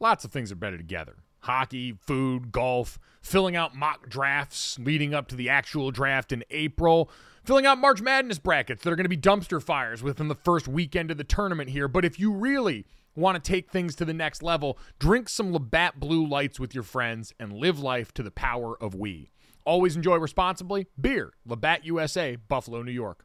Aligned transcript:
lots 0.00 0.24
of 0.24 0.32
things 0.32 0.50
are 0.50 0.56
better 0.56 0.76
together 0.76 1.16
hockey, 1.40 1.92
food, 1.92 2.52
golf, 2.52 2.98
filling 3.22 3.56
out 3.56 3.74
mock 3.74 4.08
drafts 4.08 4.78
leading 4.78 5.14
up 5.14 5.28
to 5.28 5.34
the 5.34 5.48
actual 5.48 5.90
draft 5.90 6.32
in 6.32 6.44
April, 6.50 7.10
filling 7.44 7.66
out 7.66 7.78
March 7.78 8.00
Madness 8.00 8.38
brackets 8.38 8.82
that 8.82 8.92
are 8.92 8.96
going 8.96 9.04
to 9.04 9.08
be 9.08 9.16
dumpster 9.16 9.62
fires 9.62 10.02
within 10.02 10.28
the 10.28 10.34
first 10.34 10.68
weekend 10.68 11.10
of 11.10 11.16
the 11.16 11.24
tournament 11.24 11.70
here. 11.70 11.88
But 11.88 12.04
if 12.04 12.18
you 12.20 12.32
really 12.32 12.86
want 13.16 13.42
to 13.42 13.50
take 13.50 13.70
things 13.70 13.94
to 13.96 14.04
the 14.04 14.14
next 14.14 14.42
level, 14.42 14.78
drink 14.98 15.28
some 15.28 15.52
Labatt 15.52 15.98
Blue 15.98 16.26
Lights 16.26 16.60
with 16.60 16.74
your 16.74 16.84
friends 16.84 17.32
and 17.38 17.52
live 17.52 17.78
life 17.78 18.12
to 18.14 18.22
the 18.22 18.30
power 18.30 18.80
of 18.82 18.94
we. 18.94 19.30
Always 19.64 19.96
enjoy 19.96 20.16
responsibly. 20.16 20.86
Beer, 21.00 21.32
Labatt 21.44 21.84
USA, 21.84 22.36
Buffalo, 22.36 22.82
New 22.82 22.92
York. 22.92 23.24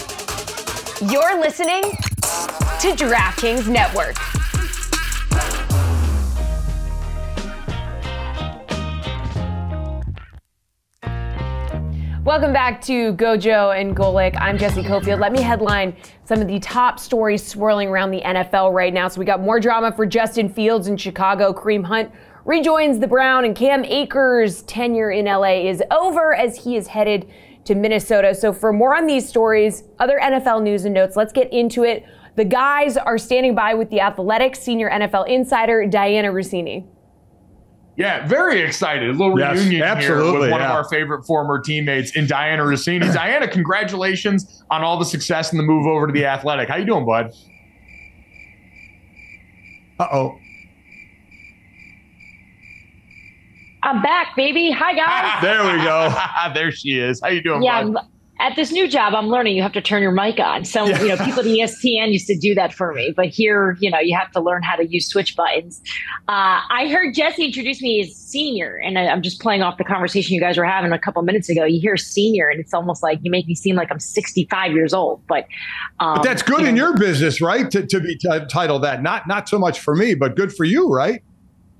You're 1.09 1.39
listening 1.39 1.81
to 1.81 2.91
DraftKings 2.95 3.67
Network. 3.67 4.15
Welcome 12.23 12.53
back 12.53 12.79
to 12.83 13.15
Gojo 13.15 13.75
and 13.75 13.97
Golic. 13.97 14.39
I'm 14.39 14.59
Jesse 14.59 14.83
Cofield. 14.83 15.19
Let 15.19 15.31
me 15.31 15.41
headline 15.41 15.95
some 16.25 16.39
of 16.39 16.47
the 16.47 16.59
top 16.59 16.99
stories 16.99 17.43
swirling 17.43 17.87
around 17.87 18.11
the 18.11 18.21
NFL 18.21 18.71
right 18.71 18.93
now. 18.93 19.07
So 19.07 19.17
we 19.17 19.25
got 19.25 19.41
more 19.41 19.59
drama 19.59 19.91
for 19.91 20.05
Justin 20.05 20.49
Fields 20.49 20.87
in 20.87 20.97
Chicago. 20.97 21.51
Kareem 21.51 21.83
Hunt 21.83 22.11
rejoins 22.45 22.99
the 22.99 23.07
Brown, 23.07 23.45
and 23.45 23.55
Cam 23.55 23.83
Akers' 23.85 24.61
tenure 24.63 25.09
in 25.09 25.25
LA 25.25 25.67
is 25.67 25.81
over 25.89 26.35
as 26.35 26.63
he 26.63 26.75
is 26.75 26.87
headed 26.87 27.27
to 27.65 27.75
Minnesota. 27.75 28.33
So 28.33 28.53
for 28.53 28.73
more 28.73 28.95
on 28.95 29.05
these 29.07 29.27
stories, 29.27 29.83
other 29.99 30.19
NFL 30.21 30.63
news 30.63 30.85
and 30.85 30.93
notes, 30.93 31.15
let's 31.15 31.33
get 31.33 31.51
into 31.53 31.83
it. 31.83 32.05
The 32.35 32.45
guys 32.45 32.97
are 32.97 33.17
standing 33.17 33.55
by 33.55 33.73
with 33.73 33.89
the 33.89 34.01
Athletic 34.01 34.55
senior 34.55 34.89
NFL 34.89 35.27
insider 35.27 35.85
Dianna 35.85 36.31
Russini. 36.31 36.87
Yeah, 37.97 38.25
very 38.25 38.61
excited. 38.61 39.09
A 39.09 39.13
little 39.13 39.37
yes, 39.37 39.57
reunion 39.57 39.97
here 39.99 40.15
with 40.17 40.49
one 40.49 40.49
yeah. 40.49 40.69
of 40.69 40.71
our 40.71 40.85
favorite 40.85 41.23
former 41.25 41.61
teammates 41.61 42.15
in 42.15 42.25
Dianna 42.25 42.65
Russini. 42.65 43.01
Dianna, 43.01 43.51
congratulations 43.51 44.63
on 44.71 44.81
all 44.81 44.97
the 44.97 45.05
success 45.05 45.51
and 45.51 45.59
the 45.59 45.63
move 45.63 45.85
over 45.85 46.07
to 46.07 46.13
the 46.13 46.25
Athletic. 46.25 46.69
How 46.69 46.77
you 46.77 46.85
doing, 46.85 47.05
bud? 47.05 47.31
Uh 49.99 50.07
oh. 50.13 50.40
I'm 53.83 54.01
back, 54.01 54.35
baby. 54.35 54.71
Hi, 54.71 54.93
guys. 54.93 55.41
there 55.41 55.63
we 55.63 55.83
go. 55.83 56.15
there 56.53 56.71
she 56.71 56.99
is. 56.99 57.19
How 57.21 57.29
you 57.29 57.41
doing? 57.41 57.63
Yeah, 57.63 57.91
at 58.41 58.55
this 58.55 58.71
new 58.71 58.87
job, 58.87 59.13
I'm 59.13 59.27
learning 59.27 59.55
you 59.55 59.61
have 59.61 59.71
to 59.73 59.81
turn 59.81 60.01
your 60.01 60.11
mic 60.11 60.39
on. 60.39 60.65
So, 60.65 60.85
yeah. 60.85 61.01
you 61.01 61.07
know, 61.09 61.17
people 61.25 61.41
at 61.41 61.45
ESPN 61.45 62.11
used 62.11 62.25
to 62.27 62.37
do 62.37 62.55
that 62.55 62.73
for 62.73 62.91
me, 62.93 63.13
but 63.15 63.27
here, 63.27 63.77
you 63.79 63.89
know, 63.89 63.99
you 63.99 64.17
have 64.17 64.31
to 64.31 64.41
learn 64.41 64.63
how 64.63 64.75
to 64.75 64.85
use 64.87 65.07
switch 65.07 65.35
buttons. 65.35 65.79
Uh, 66.27 66.59
I 66.69 66.89
heard 66.91 67.13
Jesse 67.13 67.45
introduce 67.45 67.81
me 67.81 68.01
as 68.01 68.15
senior, 68.15 68.77
and 68.83 68.97
I, 68.97 69.03
am 69.03 69.21
just 69.21 69.39
playing 69.39 69.61
off 69.61 69.77
the 69.77 69.83
conversation 69.83 70.33
you 70.33 70.41
guys 70.41 70.57
were 70.57 70.65
having 70.65 70.91
a 70.91 70.99
couple 70.99 71.21
minutes 71.21 71.49
ago. 71.49 71.65
You 71.65 71.79
hear 71.79 71.97
senior, 71.97 72.49
and 72.49 72.59
it's 72.59 72.73
almost 72.73 73.03
like 73.03 73.19
you 73.21 73.29
make 73.29 73.45
me 73.45 73.53
seem 73.53 73.75
like 73.75 73.91
I'm 73.91 73.99
65 73.99 74.71
years 74.71 74.93
old. 74.93 75.21
But, 75.27 75.45
um, 75.99 76.15
but 76.15 76.23
that's 76.23 76.41
good 76.41 76.59
you 76.59 76.63
know, 76.63 76.69
in 76.69 76.75
your 76.75 76.97
business, 76.97 77.41
right? 77.41 77.69
To, 77.69 77.85
to 77.85 77.99
be 77.99 78.17
t- 78.17 78.45
titled 78.49 78.83
that, 78.83 79.03
not 79.03 79.27
not 79.27 79.49
so 79.49 79.59
much 79.59 79.79
for 79.79 79.95
me, 79.95 80.15
but 80.15 80.35
good 80.35 80.51
for 80.51 80.63
you, 80.63 80.91
right? 80.91 81.21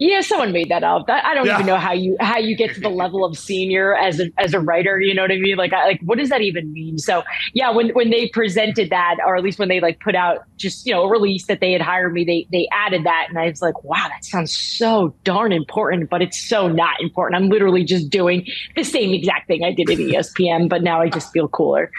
Yeah, 0.04 0.22
someone 0.22 0.52
made 0.52 0.70
that 0.70 0.84
up. 0.84 1.06
I 1.08 1.36
don't 1.36 1.46
yeah. 1.46 1.54
even 1.54 1.68
know 1.68 1.78
how 1.78 1.94
you 1.94 2.18
how 2.20 2.40
you 2.40 2.56
get 2.58 2.74
to 2.74 2.82
the 2.82 2.90
level 2.90 3.24
of 3.24 3.38
senior 3.38 3.96
as 3.96 4.20
a 4.20 4.32
as 4.40 4.56
a 4.56 4.60
writer. 4.60 5.00
You 5.00 5.14
know 5.14 5.22
what 5.22 5.32
I 5.32 5.38
mean? 5.38 5.58
Like, 5.58 5.74
I, 5.74 5.86
like 5.86 6.00
what 6.04 6.18
does 6.18 6.30
that 6.30 6.42
even 6.42 6.74
mean? 6.74 6.98
So, 6.98 7.22
yeah, 7.54 7.70
when 7.70 7.90
when 7.90 8.10
they 8.10 8.28
presented 8.30 8.90
that, 8.90 9.18
or 9.24 9.36
at 9.36 9.44
least 9.44 9.60
when 9.60 9.70
they 9.70 9.80
like 9.80 10.00
put 10.00 10.16
out 10.16 10.40
just 10.58 10.88
you 10.88 10.92
know 10.92 11.04
a 11.04 11.08
release 11.08 11.46
that 11.46 11.60
they 11.60 11.72
had 11.72 11.84
hired 11.84 12.14
me, 12.14 12.24
they 12.24 12.48
they 12.52 12.68
added 12.74 13.04
that, 13.04 13.28
and 13.30 13.38
I 13.38 13.48
was 13.48 13.62
like, 13.62 13.84
wow, 13.84 14.08
that 14.10 14.26
sounds 14.26 14.58
so 14.58 15.14
darn 15.24 15.52
important, 15.52 16.10
but 16.10 16.24
it's 16.24 16.50
so 16.50 16.68
not 16.68 17.00
important. 17.00 17.40
I'm 17.40 17.50
literally 17.50 17.84
just 17.84 18.10
doing 18.10 18.48
the 18.76 18.84
same 18.84 19.14
exact 19.14 19.46
thing 19.46 19.64
I 19.64 19.72
did 19.72 19.88
at 19.88 19.98
ESPN, 20.00 20.68
but 20.68 20.82
now 20.82 21.00
I 21.00 21.10
just 21.10 21.32
feel 21.32 21.48
cooler. 21.48 21.92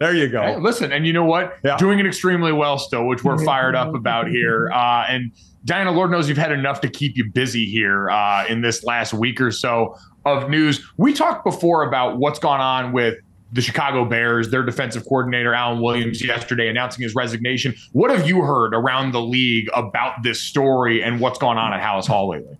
There 0.00 0.12
you 0.12 0.28
go. 0.28 0.42
Hey, 0.42 0.56
listen, 0.56 0.90
and 0.90 1.06
you 1.06 1.12
know 1.12 1.24
what? 1.24 1.56
Yeah. 1.64 1.76
Doing 1.76 2.00
it 2.00 2.06
extremely 2.06 2.50
well 2.50 2.78
still, 2.78 3.06
which 3.06 3.22
we're 3.22 3.38
fired 3.44 3.76
up 3.76 3.94
about 3.94 4.26
here, 4.26 4.72
uh, 4.74 5.04
and 5.08 5.30
Dianna, 5.66 5.94
Lord 5.94 6.10
knows 6.10 6.28
you've 6.28 6.38
had 6.38 6.52
enough 6.52 6.80
to 6.82 6.88
keep 6.88 7.16
you 7.16 7.30
busy 7.30 7.64
here 7.64 8.10
uh, 8.10 8.46
in 8.46 8.60
this 8.60 8.84
last 8.84 9.14
week 9.14 9.40
or 9.40 9.50
so 9.50 9.96
of 10.26 10.50
news. 10.50 10.84
We 10.98 11.14
talked 11.14 11.44
before 11.44 11.86
about 11.86 12.18
what's 12.18 12.38
gone 12.38 12.60
on 12.60 12.92
with 12.92 13.16
the 13.52 13.62
Chicago 13.62 14.04
Bears, 14.04 14.50
their 14.50 14.62
defensive 14.62 15.04
coordinator, 15.04 15.54
Alan 15.54 15.80
Williams, 15.80 16.22
yesterday 16.22 16.68
announcing 16.68 17.02
his 17.02 17.14
resignation. 17.14 17.74
What 17.92 18.10
have 18.10 18.26
you 18.26 18.42
heard 18.42 18.74
around 18.74 19.12
the 19.12 19.20
league 19.20 19.68
about 19.74 20.22
this 20.22 20.40
story 20.40 21.02
and 21.02 21.20
what's 21.20 21.38
gone 21.38 21.56
on 21.56 21.72
at 21.72 21.80
Halas 21.80 22.06
Hall 22.06 22.28
lately? 22.28 22.58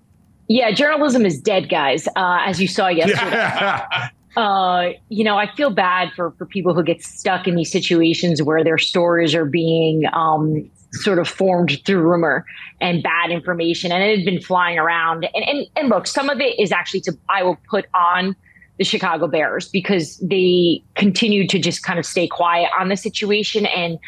Yeah, 0.49 0.71
journalism 0.71 1.27
is 1.27 1.41
dead, 1.41 1.69
guys, 1.69 2.07
uh, 2.17 2.39
as 2.47 2.61
you 2.61 2.69
saw 2.69 2.89
yesterday. 2.89 4.11
uh, 4.37 4.91
you 5.09 5.25
know, 5.25 5.37
I 5.37 5.53
feel 5.55 5.71
bad 5.71 6.13
for, 6.15 6.31
for 6.33 6.47
people 6.47 6.75
who 6.75 6.83
get 6.83 7.03
stuck 7.03 7.49
in 7.49 7.57
these 7.57 7.73
situations 7.73 8.43
where 8.43 8.63
their 8.63 8.79
stories 8.79 9.35
are 9.35 9.47
being 9.47 10.05
um, 10.13 10.71
sort 10.95 11.19
of 11.19 11.29
formed 11.29 11.79
through 11.85 12.01
rumor 12.01 12.45
and 12.81 13.03
bad 13.03 13.31
information 13.31 13.93
and 13.93 14.03
it 14.03 14.17
had 14.17 14.25
been 14.25 14.41
flying 14.41 14.79
around. 14.79 15.29
And, 15.35 15.45
and 15.49 15.67
and 15.77 15.89
look 15.89 16.07
some 16.07 16.31
of 16.31 16.41
it 16.41 16.59
is 16.59 16.73
actually 16.73 17.01
to 17.03 17.19
i 17.29 17.43
will 17.43 17.59
put 17.69 17.87
on 17.95 18.37
the 18.79 18.85
chicago 18.85 19.27
bears 19.27 19.69
because 19.69 20.19
they 20.19 20.83
continue 20.95 21.47
to 21.47 21.59
just 21.59 21.83
kind 21.83 21.99
of 21.99 22.07
stay 22.07 22.27
quiet 22.27 22.71
on 22.79 22.89
the 22.89 22.97
situation 22.97 23.67
and 23.67 23.99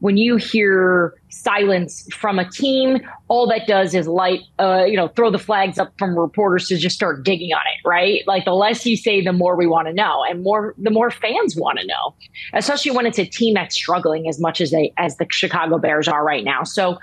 when 0.00 0.16
you 0.16 0.36
hear 0.36 1.14
silence 1.30 2.06
from 2.12 2.38
a 2.38 2.48
team, 2.48 2.98
all 3.28 3.46
that 3.46 3.66
does 3.66 3.94
is 3.94 4.06
light, 4.06 4.40
uh, 4.58 4.84
you 4.86 4.96
know, 4.96 5.08
throw 5.08 5.30
the 5.30 5.38
flags 5.38 5.78
up 5.78 5.92
from 5.98 6.18
reporters 6.18 6.68
to 6.68 6.76
just 6.76 6.94
start 6.94 7.24
digging 7.24 7.52
on 7.52 7.62
it, 7.62 7.88
right? 7.88 8.22
Like 8.26 8.44
the 8.44 8.52
less 8.52 8.84
you 8.84 8.96
say, 8.96 9.22
the 9.22 9.32
more 9.32 9.56
we 9.56 9.66
want 9.66 9.88
to 9.88 9.94
know, 9.94 10.22
and 10.28 10.42
more 10.42 10.74
the 10.78 10.90
more 10.90 11.10
fans 11.10 11.56
want 11.56 11.78
to 11.78 11.86
know, 11.86 12.14
especially 12.52 12.90
when 12.90 13.06
it's 13.06 13.18
a 13.18 13.24
team 13.24 13.54
that's 13.54 13.74
struggling 13.74 14.28
as 14.28 14.40
much 14.40 14.60
as 14.60 14.70
they 14.70 14.92
as 14.98 15.16
the 15.16 15.26
Chicago 15.30 15.78
Bears 15.78 16.08
are 16.08 16.24
right 16.24 16.44
now. 16.44 16.62
So. 16.62 16.98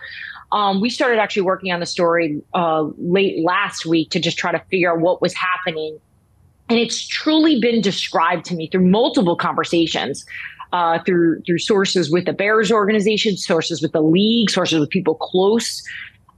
Um, 0.51 0.81
we 0.81 0.91
started 0.91 1.17
actually 1.17 1.41
working 1.41 1.71
on 1.71 1.79
the 1.79 1.87
story 1.87 2.39
uh, 2.53 2.83
late 2.99 3.43
last 3.43 3.87
week 3.87 4.11
to 4.11 4.19
just 4.19 4.37
try 4.37 4.51
to 4.51 4.59
figure 4.69 4.91
out 4.91 4.99
what 4.99 5.19
was 5.19 5.33
happening 5.33 5.99
and 6.69 6.79
it's 6.79 7.05
truly 7.05 7.59
been 7.59 7.81
described 7.81 8.45
to 8.45 8.55
me 8.55 8.67
through 8.67 8.87
multiple 8.87 9.35
conversations 9.35 10.25
uh, 10.73 10.99
through 11.05 11.41
through 11.43 11.59
sources 11.59 12.11
with 12.11 12.25
the 12.25 12.33
Bears 12.33 12.71
organization, 12.71 13.37
sources 13.37 13.81
with 13.81 13.93
the 13.93 14.01
league, 14.01 14.49
sources 14.49 14.79
with 14.79 14.89
people 14.89 15.15
close 15.15 15.81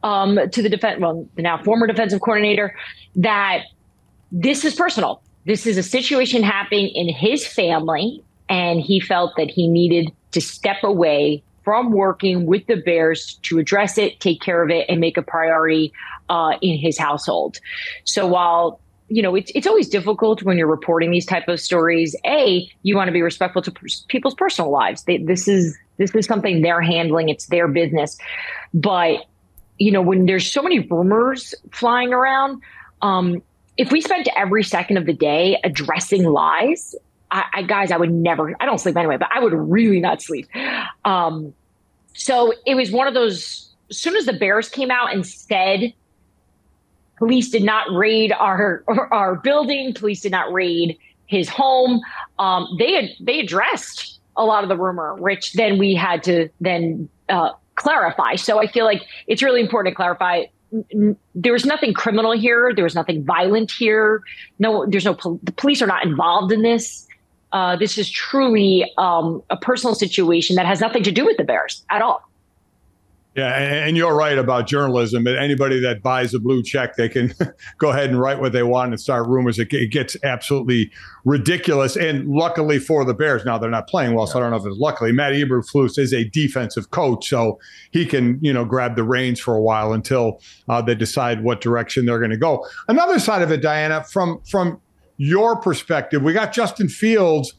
um, 0.03 0.37
to 0.51 0.61
the 0.61 0.69
defense, 0.69 1.01
well, 1.01 1.27
the 1.35 1.41
now 1.41 1.61
former 1.63 1.87
defensive 1.87 2.21
coordinator, 2.21 2.75
that 3.15 3.63
this 4.31 4.63
is 4.63 4.75
personal. 4.75 5.23
This 5.45 5.65
is 5.65 5.77
a 5.77 5.83
situation 5.83 6.43
happening 6.43 6.89
in 6.89 7.07
his 7.07 7.47
family, 7.47 8.21
and 8.49 8.81
he 8.81 8.99
felt 8.99 9.31
that 9.37 9.49
he 9.49 9.67
needed 9.67 10.11
to 10.31 10.41
step 10.41 10.83
away 10.83 11.41
from 11.63 11.91
working 11.91 12.45
with 12.45 12.67
the 12.67 12.75
Bears 12.75 13.39
to 13.43 13.57
address 13.57 13.97
it, 13.97 14.19
take 14.19 14.41
care 14.41 14.61
of 14.61 14.69
it, 14.69 14.85
and 14.89 14.99
make 14.99 15.17
a 15.17 15.21
priority 15.21 15.91
uh, 16.29 16.53
in 16.61 16.77
his 16.77 16.97
household. 16.97 17.57
So 18.03 18.27
while 18.27 18.79
you 19.07 19.21
know, 19.21 19.35
it's 19.35 19.51
it's 19.53 19.67
always 19.67 19.87
difficult 19.87 20.43
when 20.43 20.57
you're 20.57 20.67
reporting 20.67 21.11
these 21.11 21.25
type 21.25 21.47
of 21.47 21.59
stories. 21.59 22.15
A, 22.25 22.69
you 22.83 22.95
want 22.95 23.07
to 23.07 23.11
be 23.11 23.21
respectful 23.21 23.61
to 23.61 23.73
people's 24.07 24.33
personal 24.33 24.71
lives. 24.71 25.03
They, 25.03 25.17
this 25.17 25.47
is 25.47 25.77
this 25.97 26.13
is 26.15 26.25
something 26.25 26.61
they're 26.61 26.81
handling. 26.81 27.29
It's 27.29 27.47
their 27.47 27.67
business. 27.67 28.17
But 28.73 29.25
you 29.77 29.91
know, 29.91 30.01
when 30.01 30.25
there's 30.25 30.49
so 30.49 30.61
many 30.61 30.79
rumors 30.79 31.53
flying 31.71 32.13
around, 32.13 32.61
um, 33.01 33.43
if 33.77 33.91
we 33.91 34.01
spent 34.01 34.27
every 34.35 34.63
second 34.63 34.97
of 34.97 35.05
the 35.05 35.13
day 35.13 35.59
addressing 35.63 36.23
lies, 36.23 36.95
I, 37.29 37.43
I, 37.53 37.61
guys, 37.63 37.91
I 37.91 37.97
would 37.97 38.11
never. 38.11 38.55
I 38.59 38.65
don't 38.65 38.79
sleep 38.79 38.97
anyway, 38.97 39.17
but 39.17 39.29
I 39.31 39.39
would 39.39 39.53
really 39.53 39.99
not 39.99 40.21
sleep. 40.21 40.47
Um, 41.03 41.53
so 42.13 42.53
it 42.65 42.75
was 42.75 42.91
one 42.91 43.07
of 43.07 43.13
those. 43.13 43.69
As 43.91 43.97
soon 43.99 44.15
as 44.15 44.25
the 44.25 44.33
Bears 44.33 44.67
came 44.67 44.89
out 44.89 45.13
and 45.13 45.27
said 45.27 45.93
police 47.17 47.49
did 47.49 47.63
not 47.63 47.91
raid 47.91 48.31
our 48.33 48.83
our 49.11 49.35
building, 49.35 49.93
police 49.93 50.21
did 50.21 50.31
not 50.31 50.51
raid 50.51 50.97
his 51.27 51.49
home, 51.49 52.01
um, 52.39 52.67
they 52.77 53.15
they 53.19 53.39
addressed 53.39 54.19
a 54.37 54.45
lot 54.45 54.63
of 54.63 54.69
the 54.69 54.77
rumor, 54.77 55.15
which 55.15 55.53
then 55.53 55.77
we 55.77 55.95
had 55.95 56.23
to 56.23 56.49
then 56.59 57.09
uh, 57.29 57.51
clarify. 57.75 58.35
So 58.35 58.59
I 58.59 58.67
feel 58.67 58.85
like 58.85 59.03
it's 59.27 59.41
really 59.41 59.61
important 59.61 59.93
to 59.93 59.95
clarify. 59.95 60.45
There 61.33 61.53
was 61.53 61.65
nothing 61.65 61.93
criminal 61.93 62.33
here. 62.33 62.73
There 62.75 62.83
was 62.83 62.95
nothing 62.95 63.23
violent 63.23 63.71
here. 63.71 64.21
No, 64.59 64.85
there's 64.85 65.05
no. 65.05 65.13
The 65.43 65.53
police 65.53 65.81
are 65.81 65.87
not 65.87 66.05
involved 66.05 66.51
in 66.51 66.63
this. 66.63 67.07
Uh, 67.51 67.77
this 67.77 67.97
is 67.97 68.09
truly 68.09 68.91
um, 68.97 69.41
a 69.49 69.55
personal 69.55 69.95
situation 69.95 70.57
that 70.57 70.65
has 70.65 70.81
nothing 70.81 71.03
to 71.03 71.11
do 71.11 71.25
with 71.25 71.37
the 71.37 71.43
Bears 71.45 71.85
at 71.89 72.01
all. 72.01 72.29
Yeah, 73.35 73.53
and 73.53 73.97
you're 73.97 74.15
right 74.15 74.37
about 74.37 74.65
journalism. 74.65 75.27
Anybody 75.27 75.81
that 75.81 76.01
buys 76.01 76.33
a 76.33 76.39
blue 76.39 76.63
check, 76.63 76.95
they 76.95 77.09
can 77.09 77.33
go 77.79 77.89
ahead 77.89 78.09
and 78.09 78.17
write 78.17 78.39
what 78.39 78.53
they 78.53 78.63
want 78.63 78.91
and 78.91 78.99
start 78.99 79.27
rumors. 79.27 79.59
It 79.59 79.67
gets 79.91 80.15
absolutely 80.23 80.89
ridiculous. 81.25 81.97
And 81.97 82.29
luckily 82.29 82.79
for 82.79 83.03
the 83.03 83.13
Bears, 83.13 83.43
now 83.43 83.57
they're 83.57 83.69
not 83.69 83.89
playing 83.89 84.13
well, 84.13 84.25
so 84.25 84.39
I 84.39 84.41
don't 84.41 84.51
know 84.51 84.57
if 84.57 84.65
it's 84.65 84.77
luckily. 84.77 85.11
Matt 85.11 85.33
Eberflus 85.33 85.99
is 85.99 86.13
a 86.13 86.23
defensive 86.29 86.91
coach, 86.91 87.27
so 87.27 87.59
he 87.91 88.05
can 88.05 88.39
you 88.41 88.53
know 88.53 88.63
grab 88.63 88.95
the 88.95 89.03
reins 89.03 89.41
for 89.41 89.53
a 89.53 89.61
while 89.61 89.91
until 89.91 90.39
uh, 90.69 90.81
they 90.81 90.95
decide 90.95 91.43
what 91.43 91.59
direction 91.59 92.05
they're 92.05 92.19
going 92.19 92.31
to 92.31 92.37
go. 92.37 92.65
Another 92.87 93.19
side 93.19 93.41
of 93.41 93.51
it, 93.51 93.61
Dianna, 93.61 94.09
from 94.09 94.39
from 94.49 94.79
your 95.17 95.57
perspective, 95.57 96.21
we 96.21 96.31
got 96.31 96.53
Justin 96.53 96.87
Fields 96.87 97.53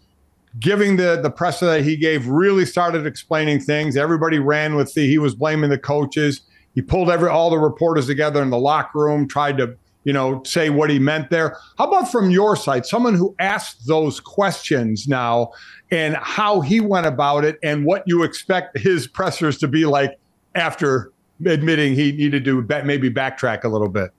giving 0.58 0.97
the 0.97 1.20
the 1.23 1.31
presser 1.31 1.67
that 1.67 1.82
he 1.82 1.97
gave 1.97 2.26
really 2.26 2.64
started 2.64 3.06
explaining 3.06 3.61
things. 3.61 3.97
Everybody 3.97 4.38
ran 4.38 4.75
with 4.75 4.94
the 4.94 5.06
he 5.06 5.19
was 5.19 5.35
blaming 5.35 5.70
the 5.70 5.79
coaches. 5.79 6.41
He 6.75 6.82
pulled 6.82 7.11
every 7.11 7.29
all 7.29 7.50
the 7.50 7.58
reporters 7.58 8.06
together 8.06 8.43
in 8.43 8.50
the 8.50 8.58
locker 8.58 8.99
room, 9.00 9.29
tried 9.29 9.58
to 9.58 9.76
you 10.05 10.12
know 10.12 10.43
say 10.44 10.70
what 10.70 10.91
he 10.91 10.99
meant 10.99 11.31
there. 11.31 11.56
How 11.79 11.87
about 11.87 12.11
from 12.11 12.31
your 12.31 12.56
side, 12.56 12.87
someone 12.87 13.14
who 13.14 13.35
asked 13.38 13.87
those 13.87 14.20
questions 14.20 15.08
now 15.08 15.50
and 15.91 16.17
how 16.17 16.61
he 16.61 16.81
went 16.81 17.06
about 17.06 17.44
it 17.44 17.59
and 17.62 17.85
what 17.85 18.02
you 18.06 18.23
expect 18.23 18.79
his 18.79 19.06
pressers 19.06 19.59
to 19.59 19.69
be 19.69 19.87
like 19.87 20.19
after 20.55 21.12
admitting 21.44 21.94
he 21.94 22.12
needed 22.12 22.44
to 22.44 22.62
maybe 22.85 23.11
backtrack 23.11 23.64
a 23.64 23.69
little 23.69 23.88
bit. 23.88 24.11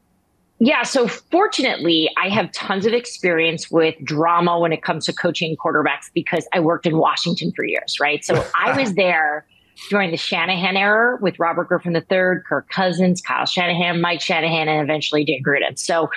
Yeah. 0.60 0.84
So 0.84 1.08
fortunately, 1.08 2.10
I 2.18 2.30
have 2.30 2.52
tons 2.52 2.86
of 2.86 2.94
experience 2.94 3.70
with 3.70 3.96
drama 4.04 4.60
when 4.60 4.74
it 4.74 4.82
comes 4.82 5.06
to 5.06 5.14
coaching 5.14 5.56
quarterbacks 5.56 6.10
because 6.14 6.48
I 6.52 6.60
worked 6.60 6.88
in 6.88 6.98
Washington 6.98 7.52
for 7.56 7.64
years, 7.64 8.00
right? 8.00 8.26
So 8.26 8.44
I 8.60 8.80
was 8.80 8.96
there 8.96 9.46
during 9.90 10.10
the 10.10 10.18
Shanahan 10.18 10.76
era 10.76 11.20
with 11.22 11.38
Robert 11.38 11.68
Griffin 11.68 11.96
III, 11.96 12.42
Kirk 12.48 12.68
Cousins, 12.70 13.22
Kyle 13.22 13.46
Shanahan, 13.46 14.02
Mike 14.02 14.22
Shanahan, 14.22 14.68
and 14.68 14.82
eventually 14.82 15.24
Dan 15.24 15.42
Gruden. 15.44 15.78
So 15.78 16.10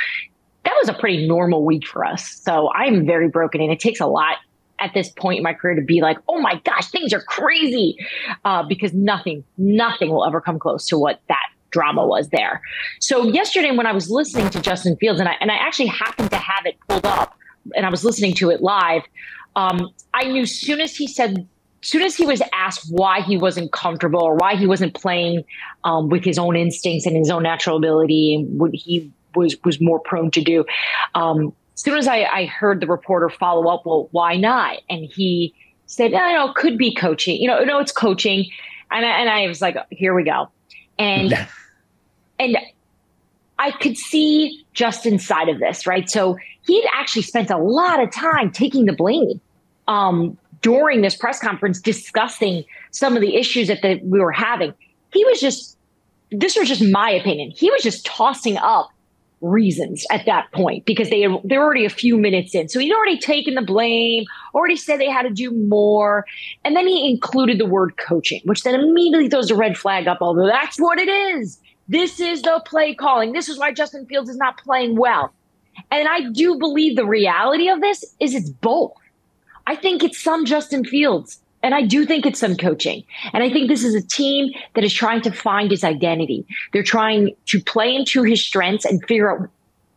that 0.64 0.74
was 0.80 0.88
a 0.88 0.94
pretty 0.94 1.26
normal 1.26 1.64
week 1.64 1.86
for 1.86 2.04
us. 2.04 2.26
So 2.42 2.70
I'm 2.72 3.06
very 3.06 3.28
broken, 3.28 3.60
and 3.60 3.70
it 3.70 3.80
takes 3.80 4.00
a 4.00 4.06
lot 4.06 4.36
at 4.78 4.94
this 4.94 5.10
point 5.10 5.38
in 5.38 5.42
my 5.42 5.52
career 5.52 5.74
to 5.74 5.82
be 5.82 6.00
like, 6.00 6.16
oh 6.28 6.40
my 6.40 6.58
gosh, 6.64 6.90
things 6.90 7.12
are 7.12 7.20
crazy, 7.20 7.96
uh, 8.46 8.62
because 8.62 8.94
nothing, 8.94 9.44
nothing 9.58 10.10
will 10.10 10.24
ever 10.24 10.40
come 10.40 10.58
close 10.58 10.86
to 10.86 10.98
what 10.98 11.20
that 11.28 11.46
drama 11.70 12.06
was 12.06 12.28
there. 12.30 12.60
So 13.00 13.24
yesterday 13.24 13.70
when 13.70 13.86
I 13.86 13.92
was 13.92 14.10
listening 14.10 14.50
to 14.50 14.60
Justin 14.60 14.96
Fields, 14.96 15.20
and 15.20 15.28
I 15.28 15.36
and 15.40 15.50
I 15.50 15.56
actually 15.56 15.86
happened 15.86 16.30
to 16.30 16.36
have 16.36 16.66
it 16.66 16.76
pulled 16.88 17.06
up, 17.06 17.36
and 17.74 17.86
I 17.86 17.90
was 17.90 18.04
listening 18.04 18.34
to 18.34 18.50
it 18.50 18.62
live. 18.62 19.02
Um, 19.56 19.90
I 20.14 20.24
knew 20.24 20.46
soon 20.46 20.80
as 20.80 20.96
he 20.96 21.06
said, 21.06 21.46
soon 21.82 22.02
as 22.02 22.14
he 22.14 22.24
was 22.24 22.42
asked 22.52 22.86
why 22.90 23.20
he 23.20 23.36
wasn't 23.36 23.72
comfortable 23.72 24.22
or 24.22 24.36
why 24.36 24.56
he 24.56 24.66
wasn't 24.66 24.94
playing 24.94 25.44
um, 25.84 26.08
with 26.08 26.24
his 26.24 26.38
own 26.38 26.56
instincts 26.56 27.06
and 27.06 27.16
his 27.16 27.30
own 27.30 27.42
natural 27.42 27.76
ability 27.76 28.34
and 28.34 28.60
what 28.60 28.72
he 28.74 29.10
was 29.34 29.56
was 29.64 29.80
more 29.80 30.00
prone 30.00 30.30
to 30.32 30.42
do. 30.42 30.64
Um, 31.14 31.52
soon 31.74 31.96
as 31.96 32.06
I, 32.06 32.24
I 32.24 32.46
heard 32.46 32.80
the 32.80 32.86
reporter 32.86 33.28
follow 33.28 33.68
up, 33.72 33.86
well, 33.86 34.08
why 34.12 34.36
not? 34.36 34.78
And 34.88 35.04
he 35.04 35.54
said, 35.86 36.14
I 36.14 36.34
know, 36.34 36.52
could 36.52 36.78
be 36.78 36.94
coaching. 36.94 37.40
You 37.40 37.48
know, 37.48 37.64
no, 37.64 37.78
it's 37.78 37.92
coaching. 37.92 38.46
And 38.90 39.04
I, 39.04 39.20
and 39.20 39.30
I 39.30 39.46
was 39.46 39.60
like, 39.60 39.76
here 39.90 40.14
we 40.14 40.24
go. 40.24 40.48
And 40.98 41.32
and 42.40 42.56
I 43.58 43.70
could 43.72 43.98
see 43.98 44.64
Justin's 44.72 45.26
side 45.26 45.50
of 45.50 45.58
this, 45.58 45.86
right? 45.86 46.08
So 46.08 46.38
he'd 46.66 46.88
actually 46.94 47.22
spent 47.22 47.50
a 47.50 47.58
lot 47.58 48.02
of 48.02 48.10
time 48.10 48.50
taking 48.50 48.86
the 48.86 48.94
blame 48.94 49.40
um, 49.86 50.38
during 50.62 51.02
this 51.02 51.14
press 51.14 51.38
conference, 51.38 51.80
discussing 51.80 52.64
some 52.90 53.16
of 53.16 53.20
the 53.20 53.36
issues 53.36 53.68
that 53.68 53.82
the, 53.82 54.00
we 54.02 54.18
were 54.18 54.32
having. 54.32 54.72
He 55.12 55.24
was 55.26 55.40
just, 55.40 55.76
this 56.30 56.56
was 56.56 56.68
just 56.68 56.82
my 56.82 57.10
opinion. 57.10 57.50
He 57.50 57.70
was 57.70 57.82
just 57.82 58.06
tossing 58.06 58.56
up 58.56 58.88
reasons 59.42 60.06
at 60.10 60.26
that 60.26 60.50
point 60.52 60.84
because 60.84 61.08
they 61.08 61.26
they're 61.44 61.62
already 61.62 61.84
a 61.84 61.90
few 61.90 62.16
minutes 62.18 62.54
in. 62.54 62.68
So 62.68 62.78
he'd 62.78 62.92
already 62.92 63.18
taken 63.18 63.54
the 63.54 63.62
blame, 63.62 64.24
already 64.54 64.76
said 64.76 65.00
they 65.00 65.10
had 65.10 65.22
to 65.22 65.30
do 65.30 65.50
more, 65.50 66.26
and 66.64 66.76
then 66.76 66.86
he 66.86 67.10
included 67.10 67.58
the 67.58 67.66
word 67.66 67.96
coaching, 67.96 68.40
which 68.44 68.62
then 68.62 68.74
immediately 68.74 69.28
throws 69.28 69.50
a 69.50 69.54
red 69.54 69.76
flag 69.76 70.06
up. 70.08 70.18
Although 70.20 70.46
that's 70.46 70.78
what 70.78 70.98
it 70.98 71.08
is. 71.08 71.58
This 71.90 72.20
is 72.20 72.42
the 72.42 72.62
play 72.64 72.94
calling. 72.94 73.32
This 73.32 73.48
is 73.48 73.58
why 73.58 73.72
Justin 73.72 74.06
Fields 74.06 74.30
is 74.30 74.36
not 74.36 74.58
playing 74.58 74.96
well. 74.96 75.32
And 75.90 76.06
I 76.06 76.30
do 76.30 76.56
believe 76.56 76.94
the 76.94 77.04
reality 77.04 77.68
of 77.68 77.80
this 77.80 78.04
is 78.20 78.32
it's 78.32 78.48
both. 78.48 78.92
I 79.66 79.74
think 79.74 80.04
it's 80.04 80.22
some 80.22 80.44
Justin 80.44 80.84
Fields. 80.84 81.42
And 81.64 81.74
I 81.74 81.82
do 81.82 82.06
think 82.06 82.26
it's 82.26 82.38
some 82.38 82.56
coaching. 82.56 83.02
And 83.32 83.42
I 83.42 83.50
think 83.50 83.68
this 83.68 83.82
is 83.82 83.96
a 83.96 84.06
team 84.06 84.52
that 84.74 84.84
is 84.84 84.94
trying 84.94 85.20
to 85.22 85.32
find 85.32 85.72
his 85.72 85.82
identity. 85.82 86.46
They're 86.72 86.84
trying 86.84 87.34
to 87.46 87.60
play 87.60 87.92
into 87.92 88.22
his 88.22 88.40
strengths 88.40 88.84
and 88.84 89.04
figure 89.08 89.32
out 89.32 89.50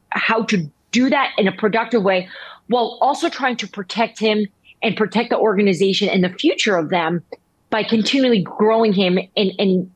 how 0.09 0.43
to 0.45 0.69
do 0.91 1.11
that 1.11 1.31
in 1.37 1.47
a 1.47 1.51
productive 1.51 2.01
way 2.01 2.27
while 2.67 2.97
also 3.01 3.29
trying 3.29 3.57
to 3.57 3.67
protect 3.67 4.19
him 4.19 4.47
and 4.81 4.97
protect 4.97 5.29
the 5.29 5.37
organization 5.37 6.09
and 6.09 6.23
the 6.23 6.29
future 6.29 6.75
of 6.75 6.89
them 6.89 7.23
by 7.69 7.83
continually 7.83 8.41
growing 8.41 8.93
him 8.93 9.19
and, 9.37 9.51
and 9.59 9.91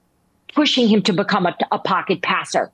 pushing 0.57 0.87
him 0.87 1.03
to 1.03 1.13
become 1.13 1.45
a, 1.45 1.55
a 1.71 1.77
pocket 1.77 2.23
passer. 2.23 2.71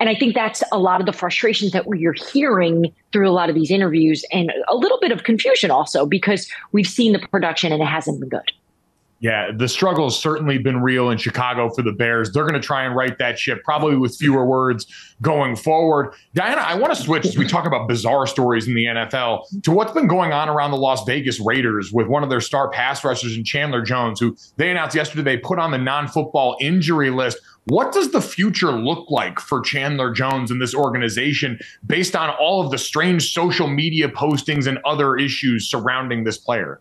And 0.00 0.08
I 0.08 0.16
think 0.16 0.34
that's 0.34 0.60
a 0.72 0.78
lot 0.78 0.98
of 0.98 1.06
the 1.06 1.12
frustrations 1.12 1.70
that 1.70 1.86
we're 1.86 2.14
hearing 2.32 2.92
through 3.12 3.30
a 3.30 3.32
lot 3.32 3.48
of 3.48 3.54
these 3.54 3.70
interviews 3.70 4.24
and 4.32 4.52
a 4.68 4.74
little 4.74 4.98
bit 5.00 5.12
of 5.12 5.22
confusion 5.22 5.70
also 5.70 6.04
because 6.04 6.50
we've 6.72 6.88
seen 6.88 7.12
the 7.12 7.20
production 7.20 7.72
and 7.72 7.80
it 7.80 7.86
hasn't 7.86 8.18
been 8.18 8.28
good. 8.28 8.50
Yeah, 9.20 9.50
the 9.56 9.66
struggle 9.66 10.04
has 10.04 10.18
certainly 10.18 10.58
been 10.58 10.82
real 10.82 11.08
in 11.08 11.16
Chicago 11.16 11.70
for 11.70 11.80
the 11.80 11.92
Bears. 11.92 12.32
They're 12.32 12.42
going 12.42 12.60
to 12.60 12.60
try 12.60 12.84
and 12.84 12.94
right 12.94 13.16
that 13.18 13.38
ship, 13.38 13.64
probably 13.64 13.96
with 13.96 14.14
fewer 14.16 14.44
words 14.44 14.86
going 15.22 15.56
forward. 15.56 16.12
Dianna, 16.36 16.58
I 16.58 16.74
want 16.74 16.94
to 16.94 17.02
switch 17.02 17.24
as 17.24 17.38
we 17.38 17.46
talk 17.46 17.66
about 17.66 17.88
bizarre 17.88 18.26
stories 18.26 18.68
in 18.68 18.74
the 18.74 18.84
NFL 18.84 19.62
to 19.62 19.70
what's 19.70 19.92
been 19.92 20.06
going 20.06 20.32
on 20.32 20.50
around 20.50 20.70
the 20.70 20.76
Las 20.76 21.02
Vegas 21.04 21.40
Raiders 21.40 21.92
with 21.92 22.08
one 22.08 22.22
of 22.24 22.28
their 22.28 22.42
star 22.42 22.68
pass 22.68 23.02
rushers 23.04 23.34
in 23.34 23.42
Chandler 23.42 23.80
Jones, 23.80 24.20
who 24.20 24.36
they 24.58 24.70
announced 24.70 24.94
yesterday 24.94 25.22
they 25.22 25.38
put 25.38 25.58
on 25.58 25.70
the 25.70 25.78
non 25.78 26.08
football 26.08 26.58
injury 26.60 27.08
list. 27.08 27.38
What 27.68 27.92
does 27.92 28.12
the 28.12 28.20
future 28.20 28.70
look 28.70 29.10
like 29.10 29.40
for 29.40 29.60
Chandler 29.62 30.12
Jones 30.12 30.50
and 30.50 30.60
this 30.60 30.74
organization 30.74 31.58
based 31.86 32.14
on 32.14 32.30
all 32.30 32.62
of 32.62 32.70
the 32.70 32.78
strange 32.78 33.32
social 33.32 33.66
media 33.66 34.08
postings 34.08 34.66
and 34.66 34.78
other 34.84 35.16
issues 35.16 35.68
surrounding 35.68 36.24
this 36.24 36.36
player? 36.36 36.80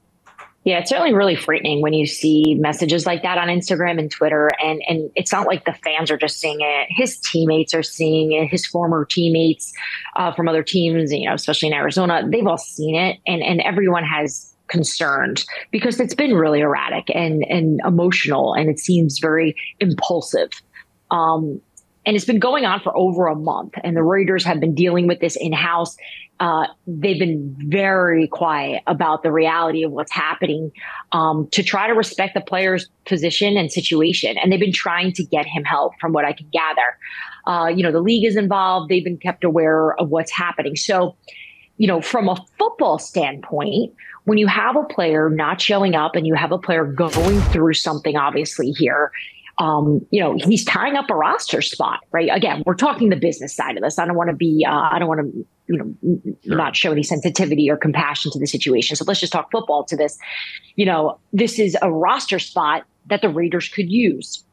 Yeah, 0.65 0.79
it's 0.79 0.89
certainly 0.89 1.13
really 1.13 1.35
frightening 1.35 1.83
when 1.83 1.93
you 1.93 2.07
see 2.07 2.55
messages 2.55 3.05
like 3.05 3.21
that 3.21 3.37
on 3.37 3.49
Instagram 3.49 3.99
and 3.99 4.09
Twitter. 4.09 4.49
And 4.61 4.81
and 4.87 5.11
it's 5.15 5.31
not 5.31 5.45
like 5.45 5.63
the 5.63 5.73
fans 5.73 6.09
are 6.09 6.17
just 6.17 6.39
seeing 6.39 6.57
it; 6.59 6.87
his 6.89 7.19
teammates 7.19 7.75
are 7.75 7.83
seeing 7.83 8.31
it. 8.31 8.47
His 8.47 8.65
former 8.65 9.05
teammates 9.05 9.71
uh, 10.15 10.33
from 10.33 10.47
other 10.47 10.63
teams, 10.63 11.13
you 11.13 11.29
know, 11.29 11.35
especially 11.35 11.67
in 11.67 11.75
Arizona, 11.75 12.23
they've 12.27 12.47
all 12.47 12.57
seen 12.57 12.95
it, 12.95 13.19
and 13.27 13.43
and 13.43 13.61
everyone 13.61 14.03
has 14.03 14.55
concerned 14.67 15.45
because 15.69 15.99
it's 15.99 16.15
been 16.15 16.33
really 16.33 16.61
erratic 16.61 17.11
and 17.13 17.45
and 17.47 17.79
emotional, 17.85 18.55
and 18.55 18.67
it 18.67 18.79
seems 18.79 19.19
very 19.19 19.55
impulsive. 19.79 20.49
Um, 21.11 21.61
and 22.05 22.15
it's 22.15 22.25
been 22.25 22.39
going 22.39 22.65
on 22.65 22.81
for 22.81 22.95
over 22.95 23.27
a 23.27 23.35
month, 23.35 23.73
and 23.83 23.95
the 23.95 24.03
Raiders 24.03 24.43
have 24.45 24.59
been 24.59 24.75
dealing 24.75 25.07
with 25.07 25.19
this 25.19 25.35
in 25.35 25.53
house 25.53 25.97
uh, 26.39 26.67
they've 26.85 27.19
been 27.19 27.55
very 27.69 28.27
quiet 28.27 28.83
about 28.87 29.23
the 29.23 29.31
reality 29.31 29.83
of 29.83 29.91
what's 29.91 30.11
happening 30.11 30.71
um, 31.13 31.47
to 31.51 31.63
try 31.63 31.87
to 31.87 31.93
respect 31.93 32.33
the 32.33 32.41
player's 32.41 32.89
position 33.05 33.55
and 33.55 33.71
situation. 33.71 34.37
And 34.37 34.51
they've 34.51 34.59
been 34.59 34.73
trying 34.73 35.13
to 35.13 35.23
get 35.23 35.45
him 35.45 35.63
help, 35.63 35.93
from 35.99 36.11
what 36.11 36.25
I 36.25 36.33
can 36.33 36.47
gather. 36.51 36.97
Uh, 37.47 37.67
you 37.67 37.83
know, 37.83 37.91
the 37.91 38.01
league 38.01 38.25
is 38.25 38.35
involved, 38.35 38.89
they've 38.89 39.03
been 39.03 39.17
kept 39.17 39.43
aware 39.43 39.97
of 39.97 40.09
what's 40.09 40.31
happening. 40.31 40.75
So, 40.75 41.15
you 41.77 41.87
know, 41.87 42.01
from 42.01 42.27
a 42.27 42.35
football 42.57 42.99
standpoint, 42.99 43.93
when 44.25 44.37
you 44.37 44.47
have 44.47 44.75
a 44.75 44.83
player 44.83 45.29
not 45.29 45.61
showing 45.61 45.95
up 45.95 46.15
and 46.15 46.27
you 46.27 46.35
have 46.35 46.51
a 46.51 46.57
player 46.57 46.83
going 46.83 47.39
through 47.41 47.73
something, 47.73 48.17
obviously, 48.17 48.71
here, 48.71 49.11
um, 49.57 50.05
you 50.11 50.21
know, 50.21 50.35
he's 50.37 50.65
tying 50.65 50.95
up 50.95 51.09
a 51.09 51.15
roster 51.15 51.61
spot, 51.61 52.01
right? 52.11 52.29
Again, 52.31 52.63
we're 52.65 52.75
talking 52.75 53.09
the 53.09 53.15
business 53.15 53.55
side 53.55 53.77
of 53.77 53.83
this. 53.83 53.97
I 53.97 54.05
don't 54.05 54.17
want 54.17 54.29
to 54.29 54.35
be, 54.35 54.65
uh, 54.67 54.89
I 54.91 54.99
don't 54.99 55.07
want 55.07 55.21
to, 55.21 55.45
you 55.67 55.77
know, 55.77 56.35
sure. 56.45 56.57
not 56.57 56.75
show 56.75 56.91
any 56.91 57.03
sensitivity 57.03 57.69
or 57.69 57.77
compassion 57.77 58.31
to 58.31 58.39
the 58.39 58.47
situation. 58.47 58.95
So 58.95 59.05
let's 59.07 59.19
just 59.19 59.31
talk 59.31 59.49
football 59.51 59.85
to 59.85 59.95
this. 59.95 60.17
You 60.75 60.85
know, 60.85 61.19
this 61.31 61.57
is 61.57 61.77
a 61.81 61.91
roster 61.91 62.39
spot 62.39 62.83
that 63.07 63.21
the 63.21 63.29
Raiders 63.29 63.69
could 63.69 63.89
use. 63.89 64.43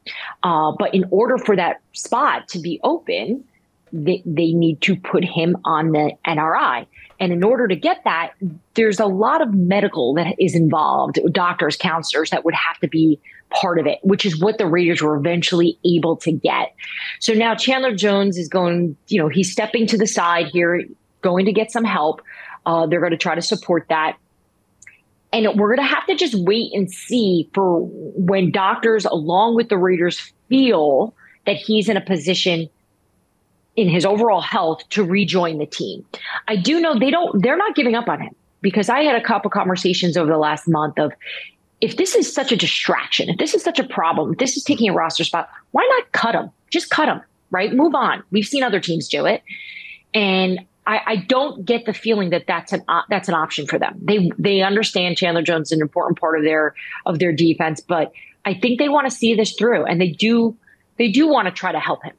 Uh, 0.43 0.71
but 0.77 0.93
in 0.93 1.05
order 1.11 1.37
for 1.37 1.55
that 1.55 1.81
spot 1.91 2.47
to 2.49 2.59
be 2.59 2.79
open, 2.83 3.43
they, 3.91 4.23
they 4.25 4.53
need 4.53 4.81
to 4.81 4.95
put 4.95 5.23
him 5.23 5.57
on 5.65 5.91
the 5.91 6.13
NRI. 6.25 6.87
And 7.19 7.31
in 7.31 7.43
order 7.43 7.67
to 7.67 7.75
get 7.75 8.03
that, 8.05 8.31
there's 8.73 8.99
a 8.99 9.05
lot 9.05 9.41
of 9.41 9.53
medical 9.53 10.15
that 10.15 10.35
is 10.39 10.55
involved, 10.55 11.19
doctors, 11.31 11.77
counselors 11.77 12.31
that 12.31 12.43
would 12.43 12.55
have 12.55 12.79
to 12.79 12.87
be 12.87 13.19
part 13.53 13.79
of 13.79 13.87
it, 13.87 13.99
which 14.03 14.25
is 14.25 14.41
what 14.41 14.57
the 14.57 14.65
Raiders 14.65 15.01
were 15.01 15.15
eventually 15.15 15.77
able 15.85 16.17
to 16.17 16.31
get. 16.31 16.73
So 17.19 17.33
now 17.33 17.55
Chandler 17.55 17.95
Jones 17.95 18.37
is 18.37 18.49
going, 18.49 18.97
you 19.07 19.21
know, 19.21 19.29
he's 19.29 19.51
stepping 19.51 19.87
to 19.87 19.97
the 19.97 20.07
side 20.07 20.47
here, 20.47 20.83
going 21.21 21.45
to 21.45 21.53
get 21.53 21.71
some 21.71 21.83
help. 21.83 22.21
Uh, 22.65 22.85
they're 22.87 22.99
going 22.99 23.11
to 23.11 23.17
try 23.17 23.35
to 23.35 23.41
support 23.41 23.85
that. 23.89 24.17
And 25.31 25.59
we're 25.59 25.75
going 25.75 25.87
to 25.87 25.95
have 25.95 26.05
to 26.07 26.15
just 26.15 26.35
wait 26.35 26.73
and 26.73 26.91
see 26.91 27.49
for 27.53 27.79
when 27.81 28.51
doctors, 28.51 29.05
along 29.05 29.55
with 29.55 29.69
the 29.69 29.77
Raiders, 29.77 30.31
feel 30.47 31.15
that 31.45 31.55
he's 31.55 31.89
in 31.89 31.97
a 31.97 32.01
position 32.01 32.69
in 33.75 33.89
his 33.89 34.05
overall 34.05 34.41
health 34.41 34.87
to 34.89 35.03
rejoin 35.03 35.57
the 35.57 35.65
team. 35.65 36.05
I 36.47 36.55
do 36.55 36.79
know 36.79 36.99
they 36.99 37.09
don't, 37.09 37.41
they're 37.41 37.57
not 37.57 37.75
giving 37.75 37.95
up 37.95 38.07
on 38.07 38.21
him 38.21 38.35
because 38.61 38.89
I 38.89 38.99
had 38.99 39.15
a 39.15 39.23
couple 39.23 39.49
conversations 39.49 40.15
over 40.15 40.31
the 40.31 40.37
last 40.37 40.67
month 40.67 40.99
of 40.99 41.11
if 41.81 41.97
this 41.97 42.15
is 42.15 42.33
such 42.33 42.51
a 42.51 42.55
distraction, 42.55 43.29
if 43.29 43.37
this 43.37 43.53
is 43.53 43.63
such 43.63 43.79
a 43.79 43.83
problem, 43.83 44.33
if 44.33 44.37
this 44.39 44.55
is 44.57 44.63
taking 44.63 44.89
a 44.89 44.93
roster 44.93 45.23
spot, 45.23 45.49
why 45.71 45.85
not 45.97 46.11
cut 46.11 46.35
him? 46.35 46.49
Just 46.69 46.89
cut 46.89 47.07
him, 47.07 47.21
right? 47.51 47.73
Move 47.73 47.95
on. 47.95 48.23
We've 48.31 48.45
seen 48.45 48.63
other 48.63 48.79
teams 48.79 49.07
do 49.07 49.25
it. 49.25 49.43
And 50.13 50.59
I, 50.85 51.01
I 51.05 51.15
don't 51.15 51.65
get 51.65 51.85
the 51.85 51.93
feeling 51.93 52.31
that 52.31 52.45
that's 52.47 52.73
an 52.73 52.83
uh, 52.87 53.01
that's 53.09 53.29
an 53.29 53.35
option 53.35 53.67
for 53.67 53.79
them. 53.79 53.99
They 54.01 54.31
they 54.37 54.61
understand 54.61 55.17
Chandler 55.17 55.41
Jones 55.41 55.69
is 55.69 55.77
an 55.77 55.81
important 55.81 56.19
part 56.19 56.37
of 56.37 56.43
their 56.43 56.75
of 57.05 57.19
their 57.19 57.31
defense, 57.31 57.79
but 57.79 58.11
I 58.45 58.53
think 58.53 58.79
they 58.79 58.89
want 58.89 59.09
to 59.09 59.15
see 59.15 59.33
this 59.33 59.53
through, 59.53 59.85
and 59.85 59.99
they 60.01 60.09
do 60.09 60.57
they 60.97 61.09
do 61.09 61.27
want 61.27 61.47
to 61.47 61.53
try 61.53 61.71
to 61.71 61.79
help 61.79 62.03
him. 62.03 62.13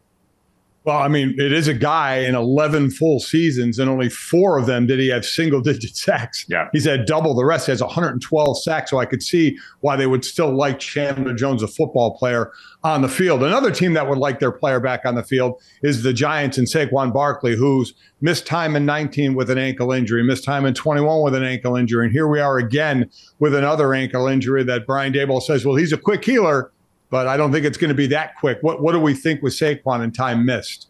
Well, 0.85 0.99
I 0.99 1.09
mean, 1.09 1.35
it 1.39 1.51
is 1.51 1.67
a 1.67 1.73
guy 1.73 2.17
in 2.17 2.35
11 2.35 2.91
full 2.91 3.19
seasons, 3.19 3.79
and 3.79 3.89
only 3.89 4.11
four 4.11 4.59
of 4.59 4.67
them 4.67 4.87
did 4.87 5.01
he 5.01 5.09
have 5.09 5.25
single 5.25 5.63
digit 5.63 5.97
sacks. 5.97 6.45
Yeah. 6.47 6.69
He's 6.73 6.85
had 6.85 7.07
double 7.07 7.35
the 7.35 7.47
rest. 7.47 7.67
He 7.67 7.73
has 7.73 7.81
112 7.81 8.63
sacks. 8.63 8.91
So 8.91 8.99
I 8.99 9.07
could 9.07 9.23
see 9.23 9.57
why 9.81 9.97
they 9.97 10.07
would 10.07 10.27
still 10.27 10.55
like 10.55 10.79
Chandler 10.79 11.33
Jones, 11.33 11.63
a 11.63 11.69
football 11.69 12.19
player, 12.19 12.53
on 12.83 13.01
the 13.01 13.09
field. 13.09 13.43
Another 13.43 13.71
team 13.71 13.95
that 13.95 14.11
would 14.11 14.19
like 14.19 14.41
their 14.41 14.53
player 14.53 14.79
back 14.79 15.07
on 15.07 15.15
the 15.15 15.23
field 15.23 15.59
is 15.83 16.03
the 16.03 16.13
Giants 16.13 16.59
and 16.59 16.67
Saquon 16.67 17.15
Barkley, 17.15 17.57
who's 17.57 17.95
missed 18.21 18.47
time 18.47 18.77
in 18.77 18.85
19 18.85 19.35
with 19.35 19.49
an 19.49 19.57
ankle 19.57 19.91
injury, 19.91 20.23
missed 20.23 20.45
time 20.45 20.67
in 20.67 20.75
21 20.75 21.23
with 21.23 21.35
an 21.35 21.45
ankle 21.45 21.77
injury. 21.77 22.05
And 22.05 22.13
here 22.13 22.29
we 22.29 22.41
are 22.41 22.59
again 22.59 23.11
with 23.39 23.55
another 23.55 23.95
ankle 23.95 24.27
injury 24.27 24.63
that 24.65 24.87
Brian 24.87 25.15
Daboll 25.15 25.41
says, 25.41 25.65
well, 25.65 25.77
he's 25.77 25.95
a 25.95 25.99
quick 25.99 26.23
healer 26.23 26.71
but 27.15 27.29
I 27.29 27.37
don't 27.37 27.53
think 27.53 27.65
it's 27.65 27.79
going 27.79 27.91
to 27.91 27.95
be 27.95 28.09
that 28.09 28.35
quick. 28.41 28.59
What 28.63 28.83
what 28.83 28.91
do 28.91 28.99
we 28.99 29.15
think 29.15 29.41
with 29.41 29.53
Saquon 29.53 30.03
and 30.03 30.13
time 30.13 30.45
missed? 30.45 30.89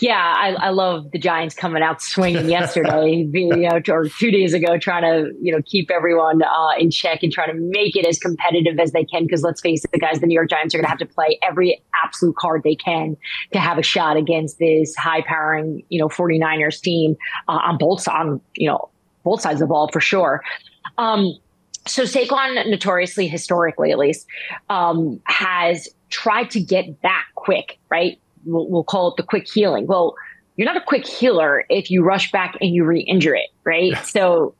Yeah, 0.00 0.34
I, 0.36 0.56
I 0.58 0.70
love 0.70 1.12
the 1.12 1.20
Giants 1.20 1.54
coming 1.54 1.84
out 1.84 2.02
swinging 2.02 2.50
yesterday, 2.50 3.28
you 3.32 3.54
know, 3.54 3.80
or 3.88 4.08
two 4.08 4.32
days 4.32 4.54
ago, 4.54 4.76
trying 4.76 5.04
to 5.04 5.32
you 5.40 5.52
know 5.52 5.62
keep 5.64 5.88
everyone 5.88 6.42
uh, 6.42 6.70
in 6.80 6.90
check 6.90 7.22
and 7.22 7.32
trying 7.32 7.52
to 7.52 7.54
make 7.54 7.94
it 7.94 8.04
as 8.04 8.18
competitive 8.18 8.80
as 8.80 8.90
they 8.90 9.04
can. 9.04 9.22
Because 9.22 9.42
let's 9.42 9.60
face 9.60 9.84
it, 9.84 9.92
the 9.92 10.00
guys, 10.00 10.18
the 10.18 10.26
New 10.26 10.34
York 10.34 10.50
Giants 10.50 10.74
are 10.74 10.78
going 10.78 10.86
to 10.86 10.90
have 10.90 10.98
to 10.98 11.06
play 11.06 11.38
every 11.48 11.80
absolute 12.04 12.34
card 12.34 12.64
they 12.64 12.74
can 12.74 13.16
to 13.52 13.60
have 13.60 13.78
a 13.78 13.84
shot 13.84 14.16
against 14.16 14.58
this 14.58 14.96
high-powering, 14.96 15.84
you 15.90 16.00
know, 16.00 16.08
49ers 16.08 16.80
team 16.80 17.16
uh, 17.46 17.52
on 17.52 17.78
both 17.78 18.08
on 18.08 18.40
you 18.56 18.66
know 18.66 18.88
both 19.22 19.42
sides 19.42 19.60
of 19.62 19.68
the 19.68 19.72
ball 19.72 19.88
for 19.92 20.00
sure. 20.00 20.42
Um, 20.98 21.38
so 21.86 22.02
Saquon, 22.02 22.68
notoriously, 22.68 23.28
historically 23.28 23.92
at 23.92 23.98
least, 23.98 24.26
um, 24.68 25.20
has 25.24 25.88
tried 26.10 26.50
to 26.50 26.60
get 26.60 27.00
back 27.02 27.26
quick, 27.34 27.78
right? 27.90 28.18
We'll, 28.44 28.68
we'll, 28.68 28.84
call 28.84 29.08
it 29.08 29.16
the 29.16 29.22
quick 29.22 29.48
healing. 29.48 29.86
Well, 29.86 30.14
you're 30.56 30.66
not 30.66 30.76
a 30.76 30.84
quick 30.84 31.06
healer 31.06 31.64
if 31.68 31.90
you 31.90 32.04
rush 32.04 32.30
back 32.30 32.56
and 32.60 32.74
you 32.74 32.84
re-injure 32.84 33.34
it, 33.34 33.50
right? 33.64 33.96
So 34.06 34.54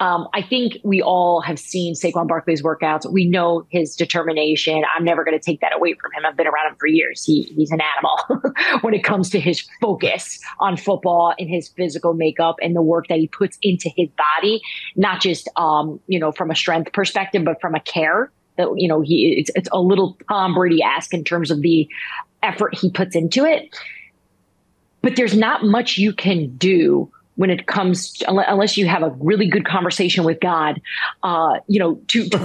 um, 0.00 0.26
I 0.32 0.40
think 0.40 0.78
we 0.82 1.02
all 1.02 1.42
have 1.42 1.58
seen 1.58 1.94
Saquon 1.94 2.26
Barkley's 2.26 2.62
workouts. 2.62 3.10
We 3.10 3.26
know 3.26 3.66
his 3.68 3.94
determination. 3.94 4.82
I'm 4.96 5.04
never 5.04 5.24
going 5.24 5.38
to 5.38 5.44
take 5.44 5.60
that 5.60 5.76
away 5.76 5.94
from 5.94 6.10
him. 6.12 6.24
I've 6.24 6.38
been 6.38 6.46
around 6.46 6.72
him 6.72 6.76
for 6.80 6.86
years. 6.86 7.22
He, 7.22 7.42
he's 7.54 7.70
an 7.70 7.80
animal 7.80 8.52
when 8.80 8.94
it 8.94 9.04
comes 9.04 9.28
to 9.30 9.40
his 9.40 9.62
focus 9.78 10.40
on 10.58 10.78
football 10.78 11.34
and 11.38 11.50
his 11.50 11.68
physical 11.68 12.14
makeup 12.14 12.56
and 12.62 12.74
the 12.74 12.80
work 12.80 13.08
that 13.08 13.18
he 13.18 13.28
puts 13.28 13.58
into 13.60 13.90
his 13.94 14.08
body, 14.16 14.62
not 14.96 15.20
just 15.20 15.48
um, 15.56 16.00
you 16.06 16.18
know 16.18 16.32
from 16.32 16.50
a 16.50 16.56
strength 16.56 16.92
perspective, 16.94 17.44
but 17.44 17.60
from 17.60 17.74
a 17.74 17.80
care. 17.80 18.32
That 18.56 18.72
you 18.76 18.88
know 18.88 19.02
he 19.02 19.36
it's, 19.38 19.50
it's 19.54 19.68
a 19.70 19.80
little 19.80 20.16
Tom 20.28 20.54
Brady 20.54 20.82
esque 20.82 21.12
in 21.12 21.24
terms 21.24 21.50
of 21.50 21.60
the 21.60 21.86
effort 22.42 22.74
he 22.74 22.90
puts 22.90 23.14
into 23.14 23.44
it. 23.44 23.68
But 25.02 25.16
there's 25.16 25.36
not 25.36 25.64
much 25.64 25.98
you 25.98 26.12
can 26.12 26.56
do 26.56 27.10
when 27.40 27.48
it 27.48 27.66
comes 27.66 28.12
to, 28.12 28.28
unless 28.28 28.76
you 28.76 28.86
have 28.86 29.02
a 29.02 29.08
really 29.18 29.48
good 29.48 29.64
conversation 29.64 30.24
with 30.24 30.38
God, 30.40 30.78
uh, 31.22 31.54
you 31.68 31.80
know, 31.80 31.94
to, 32.08 32.28
to 32.28 32.38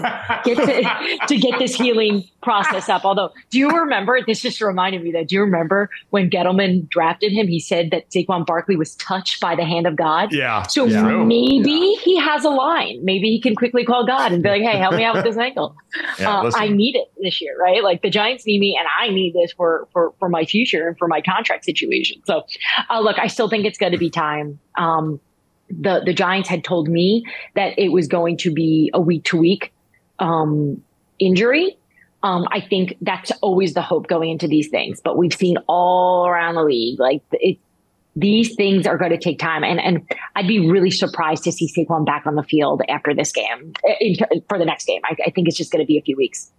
get 0.45 0.55
to, 0.55 1.25
to, 1.27 1.37
get 1.37 1.59
this 1.59 1.75
healing 1.75 2.23
process 2.41 2.87
up. 2.87 3.03
Although, 3.03 3.31
do 3.49 3.59
you 3.59 3.69
remember? 3.77 4.21
This 4.25 4.41
just 4.41 4.61
reminded 4.61 5.03
me 5.03 5.11
that. 5.11 5.27
Do 5.27 5.35
you 5.35 5.41
remember 5.41 5.89
when 6.11 6.29
Gettleman 6.29 6.87
drafted 6.87 7.33
him? 7.33 7.45
He 7.45 7.59
said 7.59 7.91
that 7.91 8.09
Saquon 8.09 8.45
Barkley 8.45 8.77
was 8.77 8.95
touched 8.95 9.41
by 9.41 9.53
the 9.53 9.65
hand 9.65 9.85
of 9.85 9.97
God. 9.97 10.31
Yeah. 10.31 10.63
So 10.63 10.85
yeah. 10.85 11.01
maybe 11.01 11.71
yeah. 11.71 12.01
he 12.01 12.17
has 12.17 12.45
a 12.45 12.49
line. 12.49 13.03
Maybe 13.03 13.29
he 13.31 13.41
can 13.41 13.53
quickly 13.53 13.83
call 13.83 14.07
God 14.07 14.31
and 14.31 14.41
be 14.41 14.47
like, 14.47 14.61
"Hey, 14.61 14.77
help 14.77 14.95
me 14.95 15.03
out 15.03 15.15
with 15.15 15.25
this 15.25 15.37
ankle. 15.37 15.75
Yeah, 16.19 16.41
uh, 16.41 16.51
I 16.55 16.67
need 16.67 16.95
it 16.95 17.09
this 17.21 17.41
year, 17.41 17.57
right? 17.57 17.81
Like 17.81 18.01
the 18.01 18.09
Giants 18.09 18.45
need 18.45 18.59
me, 18.59 18.77
and 18.77 18.85
I 18.99 19.13
need 19.13 19.33
this 19.33 19.53
for 19.53 19.87
for 19.93 20.13
for 20.19 20.27
my 20.27 20.43
future 20.43 20.89
and 20.89 20.97
for 20.97 21.07
my 21.07 21.21
contract 21.21 21.63
situation. 21.63 22.21
So, 22.25 22.43
uh, 22.89 22.99
look, 22.99 23.17
I 23.17 23.27
still 23.27 23.49
think 23.49 23.65
it's 23.65 23.77
going 23.77 23.93
to 23.93 23.97
be 23.97 24.09
time. 24.09 24.59
Um, 24.77 25.19
the 25.69 26.01
the 26.05 26.13
Giants 26.13 26.49
had 26.49 26.63
told 26.63 26.87
me 26.87 27.25
that 27.55 27.77
it 27.77 27.89
was 27.89 28.07
going 28.07 28.37
to 28.37 28.53
be 28.53 28.91
a 28.93 29.01
week 29.01 29.23
to 29.25 29.37
week 29.37 29.73
injury. 31.19 31.77
Um, 32.23 32.47
I 32.51 32.59
think 32.59 32.97
that's 33.01 33.31
always 33.41 33.73
the 33.73 33.81
hope 33.81 34.07
going 34.07 34.31
into 34.31 34.47
these 34.47 34.69
things, 34.69 34.99
but 35.03 35.17
we've 35.17 35.33
seen 35.33 35.57
all 35.67 36.27
around 36.27 36.55
the 36.55 36.63
league 36.63 36.99
like 36.99 37.21
it, 37.33 37.59
these 38.15 38.55
things 38.55 38.87
are 38.87 38.97
going 38.97 39.11
to 39.11 39.17
take 39.17 39.39
time, 39.39 39.63
and 39.63 39.79
and 39.79 40.09
I'd 40.35 40.47
be 40.47 40.59
really 40.59 40.91
surprised 40.91 41.43
to 41.43 41.51
see 41.51 41.71
Saquon 41.71 42.05
back 42.05 42.25
on 42.25 42.35
the 42.35 42.43
field 42.43 42.81
after 42.87 43.13
this 43.13 43.31
game 43.31 43.73
in, 43.99 44.15
for 44.47 44.57
the 44.57 44.65
next 44.65 44.85
game. 44.85 45.01
I, 45.03 45.15
I 45.27 45.29
think 45.31 45.47
it's 45.47 45.57
just 45.57 45.71
going 45.71 45.83
to 45.83 45.87
be 45.87 45.97
a 45.97 46.01
few 46.01 46.15
weeks. 46.15 46.51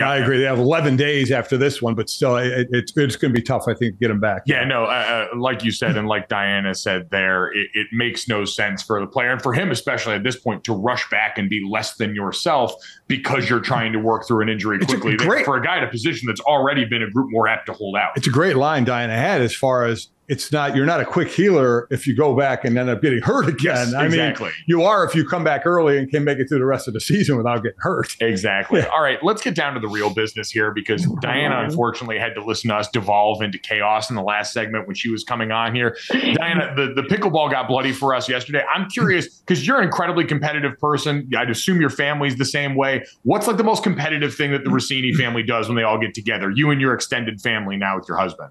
Yeah, 0.00 0.10
I 0.10 0.16
agree. 0.16 0.38
They 0.38 0.44
have 0.44 0.58
11 0.58 0.96
days 0.96 1.30
after 1.30 1.58
this 1.58 1.82
one, 1.82 1.94
but 1.94 2.08
still, 2.08 2.36
it, 2.36 2.68
it's 2.70 2.96
it's 2.96 3.16
going 3.16 3.34
to 3.34 3.38
be 3.38 3.42
tough. 3.42 3.64
I 3.68 3.74
think 3.74 3.94
to 3.94 3.98
get 4.00 4.08
them 4.08 4.18
back. 4.18 4.42
Yeah, 4.46 4.64
no, 4.64 4.84
uh, 4.84 5.28
uh, 5.32 5.38
like 5.38 5.62
you 5.62 5.70
said, 5.70 5.96
and 5.96 6.08
like 6.08 6.28
Dianna 6.28 6.74
said, 6.74 7.10
there, 7.10 7.52
it, 7.52 7.68
it, 7.74 7.86
makes 7.92 8.26
no 8.26 8.46
sense 8.46 8.82
for 8.82 8.98
the 8.98 9.06
player 9.06 9.30
and 9.30 9.42
for 9.42 9.52
him, 9.52 9.70
especially 9.70 10.14
at 10.14 10.22
this 10.22 10.36
point, 10.36 10.64
to 10.64 10.72
rush 10.72 11.08
back 11.10 11.36
and 11.36 11.50
be 11.50 11.66
less 11.68 11.96
than 11.96 12.14
yourself 12.14 12.72
because 13.08 13.50
you're 13.50 13.60
trying 13.60 13.92
to 13.92 13.98
work 13.98 14.26
through 14.26 14.42
an 14.42 14.48
injury 14.48 14.78
quickly. 14.78 15.16
A 15.16 15.44
for 15.44 15.56
a 15.56 15.62
guy 15.62 15.78
in 15.78 15.84
a 15.84 15.90
position 15.90 16.26
that's 16.26 16.40
already 16.40 16.86
been 16.86 17.02
a 17.02 17.10
group 17.10 17.30
more 17.30 17.46
apt 17.46 17.66
to 17.66 17.74
hold 17.74 17.96
out. 17.96 18.12
It's 18.16 18.26
a 18.26 18.30
great 18.30 18.56
line 18.56 18.86
Dianna 18.86 19.16
had 19.16 19.42
as 19.42 19.54
far 19.54 19.84
as 19.84 20.08
it's 20.30 20.52
not 20.52 20.76
you're 20.76 20.86
not 20.86 21.00
a 21.00 21.04
quick 21.04 21.28
healer 21.28 21.88
if 21.90 22.06
you 22.06 22.16
go 22.16 22.36
back 22.36 22.64
and 22.64 22.78
end 22.78 22.88
up 22.88 23.02
getting 23.02 23.20
hurt 23.22 23.48
again. 23.48 23.88
Yes, 23.88 23.94
I 23.94 24.06
exactly. 24.06 24.46
mean, 24.46 24.54
you 24.66 24.84
are 24.84 25.04
if 25.04 25.14
you 25.14 25.26
come 25.26 25.44
back 25.44 25.66
early 25.66 25.98
and 25.98 26.08
can 26.08 26.24
make 26.24 26.38
it 26.38 26.48
through 26.48 26.60
the 26.60 26.64
rest 26.64 26.86
of 26.88 26.94
the 26.94 27.00
season 27.00 27.36
without 27.36 27.62
getting 27.62 27.78
hurt. 27.80 28.16
Exactly. 28.20 28.80
Yeah. 28.80 28.86
All 28.86 29.02
right, 29.02 29.22
let's 29.22 29.42
get 29.42 29.54
down 29.54 29.74
to 29.74 29.80
the 29.80 29.88
real 29.88 30.14
business 30.14 30.50
here 30.50 30.70
because 30.70 31.04
Dianna 31.04 31.64
unfortunately 31.64 32.18
had 32.18 32.34
to 32.36 32.44
listen 32.44 32.70
to 32.70 32.76
us 32.76 32.88
devolve 32.88 33.42
into 33.42 33.58
chaos 33.58 34.08
in 34.08 34.16
the 34.16 34.22
last 34.22 34.52
segment 34.52 34.86
when 34.86 34.94
she 34.94 35.10
was 35.10 35.24
coming 35.24 35.50
on 35.50 35.74
here. 35.74 35.96
Dianna, 36.10 36.76
the, 36.76 36.94
the 36.94 37.08
pickleball 37.08 37.50
got 37.50 37.66
bloody 37.66 37.92
for 37.92 38.14
us 38.14 38.28
yesterday. 38.28 38.62
I'm 38.72 38.88
curious 38.88 39.40
because 39.40 39.66
you're 39.66 39.78
an 39.78 39.84
incredibly 39.84 40.24
competitive 40.24 40.78
person. 40.78 41.28
I'd 41.36 41.50
assume 41.50 41.80
your 41.80 41.90
family's 41.90 42.36
the 42.36 42.44
same 42.44 42.76
way. 42.76 43.04
What's 43.24 43.48
like 43.48 43.56
the 43.56 43.64
most 43.64 43.82
competitive 43.82 44.34
thing 44.34 44.52
that 44.52 44.62
the 44.62 44.70
Russini 44.70 45.12
family 45.14 45.42
does 45.42 45.66
when 45.68 45.76
they 45.76 45.82
all 45.82 45.98
get 45.98 46.14
together? 46.14 46.50
You 46.50 46.70
and 46.70 46.80
your 46.80 46.94
extended 46.94 47.40
family 47.40 47.76
now 47.76 47.98
with 47.98 48.06
your 48.06 48.16
husband 48.16 48.50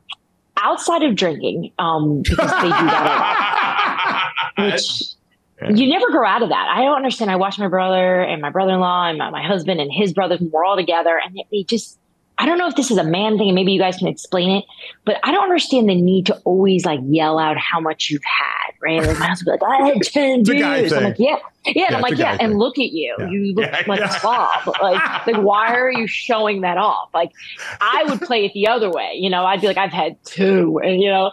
outside 0.63 1.03
of 1.03 1.15
drinking, 1.15 1.71
um, 1.79 2.21
because 2.21 2.51
they 2.51 2.63
do 2.63 2.69
that 2.69 4.33
lot, 4.57 4.65
which 4.73 5.03
yeah. 5.61 5.69
you 5.69 5.89
never 5.89 6.09
grow 6.11 6.27
out 6.27 6.41
of 6.41 6.49
that. 6.49 6.73
I 6.73 6.83
don't 6.83 6.95
understand. 6.95 7.31
I 7.31 7.35
watch 7.35 7.59
my 7.59 7.67
brother 7.67 8.21
and 8.21 8.41
my 8.41 8.49
brother-in-law 8.49 9.09
and 9.09 9.17
my, 9.17 9.29
my 9.29 9.43
husband 9.43 9.79
and 9.79 9.91
his 9.91 10.13
brothers, 10.13 10.41
and 10.41 10.51
we're 10.51 10.65
all 10.65 10.75
together, 10.75 11.19
and 11.23 11.39
they, 11.51 11.63
just. 11.63 11.97
I 12.41 12.45
don't 12.45 12.57
know 12.57 12.69
if 12.69 12.77
this 12.77 12.89
is 12.89 12.97
a 12.97 13.03
man 13.03 13.37
thing, 13.37 13.49
and 13.49 13.55
maybe 13.55 13.73
you 13.73 13.79
guys 13.79 13.97
can 13.97 14.07
explain 14.07 14.49
it, 14.51 14.63
but 15.03 15.17
I 15.25 15.33
don't 15.33 15.43
understand 15.43 15.89
the 15.89 16.01
need 16.01 16.27
to 16.27 16.37
always 16.45 16.85
like 16.85 17.01
yell 17.03 17.37
out 17.37 17.57
how 17.57 17.81
much 17.81 18.09
you've 18.09 18.23
had, 18.23 18.71
right? 18.81 19.05
Like 19.05 19.19
my 19.19 19.27
husband 19.27 19.59
be 19.59 19.65
like, 19.65 19.81
I 19.81 19.87
had 19.87 20.01
ten 20.03 20.43
beers. 20.43 20.93
I'm 20.93 21.03
like, 21.03 21.19
yeah, 21.19 21.35
Yeah, 21.65 21.87
and 21.87 21.95
I'm 21.97 22.01
like, 22.01 22.17
yeah, 22.17 22.37
and 22.39 22.57
look 22.57 22.77
at 22.77 22.91
you. 22.91 23.15
Yeah. 23.19 23.29
You 23.29 23.53
look 23.53 23.65
yeah, 23.65 23.83
like 23.85 23.99
yeah. 23.99 24.15
a 24.15 24.19
slob. 24.19 24.75
Like, 24.81 25.27
like, 25.27 25.35
why 25.37 25.73
are 25.75 25.91
you 25.91 26.07
showing 26.07 26.61
that 26.61 26.77
off? 26.77 27.09
Like, 27.13 27.31
I 27.81 28.05
would 28.07 28.21
play 28.21 28.45
it 28.45 28.53
the 28.53 28.67
other 28.67 28.89
way. 28.89 29.11
You 29.15 29.29
know, 29.29 29.43
I'd 29.45 29.59
be 29.59 29.67
like, 29.67 29.77
I've 29.77 29.91
had 29.91 30.15
two, 30.23 30.79
and 30.81 31.01
you 31.01 31.09
know, 31.09 31.31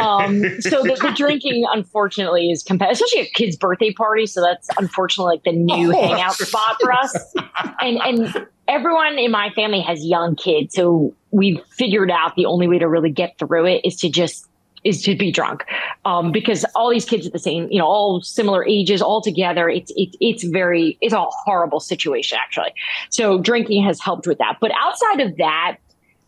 um, 0.00 0.42
so 0.60 0.82
the, 0.82 0.98
the, 1.00 1.12
drinking, 1.16 1.64
unfortunately, 1.72 2.50
is 2.50 2.64
competitive, 2.64 3.02
especially 3.02 3.28
at 3.28 3.34
kids' 3.34 3.56
birthday 3.56 3.92
parties. 3.92 4.32
So 4.32 4.42
that's 4.42 4.68
unfortunately 4.78 5.36
like 5.36 5.44
the 5.44 5.52
new 5.52 5.94
oh, 5.94 6.08
hangout 6.08 6.34
spot 6.34 6.76
for 6.80 6.92
us. 6.92 7.34
and 7.80 7.98
and 7.98 8.46
everyone 8.66 9.16
in 9.18 9.30
my 9.30 9.50
family 9.50 9.80
has 9.80 10.04
young 10.04 10.34
kids, 10.34 10.74
so 10.74 11.14
we've 11.30 11.60
figured 11.70 12.10
out 12.10 12.34
the 12.34 12.46
only 12.46 12.66
way 12.66 12.78
to 12.80 12.88
really 12.88 13.10
get 13.10 13.38
through 13.38 13.66
it 13.66 13.82
is 13.84 13.96
to 13.96 14.10
just 14.10 14.46
is 14.86 15.02
to 15.02 15.16
be 15.16 15.30
drunk. 15.30 15.64
Um, 16.04 16.32
because 16.32 16.64
all 16.74 16.90
these 16.90 17.04
kids 17.04 17.26
at 17.26 17.32
the 17.32 17.38
same 17.38 17.68
you 17.70 17.78
know 17.78 17.86
all 17.86 18.22
similar 18.22 18.66
ages 18.66 19.02
all 19.02 19.20
together 19.20 19.68
it's 19.68 19.92
it's 19.96 20.16
it's 20.20 20.44
very 20.44 20.96
it's 21.00 21.14
a 21.14 21.24
horrible 21.44 21.80
situation 21.80 22.38
actually. 22.40 22.72
So 23.10 23.38
drinking 23.38 23.84
has 23.84 24.00
helped 24.00 24.26
with 24.26 24.38
that. 24.38 24.58
But 24.60 24.72
outside 24.78 25.20
of 25.20 25.36
that 25.36 25.76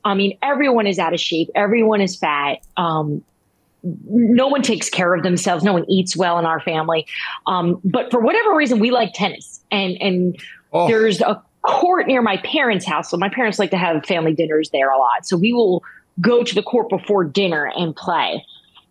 i 0.04 0.14
mean 0.14 0.38
everyone 0.42 0.86
is 0.86 0.98
out 0.98 1.12
of 1.12 1.20
shape. 1.20 1.50
Everyone 1.54 2.00
is 2.00 2.16
fat. 2.16 2.58
Um, 2.76 3.24
no 3.82 4.48
one 4.48 4.62
takes 4.62 4.90
care 4.90 5.14
of 5.14 5.22
themselves. 5.22 5.62
No 5.64 5.72
one 5.72 5.84
eats 5.88 6.16
well 6.16 6.38
in 6.38 6.44
our 6.44 6.60
family. 6.60 7.06
Um, 7.46 7.80
but 7.84 8.10
for 8.10 8.20
whatever 8.20 8.54
reason 8.54 8.78
we 8.78 8.90
like 8.90 9.12
tennis. 9.14 9.60
And 9.70 9.96
and 10.00 10.36
oh. 10.72 10.88
there's 10.88 11.20
a 11.20 11.42
court 11.62 12.06
near 12.06 12.22
my 12.22 12.38
parents 12.38 12.86
house. 12.86 13.10
So 13.10 13.16
my 13.16 13.28
parents 13.28 13.58
like 13.58 13.70
to 13.70 13.78
have 13.78 14.04
family 14.06 14.34
dinners 14.34 14.70
there 14.70 14.90
a 14.90 14.98
lot. 14.98 15.26
So 15.26 15.36
we 15.36 15.52
will 15.52 15.82
go 16.20 16.42
to 16.42 16.54
the 16.54 16.62
court 16.62 16.88
before 16.88 17.24
dinner 17.24 17.70
and 17.76 17.94
play. 17.94 18.44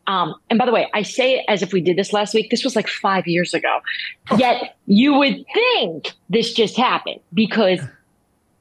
Um, 0.08 0.36
and 0.50 0.58
by 0.58 0.66
the 0.66 0.72
way, 0.72 0.90
I 0.94 1.02
say 1.02 1.40
it 1.40 1.46
as 1.50 1.62
if 1.62 1.74
we 1.74 1.82
did 1.82 1.98
this 1.98 2.14
last 2.14 2.34
week. 2.34 2.50
This 2.50 2.64
was 2.64 2.76
like 2.76 2.88
five 2.88 3.28
years 3.28 3.54
ago. 3.54 3.80
Yet 4.38 4.78
you 4.86 5.14
would 5.14 5.46
think 5.54 6.14
this 6.30 6.54
just 6.54 6.78
happened 6.78 7.20
because 7.34 7.82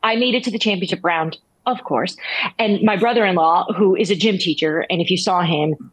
I 0.03 0.17
made 0.17 0.35
it 0.35 0.43
to 0.45 0.51
the 0.51 0.59
championship 0.59 1.05
round, 1.05 1.39
of 1.67 1.85
course. 1.85 2.17
And 2.59 2.83
my 2.83 2.97
brother 2.97 3.25
in 3.25 3.37
law, 3.37 3.73
who 3.73 3.95
is 3.95 4.11
a 4.11 4.17
gym 4.17 4.39
teacher, 4.39 4.87
and 4.91 5.01
if 5.01 5.09
you 5.09 5.17
saw 5.17 5.43
him, 5.43 5.93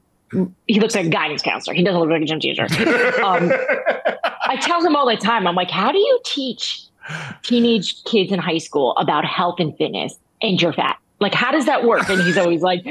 he 0.67 0.79
looks 0.79 0.95
like 0.95 1.05
a 1.05 1.09
guidance 1.09 1.43
counselor. 1.43 1.75
He 1.75 1.83
doesn't 1.83 1.99
look 1.99 2.09
like 2.09 2.23
a 2.23 2.25
gym 2.25 2.39
teacher. 2.39 2.67
Um, 3.23 3.51
I 4.45 4.57
tell 4.57 4.85
him 4.85 4.95
all 4.95 5.07
the 5.07 5.15
time, 5.15 5.47
I'm 5.47 5.55
like, 5.55 5.71
how 5.71 5.91
do 5.91 5.97
you 5.97 6.19
teach 6.25 6.83
teenage 7.41 8.03
kids 8.03 8.31
in 8.31 8.39
high 8.39 8.57
school 8.57 8.95
about 8.97 9.23
health 9.23 9.59
and 9.59 9.75
fitness 9.77 10.15
and 10.41 10.61
you're 10.61 10.73
fat? 10.73 10.97
Like, 11.23 11.33
how 11.33 11.51
does 11.51 11.65
that 11.65 11.85
work? 11.85 12.07
And 12.09 12.21
he's 12.21 12.37
always 12.37 12.61
like, 12.61 12.85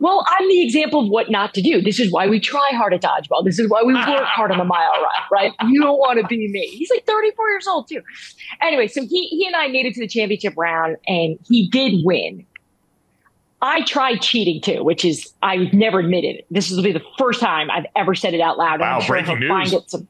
well, 0.00 0.24
I'm 0.26 0.48
the 0.48 0.62
example 0.62 1.00
of 1.04 1.08
what 1.08 1.30
not 1.30 1.54
to 1.54 1.62
do. 1.62 1.80
This 1.80 2.00
is 2.00 2.10
why 2.10 2.26
we 2.26 2.40
try 2.40 2.70
hard 2.72 2.94
at 2.94 3.02
dodgeball. 3.02 3.44
This 3.44 3.58
is 3.58 3.68
why 3.68 3.82
we 3.84 3.94
work 3.94 4.24
hard 4.24 4.50
on 4.50 4.58
the 4.58 4.64
mile 4.64 4.90
run, 4.90 5.22
right? 5.30 5.52
You 5.68 5.80
don't 5.80 5.98
want 5.98 6.18
to 6.18 6.26
be 6.26 6.48
me. 6.50 6.66
He's 6.66 6.90
like 6.90 7.06
34 7.06 7.48
years 7.50 7.66
old, 7.66 7.86
too. 7.86 8.00
Anyway, 8.62 8.88
so 8.88 9.02
he, 9.02 9.28
he 9.28 9.46
and 9.46 9.54
I 9.54 9.68
made 9.68 9.86
it 9.86 9.94
to 9.94 10.00
the 10.00 10.08
championship 10.08 10.54
round 10.56 10.96
and 11.06 11.38
he 11.46 11.68
did 11.68 12.04
win. 12.04 12.46
I 13.60 13.82
tried 13.84 14.20
cheating 14.20 14.60
too, 14.60 14.84
which 14.84 15.04
is 15.04 15.32
I've 15.42 15.72
never 15.72 16.00
admitted. 16.00 16.44
This 16.50 16.70
will 16.70 16.82
be 16.82 16.92
the 16.92 17.02
first 17.18 17.40
time 17.40 17.70
I've 17.70 17.86
ever 17.96 18.14
said 18.14 18.34
it 18.34 18.40
out 18.40 18.58
loud. 18.58 18.80
Wow, 18.80 19.00
sure 19.00 19.22
breaking 19.22 19.40
news. 19.40 19.74
Some, 19.86 20.06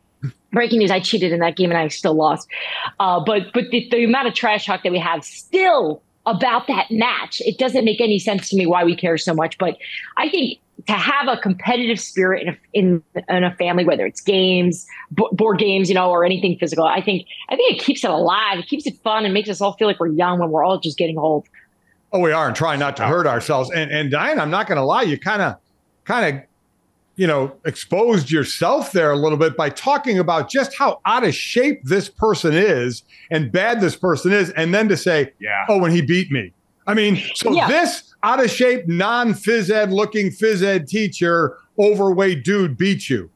breaking 0.52 0.78
news. 0.78 0.90
I 0.90 1.00
cheated 1.00 1.32
in 1.32 1.40
that 1.40 1.56
game 1.56 1.70
and 1.70 1.78
I 1.78 1.86
still 1.88 2.14
lost. 2.14 2.48
Uh, 2.98 3.20
but 3.24 3.52
but 3.52 3.64
the, 3.70 3.88
the 3.90 4.04
amount 4.04 4.28
of 4.28 4.34
trash 4.34 4.66
talk 4.66 4.82
that 4.82 4.90
we 4.90 4.98
have 4.98 5.24
still 5.24 6.02
about 6.26 6.66
that 6.68 6.90
match. 6.90 7.40
It 7.44 7.58
doesn't 7.58 7.84
make 7.84 8.00
any 8.00 8.18
sense 8.18 8.48
to 8.50 8.56
me 8.56 8.66
why 8.66 8.84
we 8.84 8.96
care 8.96 9.18
so 9.18 9.34
much, 9.34 9.58
but 9.58 9.76
I 10.16 10.28
think 10.28 10.58
to 10.86 10.92
have 10.92 11.28
a 11.28 11.36
competitive 11.36 12.00
spirit 12.00 12.42
in 12.42 12.48
a, 12.48 12.58
in, 12.72 13.02
in 13.28 13.44
a 13.44 13.54
family, 13.56 13.84
whether 13.84 14.04
it's 14.06 14.20
games, 14.20 14.86
b- 15.14 15.28
board 15.32 15.58
games, 15.58 15.88
you 15.88 15.94
know, 15.94 16.10
or 16.10 16.24
anything 16.24 16.58
physical, 16.58 16.84
I 16.84 17.00
think 17.00 17.26
I 17.48 17.56
think 17.56 17.76
it 17.76 17.84
keeps 17.84 18.04
it 18.04 18.10
alive. 18.10 18.58
It 18.58 18.66
keeps 18.66 18.86
it 18.86 18.96
fun 19.02 19.24
and 19.24 19.32
makes 19.32 19.48
us 19.48 19.60
all 19.60 19.74
feel 19.74 19.86
like 19.86 20.00
we're 20.00 20.08
young 20.08 20.40
when 20.40 20.50
we're 20.50 20.64
all 20.64 20.80
just 20.80 20.98
getting 20.98 21.18
old. 21.18 21.46
Oh, 22.12 22.20
we 22.20 22.32
are, 22.32 22.46
and 22.46 22.56
trying 22.56 22.78
not 22.78 22.96
to 22.98 23.04
oh. 23.04 23.08
hurt 23.08 23.26
ourselves. 23.26 23.70
And 23.70 23.90
and 23.90 24.10
Diane, 24.10 24.40
I'm 24.40 24.50
not 24.50 24.66
going 24.66 24.76
to 24.76 24.84
lie, 24.84 25.02
you 25.02 25.18
kind 25.18 25.42
of 25.42 25.56
kind 26.04 26.36
of 26.36 26.42
you 27.16 27.26
know, 27.26 27.54
exposed 27.64 28.30
yourself 28.30 28.92
there 28.92 29.10
a 29.10 29.16
little 29.16 29.38
bit 29.38 29.56
by 29.56 29.70
talking 29.70 30.18
about 30.18 30.50
just 30.50 30.76
how 30.76 31.00
out 31.06 31.24
of 31.24 31.34
shape 31.34 31.80
this 31.84 32.08
person 32.08 32.52
is 32.52 33.02
and 33.30 33.52
bad 33.52 33.80
this 33.80 33.94
person 33.94 34.32
is, 34.32 34.50
and 34.50 34.74
then 34.74 34.88
to 34.88 34.96
say, 34.96 35.32
yeah. 35.38 35.64
oh, 35.68 35.78
when 35.78 35.92
he 35.92 36.02
beat 36.02 36.30
me. 36.30 36.52
I 36.86 36.94
mean, 36.94 37.22
so 37.34 37.52
yeah. 37.52 37.68
this 37.68 38.14
out 38.22 38.42
of 38.42 38.50
shape, 38.50 38.86
non 38.88 39.32
phys 39.32 39.70
ed 39.70 39.92
looking 39.92 40.30
phys 40.30 40.62
ed 40.62 40.88
teacher, 40.88 41.56
overweight 41.78 42.44
dude 42.44 42.76
beat 42.76 43.08
you. 43.08 43.30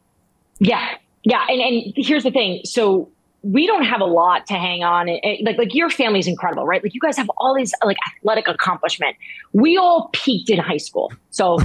Yeah. 0.58 0.96
Yeah. 1.22 1.44
And, 1.48 1.60
and 1.60 1.92
here's 1.96 2.24
the 2.24 2.30
thing. 2.30 2.60
So 2.64 3.08
we 3.42 3.66
don't 3.66 3.84
have 3.84 4.00
a 4.00 4.06
lot 4.06 4.46
to 4.48 4.54
hang 4.54 4.82
on. 4.82 5.06
like, 5.42 5.56
like 5.56 5.74
your 5.74 5.88
family's 5.88 6.26
incredible, 6.26 6.66
right? 6.66 6.82
Like 6.82 6.94
you 6.94 7.00
guys 7.00 7.16
have 7.16 7.30
all 7.38 7.54
these 7.54 7.72
like 7.84 7.96
athletic 8.16 8.48
accomplishment. 8.48 9.16
We 9.52 9.76
all 9.76 10.10
peaked 10.12 10.50
in 10.50 10.58
high 10.58 10.78
school. 10.78 11.12
So 11.30 11.58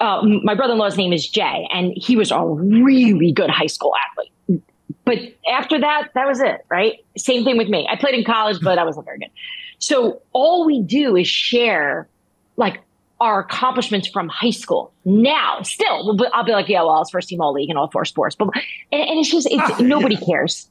uh, 0.00 0.22
my 0.42 0.54
brother-in-law's 0.54 0.96
name 0.96 1.12
is 1.12 1.28
Jay, 1.28 1.68
and 1.72 1.92
he 1.96 2.16
was 2.16 2.30
a 2.30 2.44
really 2.44 3.32
good 3.32 3.50
high 3.50 3.66
school 3.66 3.92
athlete. 4.10 4.62
But 5.04 5.18
after 5.50 5.80
that, 5.80 6.08
that 6.14 6.26
was 6.26 6.40
it, 6.40 6.64
right? 6.68 7.04
Same 7.16 7.44
thing 7.44 7.58
with 7.58 7.68
me. 7.68 7.88
I 7.90 7.96
played 7.96 8.14
in 8.14 8.24
college, 8.24 8.58
but 8.62 8.78
I 8.78 8.84
wasn't 8.84 9.04
very 9.04 9.18
good. 9.18 9.30
So 9.78 10.22
all 10.32 10.64
we 10.64 10.80
do 10.80 11.16
is 11.16 11.26
share 11.26 12.08
like 12.56 12.80
our 13.20 13.40
accomplishments 13.40 14.08
from 14.08 14.28
high 14.28 14.50
school. 14.50 14.92
Now, 15.04 15.62
still, 15.62 16.18
I'll 16.32 16.44
be 16.44 16.52
like, 16.52 16.68
yeah, 16.68 16.82
well, 16.82 16.90
I 16.90 16.98
was 16.98 17.10
first 17.10 17.28
team 17.28 17.40
all 17.40 17.52
league 17.52 17.70
in 17.70 17.76
all 17.76 17.90
four 17.90 18.04
sports, 18.04 18.36
but 18.36 18.48
and, 18.92 19.02
and 19.02 19.18
it's 19.18 19.30
just 19.30 19.48
it's 19.50 19.80
oh, 19.80 19.82
nobody 19.82 20.16
yeah. 20.16 20.26
cares. 20.26 20.68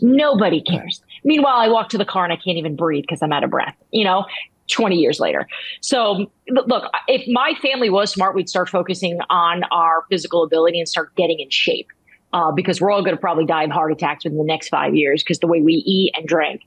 Nobody 0.00 0.60
cares. 0.60 1.02
Meanwhile, 1.22 1.56
I 1.56 1.68
walk 1.68 1.88
to 1.90 1.98
the 1.98 2.04
car 2.04 2.24
and 2.24 2.32
I 2.32 2.36
can't 2.36 2.58
even 2.58 2.74
breathe 2.74 3.02
because 3.02 3.22
I'm 3.22 3.32
out 3.32 3.44
of 3.44 3.50
breath. 3.50 3.76
You 3.92 4.04
know, 4.04 4.24
20 4.68 4.96
years 4.96 5.20
later. 5.20 5.46
So, 5.80 6.30
look, 6.48 6.90
if 7.06 7.26
my 7.28 7.54
family 7.60 7.90
was 7.90 8.12
smart, 8.12 8.34
we'd 8.34 8.48
start 8.48 8.68
focusing 8.68 9.18
on 9.30 9.64
our 9.70 10.04
physical 10.10 10.44
ability 10.44 10.78
and 10.78 10.88
start 10.88 11.14
getting 11.16 11.40
in 11.40 11.50
shape. 11.50 11.88
Uh, 12.34 12.52
because 12.52 12.78
we're 12.78 12.90
all 12.90 13.00
going 13.00 13.16
to 13.16 13.20
probably 13.20 13.46
die 13.46 13.62
of 13.62 13.70
heart 13.70 13.90
attacks 13.90 14.22
within 14.22 14.36
the 14.36 14.44
next 14.44 14.68
five 14.68 14.94
years 14.94 15.22
because 15.22 15.38
the 15.38 15.46
way 15.46 15.62
we 15.62 15.72
eat 15.86 16.12
and 16.14 16.28
drink. 16.28 16.60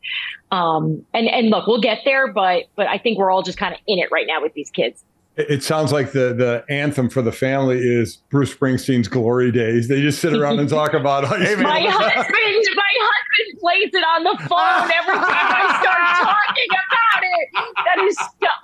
Um, 0.49 1.05
and 1.13 1.27
and 1.27 1.51
look, 1.51 1.67
we'll 1.67 1.79
get 1.79 1.99
there, 2.03 2.33
but 2.33 2.63
but 2.75 2.87
I 2.87 2.97
think 2.97 3.19
we're 3.19 3.29
all 3.29 3.43
just 3.43 3.59
kind 3.59 3.71
of 3.71 3.79
in 3.85 3.99
it 3.99 4.09
right 4.11 4.25
now 4.25 4.41
with 4.41 4.55
these 4.55 4.71
kids. 4.71 5.03
It 5.49 5.63
sounds 5.63 5.91
like 5.91 6.11
the 6.11 6.33
the 6.33 6.65
anthem 6.69 7.09
for 7.09 7.21
the 7.21 7.31
family 7.31 7.79
is 7.79 8.17
Bruce 8.29 8.53
Springsteen's 8.53 9.07
"Glory 9.07 9.51
Days." 9.51 9.87
They 9.87 10.01
just 10.01 10.19
sit 10.19 10.33
around 10.33 10.59
and 10.59 10.69
talk 10.69 10.93
about. 10.93 11.25
Hey, 11.41 11.55
my 11.55 11.79
husband, 11.81 12.35
my 12.75 12.93
husband 12.99 13.59
plays 13.59 13.89
it 13.93 14.03
on 14.03 14.23
the 14.23 14.37
phone 14.47 14.91
every 14.91 15.15
time 15.15 15.25
I 15.25 15.79
start 15.81 16.27
talking 16.35 16.69
about 16.69 17.23
it. 17.23 17.49
That 17.85 18.03
is 18.05 18.17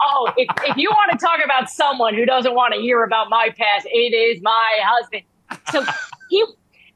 oh, 0.04 0.32
if, 0.38 0.48
if 0.70 0.78
you 0.78 0.90
want 0.90 1.12
to 1.12 1.18
talk 1.18 1.40
about 1.44 1.70
someone 1.70 2.14
who 2.14 2.26
doesn't 2.26 2.54
want 2.54 2.74
to 2.74 2.80
hear 2.80 3.04
about 3.04 3.30
my 3.30 3.50
past, 3.58 3.88
it 3.90 4.14
is 4.14 4.42
my 4.42 4.80
husband. 4.84 5.24
So 5.72 5.86
he. 6.30 6.46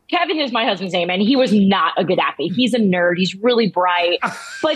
Kevin 0.10 0.40
is 0.40 0.52
my 0.52 0.66
husband's 0.66 0.94
name, 0.94 1.10
and 1.10 1.22
he 1.22 1.38
was 1.38 1.54
not 1.54 1.94
a 1.96 2.04
good 2.04 2.20
athlete. 2.20 2.52
He's 2.54 2.74
a 2.74 2.80
nerd. 2.80 3.14
He's 3.16 3.34
really 3.34 3.70
bright, 3.70 4.20
but 4.62 4.76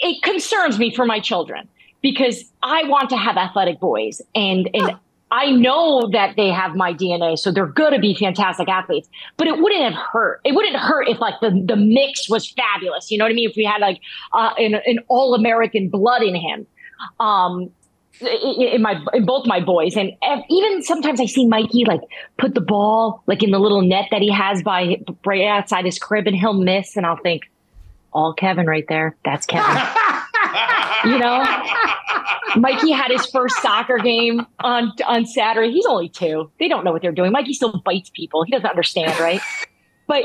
it 0.00 0.20
concerns 0.22 0.80
me 0.80 0.92
for 0.92 1.06
my 1.06 1.20
children 1.20 1.68
because 2.04 2.44
I 2.62 2.84
want 2.84 3.08
to 3.10 3.16
have 3.16 3.38
athletic 3.38 3.80
boys 3.80 4.20
and 4.34 4.68
and 4.74 4.98
I 5.30 5.50
know 5.50 6.08
that 6.12 6.36
they 6.36 6.50
have 6.50 6.76
my 6.76 6.92
DNA, 6.92 7.36
so 7.36 7.50
they're 7.50 7.66
going 7.66 7.92
to 7.92 7.98
be 7.98 8.14
fantastic 8.14 8.68
athletes. 8.68 9.08
But 9.38 9.48
it 9.48 9.58
wouldn't 9.58 9.82
have 9.82 10.00
hurt. 10.12 10.40
It 10.44 10.54
wouldn't 10.54 10.76
hurt 10.76 11.08
if 11.08 11.18
like 11.18 11.40
the 11.40 11.50
the 11.66 11.76
mix 11.76 12.28
was 12.28 12.48
fabulous. 12.50 13.10
You 13.10 13.18
know 13.18 13.24
what 13.24 13.32
I 13.32 13.34
mean? 13.34 13.48
If 13.48 13.56
we 13.56 13.64
had 13.64 13.80
like 13.80 14.00
uh, 14.34 14.52
an, 14.58 14.74
an 14.74 14.98
all 15.08 15.34
American 15.34 15.88
blood 15.88 16.22
in 16.22 16.36
him. 16.36 16.66
Um, 17.18 17.70
in 18.20 18.80
my 18.80 19.02
in 19.12 19.24
both 19.26 19.44
my 19.44 19.58
boys 19.58 19.96
and 19.96 20.12
even 20.48 20.82
sometimes 20.84 21.20
I 21.20 21.26
see 21.26 21.48
Mikey 21.48 21.84
like 21.84 22.00
put 22.38 22.54
the 22.54 22.60
ball 22.60 23.24
like 23.26 23.42
in 23.42 23.50
the 23.50 23.58
little 23.58 23.82
net 23.82 24.06
that 24.12 24.22
he 24.22 24.30
has 24.30 24.62
by 24.62 25.00
right 25.26 25.44
outside 25.44 25.84
his 25.84 25.98
crib 25.98 26.28
and 26.28 26.36
he'll 26.36 26.54
miss 26.54 26.96
and 26.96 27.04
I'll 27.04 27.16
think 27.16 27.42
all 28.14 28.32
Kevin 28.32 28.66
right 28.66 28.86
there 28.88 29.16
that's 29.24 29.46
Kevin 29.46 29.82
you 31.04 31.18
know, 31.18 31.44
Mikey 32.56 32.90
had 32.92 33.10
his 33.10 33.26
first 33.26 33.60
soccer 33.60 33.98
game 33.98 34.46
on 34.60 34.92
on 35.06 35.26
Saturday. 35.26 35.72
He's 35.72 35.86
only 35.86 36.08
two. 36.08 36.50
They 36.58 36.68
don't 36.68 36.84
know 36.84 36.92
what 36.92 37.02
they're 37.02 37.12
doing. 37.12 37.32
Mikey 37.32 37.52
still 37.52 37.80
bites 37.84 38.10
people. 38.10 38.44
He 38.44 38.52
doesn't 38.52 38.68
understand, 38.68 39.18
right? 39.20 39.40
but 40.06 40.22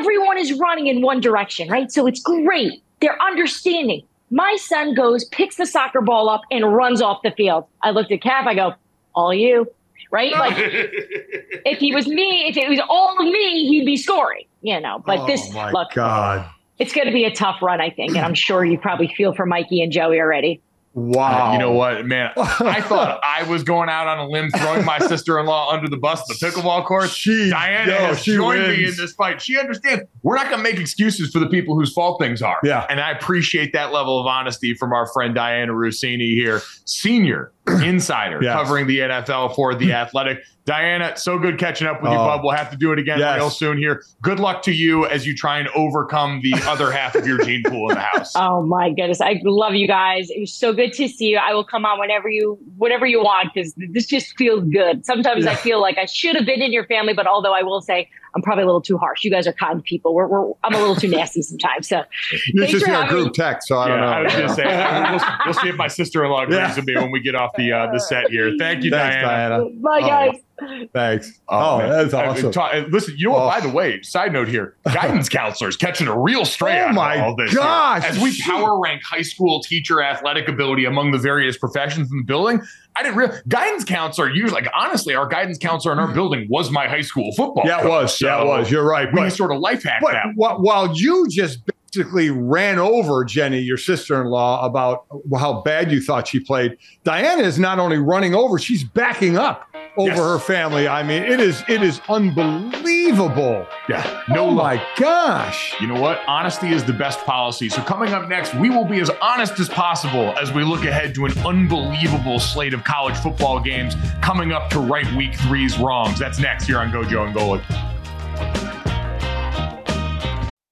everyone 0.00 0.38
is 0.38 0.52
running 0.54 0.88
in 0.88 1.00
one 1.00 1.20
direction, 1.20 1.68
right? 1.68 1.90
So 1.90 2.06
it's 2.06 2.20
great. 2.20 2.82
They're 3.00 3.20
understanding. 3.22 4.04
My 4.30 4.56
son 4.58 4.94
goes, 4.94 5.24
picks 5.26 5.56
the 5.56 5.66
soccer 5.66 6.00
ball 6.00 6.28
up, 6.28 6.42
and 6.50 6.74
runs 6.74 7.02
off 7.02 7.20
the 7.22 7.32
field. 7.32 7.66
I 7.82 7.90
looked 7.90 8.10
at 8.12 8.20
Kev. 8.20 8.46
I 8.46 8.54
go, 8.54 8.74
all 9.14 9.34
you, 9.34 9.70
right? 10.10 10.32
Like, 10.32 10.54
if 10.56 11.78
he 11.78 11.94
was 11.94 12.06
me, 12.06 12.46
if 12.48 12.56
it 12.56 12.68
was 12.68 12.80
all 12.88 13.16
me, 13.22 13.68
he'd 13.68 13.84
be 13.84 13.96
scoring, 13.96 14.46
you 14.62 14.80
know. 14.80 15.02
But 15.04 15.20
oh 15.20 15.26
this, 15.26 15.52
look, 15.54 15.92
God 15.92 16.48
it's 16.82 16.92
going 16.92 17.06
to 17.06 17.12
be 17.12 17.24
a 17.24 17.32
tough 17.34 17.62
run, 17.62 17.80
I 17.80 17.90
think. 17.90 18.16
And 18.16 18.24
I'm 18.24 18.34
sure 18.34 18.64
you 18.64 18.78
probably 18.78 19.08
feel 19.16 19.32
for 19.34 19.46
Mikey 19.46 19.82
and 19.82 19.92
Joey 19.92 20.18
already. 20.20 20.60
Wow. 20.94 21.54
You 21.54 21.58
know 21.58 21.72
what, 21.72 22.04
man? 22.04 22.32
I 22.36 22.82
thought 22.82 23.18
I 23.24 23.44
was 23.44 23.62
going 23.62 23.88
out 23.88 24.08
on 24.08 24.18
a 24.18 24.28
limb, 24.28 24.50
throwing 24.50 24.84
my 24.84 24.98
sister-in-law 24.98 25.70
under 25.72 25.88
the 25.88 25.96
bus 25.96 26.20
at 26.20 26.26
the 26.38 26.46
pickleball 26.46 26.84
court. 26.84 27.08
She, 27.08 27.50
Dianna 27.50 27.86
yo, 27.86 27.92
has 28.08 28.22
she 28.22 28.34
joined 28.34 28.60
me 28.68 28.84
in 28.84 28.94
this 28.96 29.12
fight. 29.14 29.40
She 29.40 29.58
understands 29.58 30.02
we're 30.22 30.36
not 30.36 30.50
going 30.50 30.58
to 30.58 30.62
make 30.62 30.78
excuses 30.78 31.30
for 31.32 31.38
the 31.38 31.46
people 31.48 31.74
whose 31.78 31.92
fault 31.94 32.20
things 32.20 32.42
are. 32.42 32.58
Yeah. 32.62 32.84
and 32.90 33.00
I 33.00 33.10
appreciate 33.12 33.72
that 33.72 33.90
level 33.92 34.20
of 34.20 34.26
honesty 34.26 34.74
from 34.74 34.92
our 34.92 35.06
friend 35.14 35.34
Dianna 35.34 35.70
Russini 35.70 36.34
here, 36.34 36.60
senior 36.84 37.52
insider 37.68 38.40
Yes. 38.42 38.54
covering 38.54 38.86
the 38.86 38.98
NFL 38.98 39.54
for 39.54 39.74
the 39.74 39.94
Athletic. 39.94 40.40
Dianna, 40.66 41.18
so 41.18 41.38
good 41.38 41.58
catching 41.58 41.88
up 41.88 42.00
with 42.02 42.12
you, 42.12 42.18
Oh. 42.18 42.24
bub. 42.26 42.40
We'll 42.44 42.54
have 42.54 42.70
to 42.70 42.76
do 42.76 42.92
it 42.92 42.98
again 42.98 43.18
Yes. 43.18 43.36
real 43.36 43.50
soon 43.50 43.78
here. 43.78 44.02
Good 44.22 44.38
luck 44.38 44.62
to 44.62 44.72
you 44.72 45.06
as 45.06 45.26
you 45.26 45.34
try 45.34 45.58
and 45.58 45.68
overcome 45.74 46.40
the 46.42 46.54
other 46.68 46.92
half 46.92 47.16
of 47.16 47.26
your 47.26 47.38
gene 47.44 47.62
pool 47.66 47.90
in 47.90 47.96
the 47.96 48.00
house. 48.02 48.32
Oh 48.42 48.62
my 48.62 48.90
goodness, 48.90 49.20
I 49.20 49.40
love 49.44 49.74
you 49.74 49.86
guys. 49.88 50.30
It 50.30 50.38
was 50.40 50.52
so 50.52 50.72
good 50.72 50.92
to 50.94 51.08
see 51.08 51.26
you. 51.30 51.38
I 51.38 51.52
will 51.54 51.64
come 51.64 51.84
on 51.84 51.98
whenever 51.98 52.28
you, 52.28 52.58
whatever 52.76 53.06
you 53.06 53.20
want, 53.20 53.52
because 53.52 53.74
this 53.76 54.06
just 54.06 54.36
feels 54.38 54.62
good. 54.64 55.04
Sometimes 55.04 55.46
I 55.46 55.54
feel 55.54 55.80
like 55.80 55.98
I 55.98 56.06
should 56.06 56.36
have 56.36 56.46
been 56.46 56.62
in 56.62 56.72
your 56.72 56.86
family, 56.86 57.12
but 57.14 57.26
although 57.26 57.54
I 57.54 57.62
will 57.62 57.80
say 57.80 58.08
I'm 58.34 58.42
probably 58.42 58.62
a 58.62 58.66
little 58.66 58.80
too 58.80 58.98
harsh. 58.98 59.24
You 59.24 59.30
guys 59.30 59.46
are 59.46 59.52
kind 59.52 59.82
people. 59.84 60.14
We're, 60.14 60.26
we're 60.26 60.52
I'm 60.64 60.74
a 60.74 60.78
little 60.78 60.96
too 60.96 61.08
nasty 61.08 61.42
sometimes. 61.42 61.88
So 61.88 62.02
You 62.48 62.60
Thanks 62.60 62.72
just 62.72 62.84
for 62.86 62.90
hear 62.90 63.02
a 63.02 63.08
group 63.08 63.26
me. 63.26 63.32
text, 63.32 63.68
so 63.68 63.78
I 63.78 63.88
don't 63.88 63.98
Yeah, 63.98 64.04
know. 64.04 64.10
I 64.12 64.22
was 64.22 64.32
going 64.34 64.48
to 64.48 64.54
say 64.54 65.10
we'll, 65.10 65.20
we'll 65.46 65.54
see 65.54 65.68
if 65.68 65.76
my 65.76 65.88
sister-in-law 65.88 66.42
agrees 66.44 66.56
Yeah. 66.58 66.74
with 66.76 66.86
me 66.86 66.94
when 66.96 67.10
we 67.10 67.20
get 67.20 67.34
off 67.34 67.50
the 67.56 67.72
uh, 67.72 67.92
the 67.92 67.98
set 68.00 68.30
here. 68.30 68.54
Thank 68.58 68.84
you, 68.84 68.90
Thanks, 68.90 69.16
Dianna. 69.16 69.70
Dianna. 69.70 69.82
bye, 69.82 70.00
Oh, 70.02 70.06
guys. 70.06 70.88
Thanks. 70.92 71.40
Oh, 71.48 71.78
man. 71.78 71.88
that's 71.90 72.14
I- 72.14 72.26
awesome. 72.26 72.52
ta- 72.52 72.84
listen, 72.88 73.14
you 73.18 73.26
know 73.28 73.32
what? 73.32 73.42
Oh. 73.42 73.48
By 73.48 73.60
the 73.66 73.68
way, 73.74 74.00
side 74.02 74.32
note 74.32 74.46
here: 74.48 74.76
guidance 74.84 75.28
counselors 75.28 75.76
catching 75.76 76.06
a 76.06 76.16
real 76.18 76.44
stray 76.44 76.80
Oh 76.82 76.88
of 76.90 76.94
my 76.94 77.18
all 77.20 77.34
this. 77.34 77.50
here. 77.50 77.58
gosh. 77.60 78.04
As 78.04 78.18
we 78.20 78.40
power 78.42 78.80
rank 78.80 79.02
high 79.02 79.22
school 79.22 79.60
teacher 79.60 80.00
athletic 80.02 80.48
ability 80.48 80.84
among 80.84 81.10
the 81.10 81.18
various 81.18 81.58
professions 81.58 82.10
in 82.12 82.18
the 82.18 82.24
building, 82.24 82.62
I 82.96 83.02
didn't 83.02 83.16
realize 83.16 83.42
guidance 83.48 83.84
counselor. 83.84 84.30
Usually, 84.30 84.60
like 84.60 84.70
honestly, 84.74 85.14
our 85.14 85.26
guidance 85.26 85.58
counselor 85.58 85.92
in 85.92 85.98
our 85.98 86.06
mm-hmm. 86.06 86.14
building 86.14 86.46
was 86.50 86.70
my 86.70 86.88
high 86.88 87.00
school 87.00 87.32
football. 87.32 87.64
Yeah, 87.66 87.84
it 87.84 87.88
was. 87.88 88.20
Yeah, 88.20 88.42
it 88.42 88.46
was. 88.46 88.70
You're 88.70 88.86
right. 88.86 89.08
We 89.12 89.20
But, 89.20 89.30
sort 89.30 89.52
of 89.52 89.60
life 89.60 89.82
hacked 89.82 90.02
but 90.02 90.12
that. 90.12 90.34
while 90.36 90.94
you 90.94 91.26
just 91.28 91.60
basically 91.92 92.30
ran 92.30 92.78
over 92.78 93.24
Jenny, 93.24 93.60
your 93.60 93.76
sister-in-law, 93.76 94.64
about 94.64 95.06
how 95.38 95.62
bad 95.62 95.90
you 95.92 96.00
thought 96.00 96.28
she 96.28 96.40
played, 96.40 96.76
Dianna 97.04 97.42
is 97.42 97.58
not 97.58 97.78
only 97.78 97.98
running 97.98 98.34
over, 98.34 98.58
she's 98.58 98.84
backing 98.84 99.36
up 99.36 99.68
over 99.96 100.08
Yes. 100.08 100.18
her 100.18 100.38
family. 100.38 100.88
I 100.88 101.02
mean, 101.02 101.22
it 101.22 101.38
is 101.40 101.62
it 101.68 101.82
is 101.82 102.00
unbelievable. 102.08 103.66
Yeah, 103.88 104.22
no 104.28 104.40
Oh 104.42 104.48
love. 104.48 104.56
my 104.76 104.82
gosh. 104.98 105.74
You 105.80 105.86
know 105.86 106.00
what? 106.00 106.20
Honesty 106.26 106.68
is 106.72 106.82
the 106.84 106.92
best 106.92 107.20
policy. 107.26 107.68
So, 107.68 107.82
coming 107.82 108.12
up 108.14 108.28
next, 108.28 108.54
we 108.54 108.70
will 108.70 108.84
be 108.86 109.00
as 109.00 109.10
honest 109.20 109.58
as 109.60 109.68
possible 109.68 110.34
as 110.40 110.52
we 110.52 110.62
look 110.64 110.84
ahead 110.84 111.14
to 111.16 111.26
an 111.26 111.32
unbelievable 111.46 112.38
slate 112.38 112.74
of 112.74 112.84
college 112.84 113.16
football 113.16 113.60
games 113.60 113.94
coming 114.22 114.52
up 114.52 114.70
to 114.70 114.80
right 114.80 115.10
week 115.14 115.34
three's 115.34 115.78
wrongs. 115.78 116.18
That's 116.18 116.38
next 116.38 116.66
here 116.66 116.78
on 116.78 116.90
Gojo 116.90 117.26
and 117.26 117.34
Golic. 117.36 117.62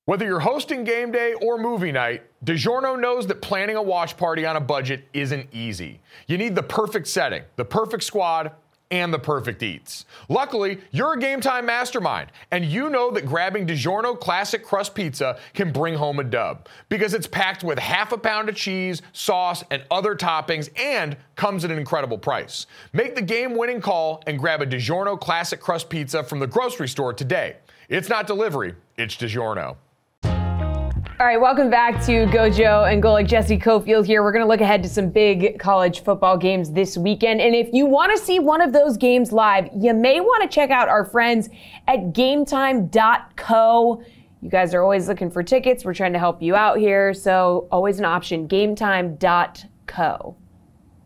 Whether 0.06 0.24
you're 0.26 0.40
hosting 0.40 0.83
game 0.83 1.12
day 1.12 1.35
or 1.35 1.56
movie 1.56 1.92
night, 1.92 2.24
DiGiorno 2.44 2.98
knows 2.98 3.28
that 3.28 3.40
planning 3.40 3.76
a 3.76 3.83
watch 3.83 4.16
party 4.16 4.44
on 4.44 4.56
a 4.56 4.61
budget 4.61 5.04
isn't 5.12 5.46
easy. 5.52 6.00
You 6.26 6.37
need 6.37 6.56
the 6.56 6.64
perfect 6.64 7.06
setting, 7.06 7.42
the 7.54 7.64
perfect 7.64 8.02
squad, 8.02 8.50
and 8.90 9.12
the 9.12 9.18
perfect 9.18 9.62
eats. 9.62 10.05
Luckily, 10.29 10.81
you're 10.90 11.14
a 11.14 11.18
game 11.18 11.40
time 11.40 11.66
mastermind, 11.66 12.31
and 12.50 12.64
you 12.64 12.90
know 12.90 13.11
that 13.12 13.26
grabbing 13.26 13.66
DiGiorno 13.66 14.18
classic 14.18 14.64
crust 14.64 14.94
pizza 14.94 15.38
can 15.55 15.72
bring 15.72 15.94
home 15.94 16.18
a 16.18 16.24
dub 16.24 16.68
because 16.88 17.14
it's 17.14 17.26
packed 17.26 17.62
with 17.62 17.79
half 17.79 18.12
a 18.12 18.18
pound 18.18 18.48
of 18.48 18.57
cheese, 18.57 19.03
sauce, 19.12 19.62
and 19.70 19.85
other 19.90 20.14
toppings, 20.14 20.68
and 20.79 21.16
comes 21.37 21.64
at 21.64 21.70
an 21.70 21.79
incredible 21.79 22.18
price. 22.18 22.66
Make 22.92 23.14
the 23.14 23.22
game 23.22 23.57
winning 23.57 23.81
call 23.81 24.22
and 24.26 24.38
grab 24.38 24.62
a 24.62 24.66
DiGiorno 24.66 25.18
classic 25.20 25.61
crust 25.61 25.88
pizza 25.88 26.24
from 26.24 26.40
the 26.40 26.46
grocery 26.46 26.88
store 26.88 27.12
today. 27.12 27.57
It's 27.88 28.09
not 28.09 28.26
delivery, 28.26 28.74
it's 28.96 29.16
DiGiorno. 29.16 29.76
All 31.20 31.26
right, 31.26 31.38
welcome 31.38 31.68
back 31.68 32.02
to 32.06 32.24
Gojo 32.28 32.90
and 32.90 33.02
Golic. 33.02 33.28
Jesse 33.28 33.59
Cofield 33.59 34.06
here. 34.06 34.22
We're 34.22 34.33
going 34.33 34.42
to 34.42 34.48
look 34.48 34.62
ahead 34.62 34.83
to 34.85 34.88
some 34.88 35.11
big 35.11 35.59
college 35.59 36.02
football 36.02 36.38
games 36.38 36.72
this 36.72 36.96
weekend. 36.96 37.42
And 37.42 37.54
if 37.54 37.68
you 37.74 37.85
want 37.85 38.11
to 38.16 38.24
see 38.24 38.38
one 38.38 38.62
of 38.62 38.72
those 38.72 38.96
games 38.96 39.30
live, 39.30 39.68
you 39.76 39.92
may 39.92 40.20
want 40.20 40.42
to 40.44 40.48
check 40.48 40.70
out 40.70 40.88
our 40.88 41.04
friends 41.04 41.50
at 41.88 42.14
gametime.co. 42.14 44.02
You 44.40 44.48
guys 44.48 44.72
are 44.72 44.80
always 44.80 45.09
looking 45.09 45.30
for 45.30 45.42
tickets. 45.42 45.85
We're 45.85 45.92
trying 45.92 46.14
to 46.14 46.18
help 46.18 46.40
you 46.40 46.56
out 46.56 46.78
here. 46.78 47.12
So, 47.12 47.68
always 47.70 47.98
an 47.98 48.06
option 48.06 48.48
gametime.co. 48.48 50.37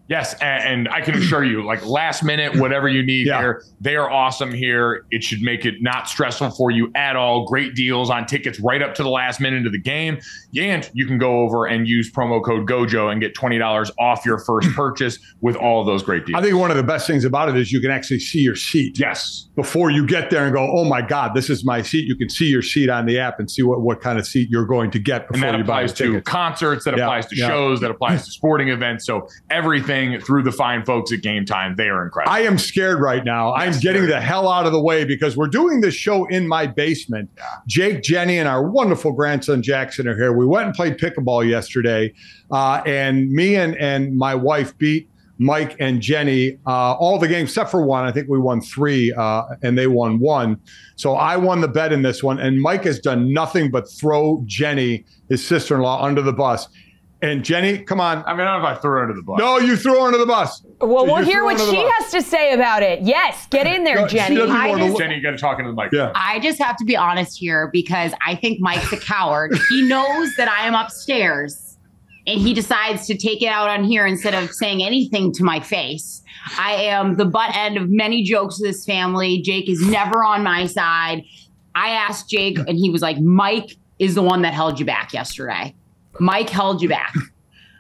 Yes, 0.07 0.35
a- 0.35 0.45
and 0.45 0.87
I 0.89 1.01
can 1.01 1.15
assure 1.15 1.43
you, 1.45 1.65
like 1.65 1.85
last 1.87 2.23
minute, 2.23 2.57
whatever 2.57 2.89
you 2.89 3.03
need 3.03 3.27
Yeah. 3.27 3.39
here, 3.41 3.63
they 3.81 3.97
are 3.97 4.11
awesome 4.11 4.53
here. 4.53 5.07
It 5.11 5.25
should 5.25 5.41
make 5.41 5.65
it 5.65 5.77
not 5.81 6.09
stressful 6.09 6.51
for 6.51 6.71
you 6.71 6.91
at 6.95 7.17
all. 7.17 7.47
Great 7.47 7.75
deals 7.75 8.11
on 8.11 8.27
tickets 8.27 8.61
right 8.61 8.83
up 8.83 8.95
to 8.97 9.03
the 9.03 9.09
last 9.09 9.41
minute 9.41 9.65
of 9.65 9.73
the 9.73 9.81
game. 9.81 10.19
And 10.59 10.89
you 10.93 11.07
can 11.07 11.17
go 11.17 11.41
over 11.41 11.65
and 11.65 11.89
use 11.89 12.13
promo 12.13 12.45
code 12.45 12.69
GOJO 12.69 13.11
and 13.11 13.19
get 13.21 13.35
$20 13.35 13.91
off 13.99 14.27
your 14.27 14.39
first 14.45 14.69
purchase 14.77 15.19
with 15.41 15.57
all 15.57 15.81
of 15.81 15.87
those 15.87 16.03
great 16.03 16.27
deals. 16.27 16.39
I 16.39 16.43
think 16.45 16.59
one 16.59 16.71
of 16.71 16.77
the 16.77 16.83
best 16.83 17.07
things 17.07 17.25
about 17.25 17.49
it 17.49 17.57
is 17.57 17.73
you 17.73 17.81
can 17.81 17.91
actually 17.91 18.21
see 18.21 18.41
your 18.41 18.57
seat. 18.57 18.99
yes. 18.99 19.49
Before 19.57 19.89
you 19.91 20.05
get 20.05 20.31
there 20.31 20.45
and 20.45 20.53
go, 20.53 20.69
oh 20.77 20.85
my 20.85 21.01
God, 21.01 21.33
this 21.35 21.49
is 21.49 21.65
my 21.65 21.81
seat. 21.81 22.07
You 22.07 22.17
can 22.17 22.29
see 22.29 22.47
your 22.47 22.61
seat 22.61 22.91
on 22.91 23.07
the 23.07 23.19
app 23.21 23.39
and 23.39 23.49
see 23.51 23.63
what, 23.63 23.81
what 23.83 24.01
kind 24.03 24.19
of 24.19 24.27
seat 24.27 24.49
you're 24.51 24.67
going 24.67 24.91
to 24.91 24.99
get 24.99 25.23
And 25.23 25.29
before 25.35 25.53
that 25.53 25.59
you 25.59 25.65
buy 25.65 25.83
applies 25.83 25.93
to 25.95 26.07
ticket. 26.09 26.25
concerts, 26.25 26.85
that 26.85 26.97
Yeah, 26.99 27.05
applies 27.05 27.27
to 27.27 27.37
yeah. 27.37 27.47
shows, 27.47 27.81
that 27.81 27.91
applies 27.91 28.25
to 28.27 28.31
sporting 28.33 28.69
events. 28.69 29.07
So 29.07 29.29
everything 29.51 29.94
through 30.21 30.43
the 30.43 30.53
fine 30.53 30.85
folks 30.85 31.13
at 31.13 31.23
Game 31.23 31.45
Time, 31.45 31.77
they 31.77 31.89
are 31.89 32.05
incredible. 32.05 32.33
I 32.33 32.41
am 32.41 32.59
scared 32.59 33.01
right 33.01 33.25
now. 33.25 33.55
I'm 33.55 33.79
getting 33.81 34.07
the 34.07 34.21
hell 34.21 34.49
out 34.49 34.67
of 34.67 34.73
the 34.73 34.81
way 34.81 35.05
because 35.05 35.37
we're 35.37 35.49
doing 35.49 35.81
this 35.81 35.95
show 35.95 36.27
in 36.27 36.49
my 36.49 36.67
basement. 36.67 37.31
Jake, 37.67 38.03
Jenny, 38.03 38.39
and 38.39 38.49
our 38.49 38.63
wonderful 38.69 39.13
grandson 39.13 39.63
Jackson 39.63 40.09
are 40.09 40.17
here. 40.17 40.33
We 40.33 40.47
went 40.47 40.67
and 40.67 40.75
played 40.75 40.99
pickleball 40.99 41.49
yesterday, 41.49 42.13
uh, 42.51 42.83
and 42.87 43.31
me 43.31 43.57
and 43.57 43.77
and 43.77 44.17
my 44.17 44.35
wife 44.35 44.77
beat 44.79 45.09
Mike 45.39 45.77
and 45.81 46.01
Jenny 46.01 46.59
uh, 46.67 46.93
all 46.95 47.19
the 47.19 47.29
games 47.29 47.51
except 47.51 47.71
for 47.71 47.85
one. 47.85 48.05
I 48.05 48.13
think 48.13 48.29
we 48.29 48.39
won 48.39 48.61
three, 48.61 49.13
uh, 49.13 49.45
and 49.63 49.77
they 49.77 49.87
won 49.87 50.19
one. 50.21 50.61
So 50.97 51.15
I 51.15 51.37
won 51.37 51.61
the 51.61 51.69
bet 51.69 51.93
in 51.93 52.03
this 52.03 52.23
one, 52.23 52.39
and 52.39 52.61
Mike 52.61 52.85
has 52.85 53.01
done 53.01 53.33
nothing 53.33 53.71
but 53.71 53.91
throw 53.91 54.43
Jenny, 54.47 55.05
his 55.29 55.45
sister-in-law, 55.47 56.05
under 56.05 56.23
the 56.23 56.33
bus. 56.33 56.69
And 57.25 57.43
Jenny, 57.43 57.79
come 57.79 58.01
on. 58.03 58.23
I 58.27 58.33
mean, 58.35 58.43
I 58.43 58.53
don't 58.53 58.63
know 58.63 58.69
if 58.69 58.77
I 58.77 58.81
threw 58.83 58.91
her 58.91 59.03
under 59.03 59.15
the 59.15 59.23
bus. 59.23 59.39
No, 59.39 59.59
you 59.59 59.77
threw 59.77 59.95
her 59.95 60.01
under 60.07 60.19
the 60.19 60.27
bus. 60.27 60.63
Well, 60.81 61.07
You 61.07 61.13
we'll 61.13 61.23
threw 61.23 61.25
hear 61.33 61.45
what 61.45 61.59
she 61.59 61.73
bus. 61.77 61.93
has 61.99 62.11
to 62.13 62.21
say 62.23 62.53
about 62.53 62.83
it. 62.83 63.01
Yes, 63.01 63.47
get 63.49 63.67
in 63.67 63.83
there, 63.85 63.97
No, 63.97 64.07
Jenny. 64.07 64.37
doesn't 64.37 64.55
I 64.55 64.77
just- 64.77 64.99
Jenny, 64.99 65.15
you 65.17 65.23
got 65.23 65.31
to 65.31 65.39
talk 65.39 65.59
into 65.59 65.71
the 65.71 65.77
mic. 65.77 65.91
Yeah. 65.91 66.13
I 66.15 66.39
just 66.41 66.61
have 66.61 66.77
to 66.77 66.85
be 66.85 66.97
honest 66.99 67.39
here 67.39 67.71
because 67.73 68.13
I 68.27 68.35
think 68.35 68.61
Mike's 68.61 68.93
a 68.93 68.99
coward. 68.99 69.57
he 69.71 69.83
knows 69.89 70.35
that 70.37 70.49
I 70.49 70.67
am 70.67 70.75
upstairs 70.75 71.79
and 72.27 72.39
he 72.41 72.53
decides 72.53 73.07
to 73.07 73.17
take 73.17 73.41
it 73.43 73.47
out 73.49 73.71
on 73.71 73.85
here 73.85 74.07
instead 74.07 74.35
of 74.35 74.51
saying 74.53 74.83
anything 74.83 75.33
to 75.33 75.45
my 75.45 75.61
face. 75.61 76.23
I 76.59 76.73
am 76.75 77.17
the 77.17 77.25
butt 77.25 77.57
end 77.57 77.79
of 77.79 77.89
many 77.89 78.23
jokes 78.23 78.61
of 78.61 78.65
this 78.67 78.85
family. 78.85 79.41
Jake 79.41 79.69
is 79.71 79.81
never 79.89 80.23
on 80.23 80.43
my 80.43 80.67
side. 80.67 81.25
I 81.75 81.89
asked 81.89 82.29
Jake 82.29 82.59
and 82.59 82.77
he 82.77 82.91
was 82.91 83.01
like, 83.01 83.19
Mike 83.19 83.77
is 83.99 84.15
the 84.15 84.23
one 84.23 84.43
that 84.43 84.53
held 84.53 84.79
you 84.79 84.85
back 84.85 85.15
yesterday. 85.15 85.75
Mike 86.21 86.51
held 86.51 86.83
you 86.83 86.89
back. 86.89 87.13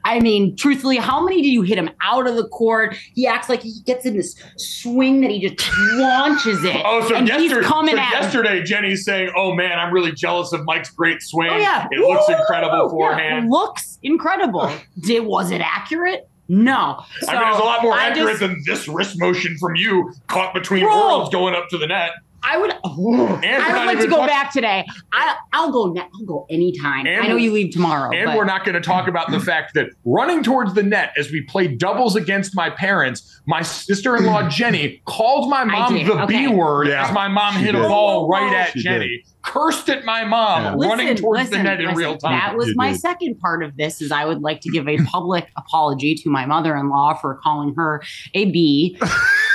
I 0.06 0.20
mean, 0.20 0.54
truthfully, 0.54 0.98
how 0.98 1.24
many 1.24 1.40
do 1.40 1.48
you 1.48 1.62
hit 1.62 1.78
him 1.78 1.88
out 2.02 2.26
of 2.26 2.36
the 2.36 2.46
court? 2.48 2.94
He 3.14 3.26
acts 3.26 3.48
like 3.48 3.62
he 3.62 3.80
gets 3.86 4.04
in 4.04 4.14
this 4.14 4.36
swing 4.58 5.22
that 5.22 5.30
he 5.30 5.48
just 5.48 5.66
launches 5.94 6.62
it. 6.62 6.76
Oh, 6.84 7.08
so 7.08 7.14
and 7.16 7.26
yesterday, 7.26 7.66
so 7.66 7.94
yesterday, 7.94 8.62
Jenny's 8.62 9.02
saying, 9.02 9.32
"Oh 9.34 9.54
man, 9.54 9.78
I'm 9.78 9.94
really 9.94 10.12
jealous 10.12 10.52
of 10.52 10.62
Mike's 10.66 10.90
great 10.90 11.22
swing. 11.22 11.48
Oh 11.50 11.56
yeah, 11.56 11.86
it 11.90 12.00
looks 12.00 12.28
Woo! 12.28 12.34
incredible 12.34 12.82
Yeah, 12.82 12.88
forehand." 12.90 13.50
looks 13.50 13.98
incredible. 14.02 14.70
Did 15.00 15.20
was 15.24 15.50
it 15.50 15.62
accurate? 15.62 16.28
No. 16.48 17.02
So 17.20 17.32
I 17.32 17.38
mean, 17.40 17.48
it's 17.52 17.58
a 17.60 17.64
lot 17.64 17.82
more 17.82 17.94
I 17.94 18.08
accurate 18.08 18.28
just- 18.36 18.40
than 18.40 18.62
this 18.66 18.86
wrist 18.86 19.18
motion 19.18 19.56
from 19.58 19.74
you, 19.76 20.12
caught 20.26 20.52
between 20.52 20.82
Bro. 20.84 20.94
worlds, 20.94 21.30
going 21.30 21.54
up 21.54 21.70
to 21.70 21.78
the 21.78 21.86
net. 21.86 22.10
I 22.46 22.58
would. 22.58 22.70
And 22.84 23.44
I 23.62 23.78
would 23.78 23.86
like 23.86 23.98
to 24.00 24.06
go 24.06 24.18
talk- 24.18 24.28
back 24.28 24.52
today. 24.52 24.84
I, 25.12 25.36
I'll 25.52 25.72
go. 25.72 25.92
Ne- 25.92 26.00
I'll 26.02 26.24
go 26.26 26.46
anytime. 26.50 27.06
And 27.06 27.22
I 27.24 27.26
know 27.28 27.36
you 27.36 27.52
leave 27.52 27.72
tomorrow. 27.72 28.10
And 28.14 28.26
but 28.26 28.36
we're 28.36 28.44
not 28.44 28.64
going 28.64 28.74
to 28.74 28.80
talk 28.80 29.08
about 29.08 29.30
the 29.30 29.40
fact 29.40 29.74
that 29.74 29.86
running 30.04 30.42
towards 30.42 30.74
the 30.74 30.82
net 30.82 31.12
as 31.18 31.30
we 31.30 31.42
played 31.42 31.78
doubles 31.78 32.14
against 32.16 32.54
my 32.54 32.70
parents, 32.70 33.40
my 33.46 33.62
sister-in-law 33.62 34.48
Jenny 34.50 35.02
called 35.06 35.48
my 35.50 35.64
mom 35.64 35.94
the 35.94 36.12
okay. 36.24 36.46
B 36.46 36.48
word 36.48 36.88
Yeah, 36.88 37.06
as 37.08 37.12
my 37.14 37.28
mom 37.28 37.54
she 37.54 37.60
hit 37.60 37.74
a 37.74 37.78
did. 37.80 37.88
ball 37.88 38.28
right 38.28 38.52
at 38.54 38.72
She 38.72 38.82
Jenny, 38.82 39.22
cursed 39.42 39.88
at 39.88 40.04
my 40.04 40.24
mom 40.24 40.62
Yeah. 40.62 40.88
running 40.88 41.08
Listen, 41.08 41.22
towards 41.22 41.50
the 41.50 41.62
net 41.62 41.80
in 41.80 41.86
listen. 41.86 41.98
real 41.98 42.16
time. 42.18 42.32
That 42.38 42.56
was 42.56 42.68
You 42.68 42.74
my 42.76 42.92
did. 42.92 43.00
second 43.00 43.38
part 43.40 43.62
of 43.64 43.76
this. 43.76 44.00
Is 44.02 44.12
I 44.12 44.24
would 44.24 44.40
like 44.42 44.60
to 44.60 44.70
give 44.70 44.86
a 44.86 44.98
public 44.98 45.48
apology 45.56 46.14
to 46.16 46.30
my 46.30 46.46
mother-in-law 46.46 47.14
for 47.14 47.40
calling 47.42 47.74
her 47.76 48.02
a 48.34 48.44
B 48.50 48.98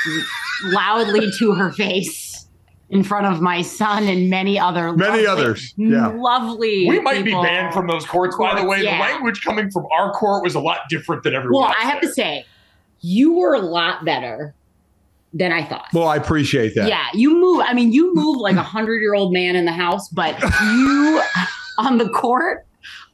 loudly 0.66 1.30
to 1.40 1.54
her 1.54 1.72
face. 1.72 2.29
In 2.90 3.04
front 3.04 3.28
of 3.28 3.40
my 3.42 3.62
son 3.62 4.08
and 4.08 4.30
many 4.30 4.58
other 4.60 4.92
Many 4.94 5.26
lovely- 5.26 5.28
others, 5.28 5.74
yeah. 5.78 6.08
lovely. 6.08 6.88
We 6.90 7.00
might 7.00 7.24
people. 7.24 7.42
be 7.42 7.48
banned 7.48 7.74
from 7.74 7.88
those 7.88 8.06
courts, 8.06 8.36
by 8.38 8.60
the 8.60 8.66
way. 8.68 8.82
yeah. 8.82 8.98
The 8.98 9.04
language 9.14 9.44
coming 9.44 9.70
from 9.70 9.86
our 9.96 10.12
court 10.14 10.44
was 10.44 10.56
a 10.56 10.60
lot 10.60 10.80
different 10.90 11.24
than 11.24 11.36
everyone 11.36 11.62
Well, 11.62 11.70
else 11.70 11.78
I 11.80 11.86
have 11.88 12.02
to 12.02 12.12
say, 12.12 12.46
you 13.02 13.34
were 13.34 13.54
a 13.54 13.60
lot 13.60 14.04
better 14.06 14.54
than 15.34 15.52
I 15.52 15.64
thought. 15.64 15.86
Well, 15.94 16.08
I 16.08 16.16
appreciate 16.16 16.74
that. 16.76 16.88
Yeah, 16.90 17.06
you 17.14 17.32
move. 17.40 17.62
I 17.64 17.74
mean, 17.76 17.92
you 17.94 18.14
move 18.16 18.38
like 18.38 18.56
a 18.56 18.64
hundred 18.64 18.98
year 19.02 19.14
old 19.14 19.32
man 19.32 19.56
in 19.56 19.66
the 19.66 19.72
house, 19.72 20.10
but 20.10 20.40
you 20.42 21.22
on 21.78 22.00
the 22.00 22.10
court. 22.10 22.66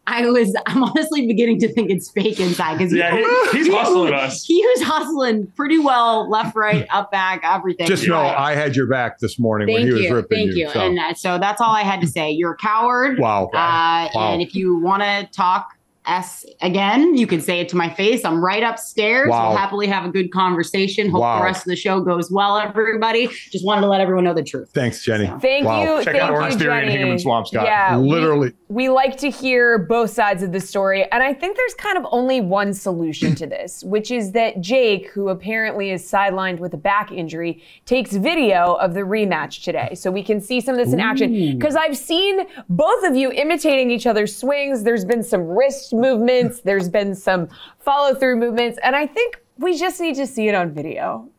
I 0.07 0.25
was. 0.29 0.55
I'm 0.67 0.83
honestly 0.83 1.25
beginning 1.25 1.59
to 1.61 1.73
think 1.73 1.89
it's 1.89 2.11
fake 2.11 2.39
inside 2.39 2.77
because 2.77 2.93
Yeah, 2.93 3.15
he- 3.15 3.49
he's 3.57 3.73
hustling 3.73 4.13
us. 4.13 4.43
He 4.45 4.61
was 4.61 4.83
hustling 4.83 5.47
pretty 5.55 5.79
well, 5.79 6.29
left, 6.29 6.55
right, 6.55 6.85
up, 6.91 7.11
back, 7.11 7.41
everything. 7.43 7.87
Just 7.87 8.07
know 8.07 8.19
I 8.21 8.53
had 8.53 8.75
your 8.75 8.87
back 8.87 9.17
this 9.19 9.39
morning 9.39 9.67
Thank 9.67 9.79
when 9.79 9.87
he 9.87 9.93
was 9.93 10.01
you, 10.03 10.15
ripping 10.15 10.37
thank 10.47 10.55
you. 10.57 10.69
so. 10.69 10.79
And 10.79 10.99
uh, 10.99 11.13
so 11.15 11.39
that's 11.39 11.59
all 11.59 11.71
I 11.75 11.81
had 11.81 12.01
to 12.01 12.07
say. 12.07 12.29
You're 12.31 12.51
a 12.53 12.57
coward. 12.57 13.17
Wow. 13.19 13.45
Uh, 13.47 14.09
Wow. 14.13 14.33
And 14.33 14.41
if 14.41 14.53
you 14.53 14.77
want 14.79 15.01
to 15.01 15.27
talk 15.35 15.69
S 16.07 16.45
again, 16.61 17.17
you 17.17 17.25
can 17.25 17.41
say 17.41 17.59
it 17.61 17.69
to 17.69 17.75
my 17.75 17.89
face. 17.89 18.23
I'm 18.23 18.39
right 18.43 18.61
upstairs. 18.61 19.27
Wow. 19.27 19.49
We'll 19.49 19.57
happily 19.57 19.87
have 19.87 20.05
a 20.05 20.09
good 20.09 20.31
conversation. 20.31 21.09
Hope 21.09 21.21
Wow. 21.21 21.39
the 21.39 21.45
rest 21.45 21.61
of 21.61 21.69
the 21.69 21.75
show 21.75 21.99
goes 22.01 22.29
well, 22.31 22.57
everybody. 22.59 23.27
Just 23.51 23.65
wanted 23.65 23.81
to 23.81 23.87
let 23.87 24.01
everyone 24.01 24.23
know 24.25 24.35
the 24.35 24.43
truth. 24.43 24.69
Thanks, 24.71 25.03
Jenny. 25.03 25.25
Thank 25.41 25.65
Wow. 25.65 25.81
you. 25.81 26.03
Check 26.03 26.13
thank 26.13 26.23
out 26.23 26.29
you, 26.29 26.35
Orange 26.35 26.55
Theory 26.57 26.73
and 26.73 26.81
Jenny. 26.81 26.91
Hingham 26.91 27.09
and 27.09 27.19
Swampscott. 27.19 27.63
Yeah, 27.65 27.97
Literally. 27.97 28.49
We, 28.49 28.64
like 28.87 29.17
to 29.17 29.29
hear 29.29 29.77
both 29.77 30.09
sides 30.09 30.41
of 30.41 30.51
the 30.51 30.59
story, 30.59 31.03
and 31.11 31.21
I 31.21 31.33
think 31.33 31.55
there's 31.55 31.75
kind 31.75 31.99
of 31.99 32.05
only 32.11 32.41
one 32.41 32.73
solution 32.73 33.35
to 33.35 33.45
this, 33.45 33.83
which 33.83 34.09
is 34.09 34.31
that 34.31 34.59
Jake, 34.59 35.09
who 35.09 35.29
apparently 35.29 35.91
is 35.91 36.03
sidelined 36.03 36.57
with 36.57 36.73
a 36.73 36.77
back 36.77 37.11
injury, 37.11 37.61
takes 37.85 38.13
video 38.13 38.73
of 38.73 38.95
the 38.95 39.01
rematch 39.01 39.63
today, 39.63 39.93
so 39.93 40.09
we 40.09 40.23
can 40.23 40.41
see 40.41 40.59
some 40.59 40.73
of 40.73 40.83
this 40.83 40.93
in 40.93 40.99
action. 40.99 41.57
Because 41.57 41.75
I've 41.75 41.95
seen 41.95 42.47
both 42.67 43.03
of 43.03 43.15
you 43.15 43.31
imitating 43.31 43.91
each 43.91 44.07
other's 44.07 44.35
swings. 44.35 44.81
There's 44.81 45.05
been 45.05 45.21
some 45.21 45.43
wrist 45.43 45.93
movements. 45.93 46.61
There's 46.61 46.89
been 46.89 47.13
some 47.13 47.49
follow 47.77 48.15
through 48.15 48.37
movements, 48.37 48.79
and 48.83 48.95
I 48.95 49.05
think 49.05 49.41
we 49.59 49.77
just 49.77 50.01
need 50.01 50.15
to 50.15 50.25
see 50.25 50.47
it 50.47 50.55
on 50.55 50.71
video. 50.71 51.29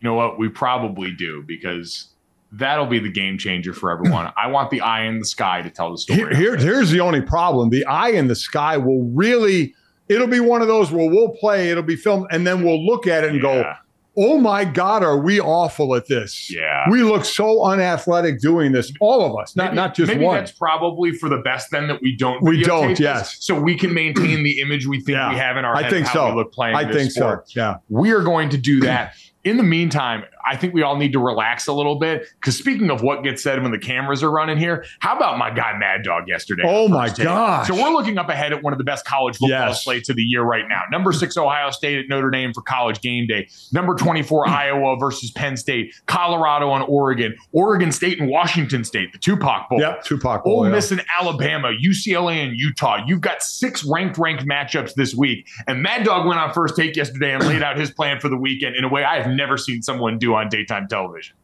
You 0.00 0.10
know 0.10 0.14
what? 0.14 0.38
We 0.38 0.48
probably 0.50 1.10
do 1.10 1.42
because 1.46 2.09
that'll 2.52 2.86
be 2.86 2.98
the 2.98 3.10
game 3.10 3.38
changer 3.38 3.72
for 3.72 3.90
everyone. 3.90 4.32
I 4.36 4.48
want 4.48 4.70
the 4.70 4.80
eye 4.80 5.04
in 5.04 5.18
the 5.18 5.24
sky 5.24 5.62
to 5.62 5.70
tell 5.70 5.90
the 5.92 5.98
story. 5.98 6.18
Here, 6.18 6.34
here- 6.34 6.56
here's 6.56 6.90
the 6.90 7.00
only 7.00 7.20
problem. 7.20 7.70
The 7.70 7.84
eye 7.86 8.10
in 8.10 8.28
the 8.28 8.34
sky 8.34 8.76
will 8.76 9.04
really, 9.14 9.74
it'll 10.08 10.26
be 10.26 10.40
one 10.40 10.62
of 10.62 10.68
those 10.68 10.90
where 10.90 11.08
we'll 11.08 11.30
play, 11.36 11.70
it'll 11.70 11.82
be 11.82 11.96
filmed, 11.96 12.26
and 12.30 12.46
then 12.46 12.64
we'll 12.64 12.84
look 12.84 13.06
at 13.06 13.22
it 13.24 13.30
and 13.30 13.40
go, 13.40 13.72
oh 14.16 14.36
my 14.38 14.64
God, 14.64 15.04
are 15.04 15.16
we 15.18 15.40
awful 15.40 15.94
at 15.94 16.08
this? 16.08 16.52
Yeah. 16.52 16.90
We 16.90 17.04
look 17.04 17.24
so 17.24 17.62
unathletic 17.64 18.40
doing 18.40 18.72
this, 18.72 18.92
all 19.00 19.24
of 19.24 19.40
us, 19.40 19.54
not, 19.54 19.66
Maybe- 19.66 19.76
not 19.76 19.94
just 19.94 20.08
maybe 20.12 20.24
one. 20.24 20.36
that's 20.38 20.50
probably 20.50 21.12
for 21.12 21.28
the 21.28 21.38
best 21.38 21.70
then 21.70 21.86
that 21.86 22.02
we 22.02 22.16
don't 22.16 22.42
We 22.42 22.62
don't, 22.64 22.98
yes. 22.98 23.36
so 23.38 23.58
we 23.58 23.76
can 23.76 23.94
maintain 23.94 24.42
the 24.42 24.58
image 24.60 24.86
we 24.88 24.96
think 24.98 25.10
Yeah. 25.16 25.30
we 25.30 25.36
have 25.36 25.56
in 25.56 25.64
our 25.64 25.76
I 25.76 25.88
think 25.88 26.08
how 26.08 26.12
so. 26.12 26.30
we 26.30 26.34
look 26.34 26.52
playing 26.52 26.74
I 26.74 26.90
think 26.92 27.12
sport. 27.12 27.48
so. 27.48 27.60
Yeah. 27.60 27.74
we 27.88 28.10
are 28.10 28.22
going 28.22 28.48
to 28.50 28.58
do 28.58 28.80
that 28.80 29.14
in 29.44 29.56
the 29.56 29.62
meantime 29.62 30.22
i 30.46 30.56
think 30.56 30.74
we 30.74 30.82
all 30.82 30.96
need 30.96 31.12
to 31.12 31.18
relax 31.18 31.66
a 31.66 31.72
little 31.72 31.96
bit 31.98 32.26
because 32.34 32.56
speaking 32.56 32.90
of 32.90 33.02
what 33.02 33.22
gets 33.24 33.42
said 33.42 33.62
when 33.62 33.72
the 33.72 33.78
cameras 33.78 34.22
are 34.22 34.30
running 34.30 34.58
here 34.58 34.84
how 35.00 35.16
about 35.16 35.38
my 35.38 35.50
guy 35.50 35.76
mad 35.78 36.02
dog 36.02 36.24
yesterday 36.28 36.62
Oh 36.66 36.88
my 36.88 37.08
god! 37.08 37.66
So 37.66 37.74
we're 37.74 37.90
looking 37.92 38.18
up 38.18 38.28
ahead 38.28 38.52
at 38.52 38.62
one 38.62 38.72
of 38.72 38.78
the 38.78 38.84
best 38.84 39.04
college 39.04 39.36
football 39.36 39.68
Yes. 39.68 39.84
slates 39.84 40.08
of 40.08 40.16
the 40.16 40.22
year 40.22 40.42
right 40.42 40.68
now 40.68 40.82
number 40.90 41.12
six 41.12 41.36
ohio 41.36 41.70
state 41.70 41.98
at 41.98 42.08
notre 42.08 42.30
dame 42.30 42.52
for 42.52 42.62
college 42.62 43.00
game 43.00 43.26
day 43.26 43.48
number 43.72 43.94
24 43.94 44.44
mm. 44.46 44.48
iowa 44.50 44.96
versus 44.98 45.30
penn 45.30 45.56
state 45.56 45.94
colorado 46.06 46.72
and 46.74 46.84
oregon 46.88 47.34
oregon 47.52 47.90
state 47.92 48.20
and 48.20 48.28
washington 48.30 48.84
state 48.84 49.12
the 49.12 49.18
tupac 49.18 49.68
bowl 49.68 49.80
Yep. 49.80 50.04
Tupac. 50.04 50.44
Ole 50.46 50.56
Bowl, 50.56 50.64
yeah. 50.66 50.72
Miss 50.72 50.90
and 50.90 51.02
Alabama, 51.18 51.68
UCLA 51.72 52.44
and 52.44 52.54
Utah. 52.56 52.98
You've 53.06 53.20
got 53.20 53.42
six 53.42 53.84
ranked 53.84 54.18
ranked 54.18 54.44
matchups 54.46 54.94
this 54.94 55.14
week. 55.14 55.48
And 55.66 55.82
Mad 55.82 56.04
Dog 56.04 56.26
went 56.26 56.38
on 56.38 56.52
first 56.52 56.76
take 56.76 56.96
yesterday 56.96 57.32
and 57.32 57.46
laid 57.46 57.62
out 57.62 57.78
his 57.78 57.90
plan 57.90 58.20
for 58.20 58.28
the 58.28 58.36
weekend 58.36 58.76
in 58.76 58.84
a 58.84 58.88
way 58.88 59.04
I 59.04 59.22
have 59.22 59.29
never 59.36 59.56
seen 59.56 59.82
someone 59.82 60.18
do 60.18 60.34
on 60.34 60.48
daytime 60.48 60.88
television. 60.88 61.36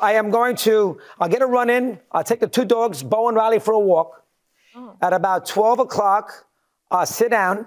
I 0.00 0.14
am 0.14 0.30
going 0.30 0.56
to, 0.56 0.98
I'll 1.20 1.28
get 1.28 1.40
a 1.42 1.46
run 1.46 1.70
in. 1.70 2.00
I'll 2.10 2.24
take 2.24 2.40
the 2.40 2.48
two 2.48 2.64
dogs, 2.64 3.02
Bo 3.02 3.28
and 3.28 3.36
Riley, 3.36 3.60
for 3.60 3.74
a 3.74 3.78
walk. 3.78 4.22
At 5.00 5.12
about 5.12 5.46
12 5.46 5.78
o'clock, 5.80 6.46
I'll 6.90 7.06
sit 7.06 7.30
down. 7.30 7.66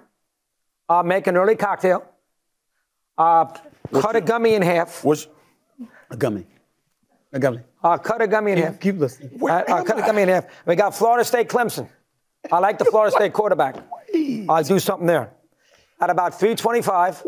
I'll 0.89 1.03
make 1.03 1.27
an 1.27 1.37
early 1.37 1.55
cocktail. 1.55 2.03
Uh, 3.17 3.45
cut 3.93 4.15
a 4.15 4.21
gummy 4.21 4.55
in 4.55 4.61
half. 4.61 5.03
What's 5.05 5.27
a 6.09 6.17
gummy? 6.17 6.45
A 7.31 7.39
gummy. 7.39 7.59
I'll 7.81 7.97
cut 7.97 8.21
a 8.21 8.27
gummy 8.27 8.51
in 8.53 8.57
half. 8.57 8.79
Keep 8.79 8.97
listening. 8.97 9.39
I, 9.49 9.63
I'll 9.69 9.83
cut 9.85 9.99
a 9.99 10.01
gummy 10.01 10.23
in 10.23 10.29
half. 10.29 10.45
We 10.65 10.75
got 10.75 10.93
Florida 10.95 11.23
State 11.23 11.47
Clemson. 11.47 11.87
I 12.51 12.59
like 12.59 12.77
the 12.77 12.85
Florida 12.85 13.15
State 13.15 13.33
quarterback. 13.33 13.75
I'll 14.49 14.63
do 14.63 14.79
something 14.79 15.07
there. 15.07 15.31
At 15.99 16.09
about 16.09 16.37
325, 16.39 17.23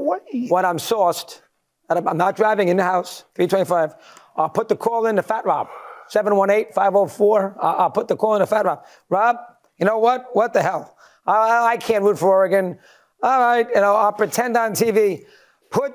when 0.50 0.66
I'm 0.66 0.78
sauced, 0.78 1.30
at 1.32 1.38
about- 1.38 1.49
I'm 1.90 2.18
not 2.18 2.36
driving 2.36 2.68
in 2.68 2.78
the 2.78 2.84
house, 2.84 3.24
325, 3.36 3.96
I'll 4.36 4.50
put 4.50 4.70
the 4.70 4.76
call 4.76 5.06
in 5.08 5.16
to 5.16 5.24
Fat 5.24 5.46
Rob, 5.46 5.68
718-504. 6.14 7.56
I'll, 7.60 7.76
I'll 7.76 7.92
put 7.92 8.08
the 8.08 8.16
call 8.16 8.36
in 8.36 8.40
to 8.40 8.48
Fat 8.48 8.66
Rob. 8.66 8.86
Rob, 9.10 9.38
you 9.78 9.86
know 9.86 9.98
what? 9.98 10.28
What 10.34 10.54
the 10.54 10.62
hell? 10.62 10.96
I, 11.26 11.74
I 11.74 11.78
can't 11.78 12.04
root 12.04 12.20
for 12.20 12.30
Oregon. 12.30 12.78
All 13.22 13.40
right, 13.40 13.68
you 13.68 13.82
know, 13.82 13.96
I'll 13.96 14.14
pretend 14.14 14.56
on 14.56 14.72
TV. 14.72 15.26
Put 15.72 15.94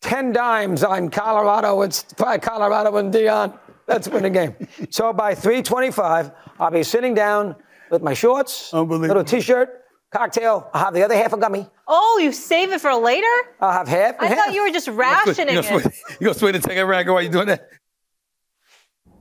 10 0.00 0.32
dimes 0.32 0.82
on 0.82 1.10
Colorado. 1.10 1.80
It's 1.82 2.04
Colorado 2.16 2.96
and 2.96 3.12
Deion. 3.12 3.58
Let's 3.86 4.08
win 4.08 4.22
the 4.22 4.30
game. 4.30 4.54
So 4.90 5.12
by 5.12 5.34
325, 5.34 6.30
I'll 6.58 6.70
be 6.70 6.82
sitting 6.82 7.14
down 7.14 7.56
with 7.90 8.02
my 8.02 8.14
shorts, 8.14 8.72
little 8.72 9.24
t-shirt, 9.24 9.83
cocktail. 10.18 10.70
I'll 10.72 10.84
have 10.84 10.94
the 10.94 11.02
other 11.02 11.14
half 11.16 11.32
a 11.32 11.36
gummy. 11.36 11.68
Oh, 11.88 12.20
you 12.22 12.32
save 12.32 12.72
it 12.72 12.80
for 12.80 12.94
later? 12.94 13.26
I'll 13.60 13.72
have 13.72 13.88
half 13.88 14.14
and 14.18 14.22
I 14.22 14.26
half. 14.28 14.38
thought 14.46 14.54
you 14.54 14.62
were 14.62 14.70
just 14.70 14.88
rationing 14.88 15.54
you 15.54 15.60
it. 15.60 15.68
gonna, 15.68 15.80
swing, 15.82 15.94
you 16.20 16.24
gonna 16.26 16.34
swing 16.38 16.52
the 16.52 16.58
take 16.60 16.78
a 16.78 16.86
rag 16.86 17.08
while 17.08 17.20
you 17.22 17.28
doing 17.28 17.46
that? 17.48 17.68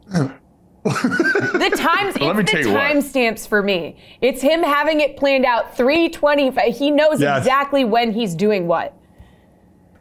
The 0.86 1.72
times, 1.78 2.20
Let 2.20 2.36
me 2.36 2.42
it's 2.42 2.52
tell 2.52 2.62
the 2.62 2.68
you 2.70 2.74
what. 2.76 2.82
timestamps 2.92 3.48
for 3.48 3.64
me. 3.64 3.98
It's 4.20 4.42
him 4.42 4.62
having 4.64 5.00
it 5.00 5.16
planned 5.16 5.46
out 5.46 5.78
325. 5.78 6.76
He 6.76 6.92
knows 6.92 7.22
Yes. 7.22 7.38
exactly 7.38 7.86
when 7.86 8.12
he's 8.12 8.36
doing 8.36 8.68
what. 8.68 8.94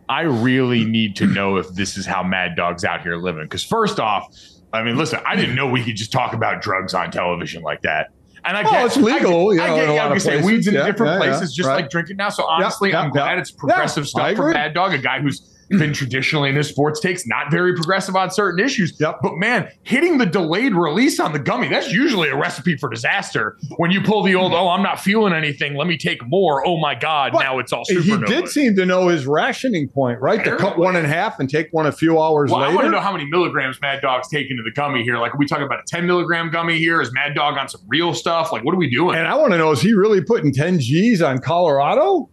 I 0.08 0.22
really 0.22 0.84
need 0.84 1.14
to 1.16 1.26
know 1.26 1.56
if 1.56 1.68
this 1.68 1.96
is 1.96 2.04
how 2.04 2.24
Mad 2.24 2.56
Dog's 2.56 2.84
out 2.84 3.02
here 3.02 3.16
living. 3.16 3.44
Because 3.44 3.62
first 3.62 4.00
off, 4.00 4.26
I 4.72 4.82
mean, 4.82 4.96
listen, 4.98 5.20
I 5.24 5.36
didn't 5.36 5.54
know 5.54 5.68
we 5.70 5.84
could 5.84 5.94
just 5.94 6.10
talk 6.10 6.32
about 6.32 6.62
drugs 6.62 6.94
on 6.94 7.12
television 7.12 7.62
like 7.62 7.82
that. 7.82 8.08
And 8.44 8.56
I 8.56 8.62
Oh, 8.66 8.70
get, 8.72 8.86
it's 8.86 8.96
legal, 8.96 9.50
I 9.50 9.52
you 9.52 9.58
get, 9.58 9.66
know, 9.68 9.74
I 9.74 9.76
get, 9.76 10.02
lot 10.02 10.12
I 10.12 10.18
say 10.18 10.42
weeds 10.42 10.66
in 10.66 10.74
Yeah, 10.74 10.84
different 10.86 11.12
yeah, 11.20 11.26
yeah, 11.26 11.36
places, 11.38 11.54
just 11.54 11.68
right. 11.68 11.76
like 11.76 11.90
drinking 11.90 12.16
now. 12.16 12.28
So 12.28 12.44
honestly, 12.44 12.90
yeah, 12.90 13.00
I'm 13.00 13.06
yeah. 13.06 13.12
glad 13.12 13.38
it's 13.38 13.52
progressive 13.52 14.04
Yeah, 14.04 14.08
stuff 14.08 14.36
for. 14.36 14.50
Mad 14.52 14.74
Dog, 14.74 14.94
a 14.94 14.98
guy 14.98 15.20
who's 15.20 15.42
been 15.78 15.92
traditionally 15.92 16.50
in 16.50 16.56
his 16.56 16.68
sports 16.68 17.00
takes 17.00 17.26
not 17.26 17.50
very 17.50 17.74
progressive 17.74 18.16
on 18.16 18.30
certain 18.30 18.64
issues. 18.64 18.98
Yep. 19.00 19.18
But 19.22 19.36
man, 19.36 19.70
hitting 19.82 20.18
the 20.18 20.26
delayed 20.26 20.74
release 20.74 21.18
on 21.20 21.32
the 21.32 21.38
gummy, 21.38 21.68
that's 21.68 21.92
usually 21.92 22.28
a 22.28 22.36
recipe 22.36 22.76
for 22.76 22.88
disaster. 22.88 23.56
When 23.76 23.90
you 23.90 24.00
pull 24.00 24.22
the 24.22 24.34
old, 24.34 24.52
oh, 24.52 24.68
I'm 24.68 24.82
not 24.82 25.00
feeling 25.00 25.32
anything, 25.32 25.76
let 25.76 25.86
me 25.86 25.96
take 25.96 26.26
more. 26.26 26.66
Oh 26.66 26.78
my 26.78 26.94
God, 26.94 27.32
But 27.32 27.40
now 27.40 27.58
it's 27.58 27.72
all 27.72 27.84
He 27.88 28.16
did 28.26 28.48
seem 28.48 28.76
to 28.76 28.86
know 28.86 29.08
his 29.08 29.26
rationing 29.26 29.88
point, 29.88 30.20
right? 30.20 30.44
To 30.44 30.56
cut 30.56 30.78
one 30.78 30.96
in 30.96 31.04
half 31.04 31.38
and 31.40 31.48
take 31.48 31.68
one 31.72 31.86
a 31.86 31.92
few 31.92 32.20
hours 32.20 32.50
Well, 32.50 32.60
I 32.60 32.72
want 32.74 32.86
to 32.86 32.90
know 32.90 33.00
how 33.00 33.12
many 33.12 33.26
milligrams 33.26 33.80
Mad 33.80 34.00
Dog's 34.02 34.28
taking 34.28 34.56
to 34.56 34.62
the 34.62 34.72
gummy 34.72 35.02
here. 35.02 35.18
Like, 35.18 35.34
are 35.34 35.38
we 35.38 35.46
talking 35.46 35.64
about 35.64 35.80
a 35.80 35.84
10 35.86 36.06
milligram 36.06 36.50
gummy 36.50 36.78
here? 36.78 37.00
Is 37.00 37.12
Mad 37.12 37.34
Dog 37.34 37.56
on 37.56 37.68
some 37.68 37.80
real 37.88 38.14
stuff? 38.14 38.52
Like, 38.52 38.64
what 38.64 38.74
are 38.74 38.78
we 38.78 38.90
doing? 38.90 39.16
and 39.16 39.26
I 39.26 39.34
want 39.34 39.52
to 39.52 39.58
know: 39.58 39.70
is 39.72 39.80
he 39.80 39.92
really 39.94 40.22
putting 40.22 40.52
ten 40.52 40.78
G's 40.78 41.22
on 41.22 41.38
Colorado? 41.40 42.28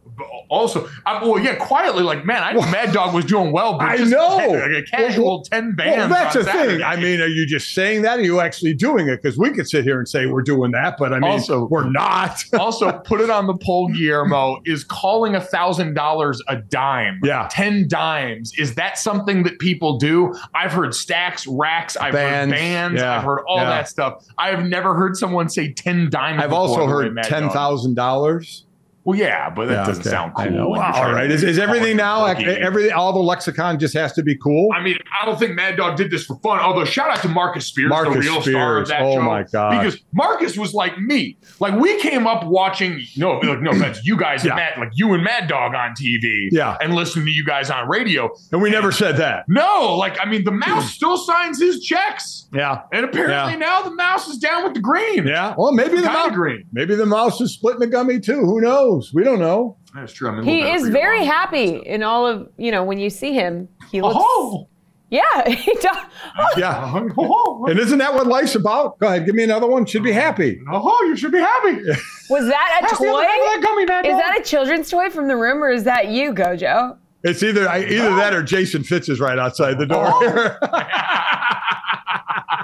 also, 0.50 0.90
I'm, 1.06 1.28
well, 1.28 1.40
yeah, 1.40 1.56
quietly, 1.56 2.04
like, 2.04 2.26
man, 2.26 2.44
I 2.44 2.56
well, 2.56 2.70
Mad 2.72 2.94
Dog 2.94 3.14
was 3.14 3.26
doing 3.26 3.52
well, 3.52 3.78
but 3.78 3.88
I 3.88 3.96
know. 3.98 4.38
Ten, 4.40 4.60
like 4.60 4.84
a 4.84 4.84
casual 4.84 5.26
well, 5.26 5.44
10 5.44 5.76
bands. 5.76 5.98
Well, 5.98 6.10
that's 6.10 6.36
the 6.36 6.44
thing. 6.44 6.84
I 6.84 6.96
mean, 6.96 7.22
are 7.22 7.28
you 7.28 7.46
just 7.46 7.74
saying 7.74 8.02
that? 8.04 8.18
Or 8.18 8.22
are 8.22 8.26
you 8.26 8.40
actually 8.40 8.74
doing 8.74 9.08
it? 9.08 9.22
Because 9.22 9.38
we 9.38 9.52
could 9.52 9.70
sit 9.70 9.84
here 9.84 10.00
and 10.00 10.08
say 10.08 10.26
we're 10.26 10.42
doing 10.42 10.72
that, 10.72 10.96
but 10.98 11.14
I 11.14 11.20
mean, 11.20 11.32
also, 11.32 11.66
we're 11.66 11.90
not. 11.90 12.44
also, 12.60 12.92
put 13.00 13.22
it 13.22 13.30
on 13.30 13.48
the 13.48 13.56
poll, 13.56 13.90
Guillermo, 13.90 14.60
is 14.66 14.84
calling 14.84 15.36
a 15.36 15.40
$1,000 15.40 16.40
a 16.48 16.56
dime, 16.56 17.20
yeah. 17.24 17.48
10 17.52 17.88
dimes, 17.88 18.54
is 18.58 18.76
that 18.76 18.98
something 18.98 19.44
that 19.44 19.60
people 19.60 19.98
do? 19.98 20.34
I've 20.54 20.72
heard 20.72 20.94
stacks, 20.94 21.46
racks, 21.48 21.96
I've 21.98 22.14
bands, 22.14 22.54
heard 22.54 22.60
bands, 22.60 23.02
yeah, 23.02 23.18
I've 23.18 23.24
heard 23.24 23.44
all 23.48 23.58
yeah. 23.58 23.70
that 23.70 23.90
stuff. 23.90 24.26
I've 24.38 24.66
never 24.66 24.96
heard 24.96 25.16
someone 25.16 25.50
say 25.50 25.72
10 25.74 26.10
dimes. 26.10 26.42
I've 26.42 26.54
also 26.54 26.88
heard 26.88 27.16
$10,000. 27.16 28.64
Well, 29.06 29.18
yeah, 29.18 29.50
but 29.50 29.68
that 29.70 29.74
Yeah, 29.74 29.86
doesn't 29.86 30.02
okay. 30.02 30.10
sound 30.10 30.34
cool. 30.36 30.46
know. 30.52 30.70
when 30.70 30.80
you're 30.82 30.94
All 30.94 31.12
right. 31.14 31.32
Is, 31.32 31.42
is 31.44 31.58
everything 31.58 31.98
now? 31.98 32.22
Like, 32.22 32.38
rookie. 32.46 32.92
all 32.92 33.14
the 33.14 33.20
lexicon 33.20 33.80
just 33.80 33.94
has 33.96 34.14
to 34.14 34.24
be 34.24 34.36
cool. 34.36 34.70
I 34.76 34.82
mean, 34.84 34.98
I 35.22 35.26
don't 35.26 35.40
think 35.40 35.56
Mad 35.56 35.78
Dog 35.78 35.96
did 35.98 36.12
this 36.12 36.26
for 36.26 36.38
fun. 36.42 36.60
Although, 36.60 36.86
shout 36.86 37.10
out 37.10 37.22
to 37.22 37.28
Marcus 37.30 37.66
Spears, 37.68 37.90
Marcus 37.90 38.14
the 38.14 38.20
real 38.20 38.42
star 38.42 38.78
of 38.78 38.88
Spears. 38.88 38.90
that 38.90 39.02
Oh, 39.02 39.16
show. 39.16 39.22
my 39.22 39.44
God. 39.44 39.72
Because 39.82 40.00
Marcus 40.14 40.58
was 40.58 40.74
like 40.74 41.00
me. 41.00 41.38
Like 41.60 41.76
we 41.80 42.00
came 42.02 42.28
up 42.28 42.46
watching. 42.46 43.02
No, 43.18 43.40
like, 43.40 43.62
no 43.62 43.72
offense, 43.72 44.02
you 44.04 44.18
guys 44.18 44.44
Yeah. 44.44 44.52
and 44.52 44.58
Mad, 44.58 44.74
like 44.80 44.90
you 44.94 45.14
and 45.14 45.24
Mad 45.24 45.48
Dog 45.48 45.74
on 45.74 45.92
TV. 45.96 46.50
Yeah. 46.52 46.78
and 46.82 46.94
listening 46.94 47.26
to 47.26 47.32
you 47.32 47.46
guys 47.46 47.70
on 47.72 47.88
radio. 47.88 48.30
and 48.52 48.62
we 48.62 48.70
never 48.70 48.92
said 48.92 49.18
that. 49.18 49.46
No, 49.48 49.96
like 49.98 50.18
I 50.22 50.26
mean, 50.30 50.44
the 50.44 50.52
mouse 50.52 50.92
still 50.92 51.18
signs 51.18 51.60
his 51.60 51.80
checks, 51.84 52.48
Yeah. 52.54 52.82
and 52.92 53.06
apparently 53.06 53.54
Yeah. 53.54 53.60
now 53.60 53.82
the 53.82 53.92
mouse 53.96 54.28
is 54.28 54.38
down 54.38 54.66
with 54.66 54.74
the 54.74 54.82
green. 54.82 55.26
Yeah. 55.26 55.56
Well, 55.58 55.72
maybe 55.72 55.92
the 55.96 56.04
Kinda 56.04 56.12
mouse. 56.12 56.32
green. 56.36 56.66
Maybe 56.74 56.96
the 56.96 57.06
mouse 57.06 57.40
is 57.42 57.54
splitting 57.54 57.80
the 57.80 57.88
gummy 57.88 58.20
too. 58.20 58.42
Who 58.42 58.60
knows? 58.62 58.89
We 59.14 59.24
don't 59.24 59.40
know. 59.40 59.78
That's 59.94 60.14
true. 60.14 60.30
I 60.30 60.36
mean, 60.36 60.44
He 60.44 60.62
is 60.62 60.88
very 60.90 61.20
freedom. 61.20 61.34
happy 61.34 61.76
in 61.78 62.04
all 62.04 62.26
of 62.28 62.50
you 62.58 62.72
know 62.72 62.84
when 62.84 63.00
you 63.00 63.10
see 63.10 63.34
him. 63.34 63.68
He 63.92 64.02
oh, 64.02 64.08
looks. 64.08 64.20
Oh, 64.20 64.68
Yeah, 65.10 65.50
he 65.50 65.74
does. 65.74 65.98
Yeah. 66.58 67.08
oh, 67.18 67.18
oh 67.18 67.66
And 67.68 67.80
isn't 67.80 67.98
that 67.98 68.14
what 68.14 68.28
life's 68.28 68.56
about? 68.56 69.00
Go 69.00 69.08
ahead, 69.08 69.26
give 69.26 69.36
me 69.36 69.44
another 69.44 69.68
one. 69.68 69.86
Should 69.86 70.04
be 70.04 70.12
oh, 70.12 70.14
happy. 70.14 70.60
oh, 70.72 71.06
you 71.08 71.16
should 71.16 71.32
be 71.32 71.40
happy. 71.40 71.78
Was 72.30 72.48
that 72.48 72.80
a 72.82 72.86
Pass 72.86 73.00
the 73.00 73.08
other 73.10 73.12
toy? 73.12 73.20
end 73.22 73.30
that 73.30 73.60
gummy, 73.64 73.84
Is 73.84 74.14
Dog. 74.14 74.22
that 74.22 74.40
a 74.40 74.44
children's 74.44 74.90
toy 74.90 75.10
from 75.10 75.28
the 75.28 75.36
room, 75.36 75.64
or 75.64 75.72
is 75.72 75.84
that 75.86 76.10
you, 76.10 76.34
Gojo? 76.34 76.98
It's 77.24 77.44
either 77.44 77.68
I- 77.68 77.84
either 77.84 78.16
that 78.16 78.34
or 78.34 78.44
Jason 78.44 78.84
Fitz 78.84 79.10
is 79.10 79.20
right 79.20 79.38
outside 79.38 79.78
the 79.78 79.86
door. 79.86 80.08
Oh. 80.08 80.86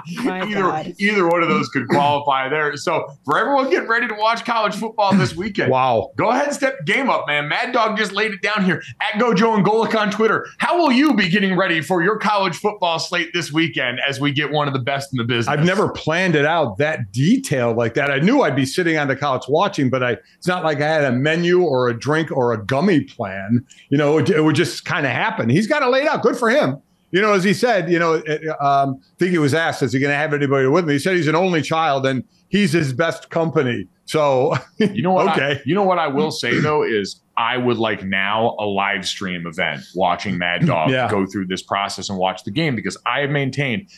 My 0.22 0.44
either, 0.46 0.60
God. 0.60 0.94
either 0.98 1.26
one 1.28 1.42
of 1.42 1.48
those 1.48 1.68
could 1.68 1.88
qualify 1.88 2.48
there. 2.48 2.76
So 2.76 3.06
for 3.24 3.38
everyone 3.38 3.70
getting 3.70 3.88
ready 3.88 4.06
to 4.06 4.14
watch 4.14 4.44
college 4.44 4.74
football 4.74 5.12
this 5.14 5.34
weekend, 5.34 5.70
wow. 5.70 6.12
go 6.16 6.30
ahead 6.30 6.46
and 6.46 6.54
step 6.54 6.84
game 6.84 7.10
up, 7.10 7.26
man. 7.26 7.48
Mad 7.48 7.72
Dog 7.72 7.96
just 7.96 8.12
laid 8.12 8.32
it 8.32 8.40
down 8.42 8.64
here 8.64 8.82
at 9.00 9.20
Gojo 9.20 9.56
and 9.56 9.64
Golic 9.64 9.98
on 9.98 10.10
Twitter. 10.10 10.46
How 10.58 10.78
will 10.78 10.92
you 10.92 11.14
be 11.14 11.28
getting 11.28 11.56
ready 11.56 11.80
for 11.80 12.02
your 12.02 12.18
college 12.18 12.56
football 12.56 12.98
slate 12.98 13.32
this 13.32 13.52
weekend 13.52 14.00
as 14.06 14.20
we 14.20 14.32
get 14.32 14.52
one 14.52 14.68
of 14.68 14.74
the 14.74 14.80
best 14.80 15.12
in 15.12 15.16
the 15.18 15.24
business? 15.24 15.48
I've 15.48 15.64
never 15.64 15.88
planned 15.88 16.36
it 16.36 16.46
out 16.46 16.78
that 16.78 17.10
detailed 17.12 17.76
like 17.76 17.94
that. 17.94 18.10
I 18.10 18.20
knew 18.20 18.42
I'd 18.42 18.56
be 18.56 18.66
sitting 18.66 18.96
on 18.98 19.08
the 19.08 19.16
couch 19.16 19.46
watching, 19.48 19.90
but 19.90 20.02
I 20.04 20.18
it's 20.36 20.46
not 20.46 20.62
like 20.62 20.80
I 20.80 20.86
had 20.86 21.04
a 21.04 21.12
menu 21.12 21.62
or 21.62 21.88
a 21.88 21.98
drink 21.98 22.30
or 22.30 22.52
a 22.52 22.64
gummy 22.64 23.02
plan. 23.02 23.64
You 23.88 23.98
know, 23.98 24.18
it, 24.18 24.30
it 24.30 24.40
would 24.46 24.56
just 24.56 24.84
kind 24.86 25.04
of 25.04 25.12
happen. 25.12 25.48
He's 25.50 25.66
got 25.66 25.82
it 25.82 25.86
laid 25.86 26.06
out. 26.08 26.22
Good 26.22 26.36
for 26.36 26.48
him. 26.48 26.78
You 27.12 27.20
know, 27.22 27.32
as 27.34 27.44
he 27.44 27.52
said, 27.54 27.90
you 27.90 27.98
know, 27.98 28.14
um, 28.60 29.00
I 29.00 29.16
think 29.18 29.30
he 29.30 29.38
was 29.38 29.54
asked, 29.54 29.82
is 29.82 29.92
he 29.92 30.00
going 30.00 30.10
to 30.10 30.16
have 30.16 30.34
anybody 30.34 30.66
with 30.66 30.86
me? 30.86 30.94
He 30.94 30.98
said 30.98 31.16
he's 31.16 31.28
an 31.28 31.36
only 31.36 31.62
child 31.62 32.04
and 32.06 32.24
he's 32.48 32.72
his 32.72 32.92
best 32.92 33.30
company. 33.30 33.86
So, 34.06 34.54
You 34.78 35.02
know 35.02 35.12
what? 35.12 35.28
Okay. 35.32 35.52
I, 35.58 35.62
you 35.64 35.74
know 35.74 35.84
what 35.84 35.98
I 35.98 36.08
will 36.08 36.30
say 36.30 36.58
though 36.58 36.82
is 36.82 37.20
I 37.36 37.56
would 37.58 37.76
like 37.78 38.02
now 38.04 38.56
a 38.58 38.64
live 38.66 39.06
stream 39.06 39.46
event 39.46 39.82
watching 39.94 40.36
Mad 40.38 40.66
Dog 40.66 40.90
Yeah. 40.90 41.08
go 41.10 41.26
through 41.26 41.46
this 41.46 41.62
process 41.62 42.08
and 42.08 42.18
watch 42.18 42.42
the 42.44 42.50
game 42.50 42.74
because 42.74 42.96
I 43.06 43.20
have 43.20 43.30
maintained 43.30 43.88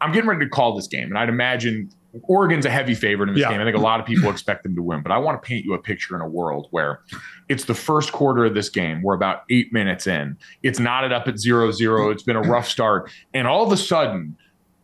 I'm 0.00 0.10
getting 0.12 0.28
ready 0.28 0.44
to 0.46 0.50
call 0.50 0.74
this 0.74 0.88
game, 0.88 1.04
and 1.10 1.16
I'd 1.18 1.28
imagine 1.28 1.88
Oregon's 2.24 2.66
a 2.66 2.70
heavy 2.70 2.94
favorite 2.94 3.28
in 3.30 3.34
this 3.34 3.42
Yeah. 3.42 3.50
game. 3.50 3.60
I 3.60 3.64
think 3.64 3.76
a 3.76 3.80
lot 3.80 4.00
of 4.00 4.06
people 4.06 4.30
expect 4.30 4.62
them 4.64 4.74
to 4.76 4.82
win, 4.82 5.02
but 5.02 5.12
I 5.12 5.18
want 5.18 5.42
to 5.42 5.46
paint 5.46 5.64
you 5.64 5.74
a 5.74 5.78
picture 5.78 6.14
in 6.14 6.20
a 6.20 6.28
world 6.28 6.68
where 6.70 7.00
it's 7.48 7.64
the 7.64 7.74
first 7.74 8.12
quarter 8.12 8.44
of 8.44 8.54
this 8.54 8.68
game. 8.68 9.02
We're 9.02 9.14
about 9.14 9.42
eight 9.50 9.72
minutes 9.72 10.06
in. 10.06 10.36
It's 10.62 10.78
knotted 10.78 11.12
up 11.12 11.26
at 11.28 11.38
zero 11.38 11.70
zero. 11.72 12.10
It's 12.10 12.22
been 12.22 12.36
a 12.36 12.42
rough 12.42 12.68
start, 12.68 13.10
and 13.32 13.46
all 13.46 13.64
of 13.64 13.72
a 13.72 13.76
sudden, 13.76 14.36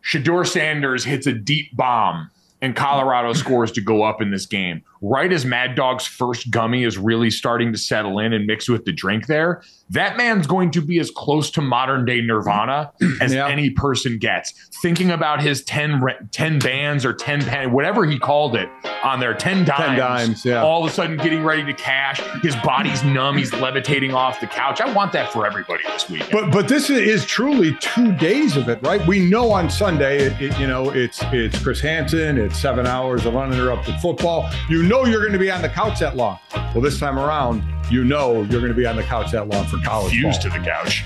Shedeur 0.02 0.46
Sanders 0.46 1.04
hits 1.04 1.26
a 1.26 1.32
deep 1.32 1.76
bomb 1.76 2.30
and 2.62 2.74
Colorado 2.74 3.32
scores 3.34 3.70
to 3.72 3.80
go 3.80 4.02
up 4.02 4.20
in 4.22 4.30
this 4.30 4.46
game. 4.46 4.82
Right 5.00 5.32
as 5.32 5.44
Mad 5.44 5.74
Dog's 5.74 6.06
first 6.06 6.50
gummy 6.50 6.84
is 6.84 6.98
really 6.98 7.30
starting 7.30 7.72
to 7.72 7.78
settle 7.78 8.18
in 8.18 8.32
and 8.32 8.46
mix 8.46 8.68
with 8.68 8.84
the 8.84 8.92
drink 8.92 9.26
there, 9.26 9.62
that 9.90 10.16
man's 10.16 10.46
going 10.46 10.70
to 10.72 10.80
be 10.80 10.98
as 10.98 11.10
close 11.10 11.50
to 11.52 11.60
modern 11.62 12.04
day 12.04 12.20
Nirvana 12.20 12.92
as 13.20 13.32
Yeah. 13.32 13.48
any 13.48 13.70
person 13.70 14.18
gets. 14.18 14.52
Thinking 14.82 15.10
about 15.10 15.42
his 15.42 15.62
10, 15.64 16.00
10 16.32 16.58
bands 16.58 17.04
or 17.04 17.12
10 17.14 17.42
pen, 17.42 17.72
whatever 17.72 18.04
he 18.04 18.18
called 18.18 18.54
it 18.56 18.68
on 19.02 19.20
there, 19.20 19.34
10 19.34 19.64
dimes. 19.64 19.96
dimes, 19.98 20.44
yeah. 20.44 20.62
All 20.62 20.84
of 20.84 20.90
a 20.90 20.94
sudden 20.94 21.16
getting 21.16 21.42
ready 21.44 21.64
to 21.64 21.72
cash. 21.72 22.20
His 22.42 22.54
body's 22.56 23.02
numb. 23.04 23.36
He's 23.38 23.52
levitating 23.54 24.12
off 24.14 24.40
the 24.40 24.46
couch. 24.46 24.80
I 24.80 24.92
want 24.92 25.12
that 25.12 25.32
for 25.32 25.46
everybody 25.46 25.82
this 25.84 26.08
week. 26.10 26.24
But 26.30 26.50
but 26.52 26.68
this 26.68 26.90
is 26.90 27.24
truly 27.24 27.74
two 27.80 28.12
days 28.16 28.56
of 28.56 28.68
it, 28.68 28.82
right? 28.82 29.04
We 29.06 29.20
know 29.20 29.50
on 29.52 29.70
Sunday, 29.70 30.18
it, 30.26 30.40
it- 30.40 30.58
you 30.58 30.66
know, 30.66 30.90
it's 30.90 31.20
it's 31.32 31.62
Chris 31.62 31.80
Hansen, 31.80 32.36
it's 32.38 32.58
seven 32.58 32.86
hours 32.86 33.26
of 33.26 33.36
uninterrupted 33.36 33.94
football. 34.00 34.50
You 34.68 34.82
know 34.88 35.04
you're 35.04 35.20
going 35.20 35.32
to 35.32 35.38
be 35.38 35.50
on 35.50 35.60
the 35.60 35.68
couch 35.68 36.00
that 36.00 36.16
long. 36.16 36.38
Well, 36.54 36.80
this 36.80 36.98
time 36.98 37.18
around, 37.18 37.62
you 37.90 38.04
know 38.04 38.42
you're 38.44 38.60
going 38.60 38.72
to 38.72 38.74
be 38.74 38.86
on 38.86 38.96
the 38.96 39.02
couch 39.02 39.30
that 39.32 39.46
long 39.46 39.66
for 39.66 39.76
college 39.84 40.12
Fused 40.12 40.42
ball. 40.42 40.50
to 40.50 40.58
the 40.58 40.64
couch. 40.64 41.04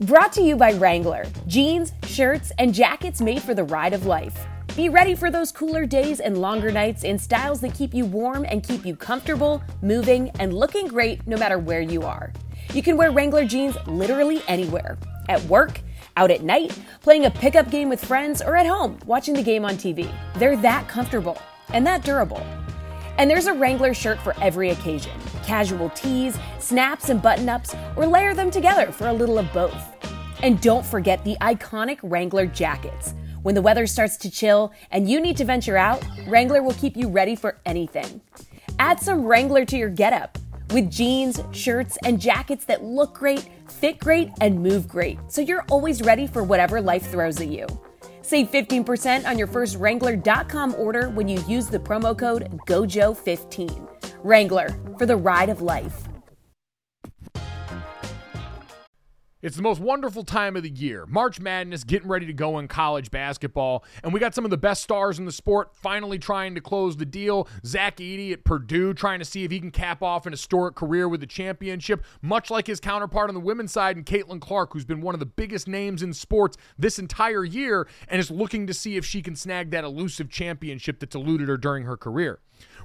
Brought 0.00 0.32
to 0.32 0.42
you 0.42 0.56
by 0.56 0.72
Wrangler 0.72 1.26
jeans, 1.46 1.92
shirts, 2.06 2.52
and 2.58 2.72
jackets 2.72 3.20
made 3.20 3.42
for 3.42 3.52
the 3.54 3.64
ride 3.64 3.92
of 3.92 4.06
life. 4.06 4.46
Be 4.76 4.88
ready 4.88 5.14
for 5.14 5.30
those 5.30 5.52
cooler 5.52 5.84
days 5.84 6.20
and 6.20 6.38
longer 6.38 6.70
nights 6.70 7.04
in 7.04 7.18
styles 7.18 7.60
that 7.60 7.74
keep 7.74 7.92
you 7.92 8.06
warm 8.06 8.46
and 8.48 8.62
keep 8.62 8.86
you 8.86 8.96
comfortable, 8.96 9.62
moving, 9.82 10.30
and 10.38 10.54
looking 10.54 10.86
great 10.86 11.26
no 11.26 11.36
matter 11.36 11.58
where 11.58 11.82
you 11.82 12.02
are. 12.02 12.32
You 12.72 12.82
can 12.82 12.96
wear 12.96 13.10
Wrangler 13.10 13.44
jeans 13.44 13.76
literally 13.86 14.42
anywhere 14.48 14.96
at 15.28 15.42
work, 15.44 15.80
out 16.16 16.30
at 16.30 16.42
night, 16.42 16.78
playing 17.02 17.26
a 17.26 17.30
pickup 17.30 17.70
game 17.70 17.88
with 17.88 18.04
friends, 18.04 18.42
or 18.42 18.56
at 18.56 18.66
home 18.66 18.98
watching 19.06 19.34
the 19.34 19.42
game 19.42 19.64
on 19.64 19.76
TV. 19.76 20.10
They're 20.36 20.56
that 20.58 20.88
comfortable 20.88 21.38
and 21.72 21.86
that 21.86 22.04
durable. 22.04 22.44
And 23.18 23.30
there's 23.30 23.46
a 23.46 23.52
Wrangler 23.52 23.92
shirt 23.94 24.18
for 24.20 24.34
every 24.40 24.70
occasion 24.70 25.12
casual 25.44 25.90
tees, 25.90 26.38
snaps, 26.58 27.08
and 27.08 27.20
button 27.20 27.48
ups, 27.48 27.74
or 27.96 28.06
layer 28.06 28.34
them 28.34 28.50
together 28.50 28.92
for 28.92 29.08
a 29.08 29.12
little 29.12 29.38
of 29.38 29.52
both. 29.52 29.96
And 30.42 30.60
don't 30.60 30.86
forget 30.86 31.24
the 31.24 31.36
iconic 31.40 31.98
Wrangler 32.02 32.46
jackets. 32.46 33.14
When 33.42 33.54
the 33.54 33.62
weather 33.62 33.86
starts 33.86 34.16
to 34.18 34.30
chill 34.30 34.72
and 34.90 35.08
you 35.08 35.20
need 35.20 35.36
to 35.38 35.44
venture 35.44 35.76
out, 35.76 36.04
Wrangler 36.26 36.62
will 36.62 36.74
keep 36.74 36.96
you 36.96 37.08
ready 37.08 37.34
for 37.34 37.58
anything. 37.66 38.20
Add 38.78 39.00
some 39.00 39.24
Wrangler 39.24 39.64
to 39.64 39.76
your 39.76 39.88
getup 39.88 40.38
with 40.72 40.90
jeans, 40.90 41.40
shirts, 41.52 41.98
and 42.04 42.20
jackets 42.20 42.64
that 42.66 42.84
look 42.84 43.14
great, 43.14 43.48
fit 43.68 43.98
great, 43.98 44.30
and 44.40 44.62
move 44.62 44.88
great, 44.88 45.18
so 45.28 45.40
you're 45.40 45.64
always 45.70 46.02
ready 46.02 46.26
for 46.26 46.42
whatever 46.42 46.80
life 46.80 47.10
throws 47.10 47.40
at 47.40 47.48
you. 47.48 47.66
Save 48.22 48.50
15% 48.50 49.26
on 49.26 49.38
your 49.38 49.46
first 49.46 49.76
Wrangler.com 49.76 50.74
order 50.76 51.08
when 51.08 51.28
you 51.28 51.42
use 51.48 51.66
the 51.66 51.78
promo 51.78 52.16
code 52.16 52.60
GOJO15. 52.66 53.88
Wrangler, 54.22 54.68
for 54.98 55.06
the 55.06 55.16
ride 55.16 55.48
of 55.48 55.62
life. 55.62 56.09
It's 59.42 59.56
the 59.56 59.62
most 59.62 59.80
wonderful 59.80 60.22
time 60.22 60.54
of 60.54 60.62
the 60.62 60.68
year. 60.68 61.06
March 61.06 61.40
Madness 61.40 61.82
getting 61.82 62.08
ready 62.08 62.26
to 62.26 62.32
go 62.34 62.58
in 62.58 62.68
college 62.68 63.10
basketball. 63.10 63.84
And 64.04 64.12
we 64.12 64.20
got 64.20 64.34
some 64.34 64.44
of 64.44 64.50
the 64.50 64.58
best 64.58 64.82
stars 64.82 65.18
in 65.18 65.24
the 65.24 65.32
sport 65.32 65.74
finally 65.74 66.18
trying 66.18 66.54
to 66.56 66.60
close 66.60 66.98
the 66.98 67.06
deal. 67.06 67.48
Zach 67.64 67.96
Edey 67.96 68.32
at 68.32 68.44
Purdue 68.44 68.92
trying 68.92 69.18
to 69.18 69.24
see 69.24 69.42
if 69.44 69.50
he 69.50 69.58
can 69.58 69.70
cap 69.70 70.02
off 70.02 70.26
an 70.26 70.32
historic 70.32 70.74
career 70.74 71.08
with 71.08 71.22
a 71.22 71.26
championship, 71.26 72.04
much 72.20 72.50
like 72.50 72.66
his 72.66 72.80
counterpart 72.80 73.30
on 73.30 73.34
the 73.34 73.40
women's 73.40 73.72
side, 73.72 73.96
and 73.96 74.04
Caitlin 74.04 74.42
Clark, 74.42 74.74
who's 74.74 74.84
been 74.84 75.00
one 75.00 75.14
of 75.14 75.20
the 75.20 75.26
biggest 75.26 75.66
names 75.66 76.02
in 76.02 76.12
sports 76.12 76.58
this 76.78 76.98
entire 76.98 77.42
year 77.42 77.88
and 78.08 78.20
is 78.20 78.30
looking 78.30 78.66
to 78.66 78.74
see 78.74 78.98
if 78.98 79.06
she 79.06 79.22
can 79.22 79.34
snag 79.34 79.70
that 79.70 79.84
elusive 79.84 80.28
championship 80.28 81.00
that's 81.00 81.16
eluded 81.16 81.48
her 81.48 81.56
during 81.56 81.84
her 81.84 81.96
career. 81.96 82.40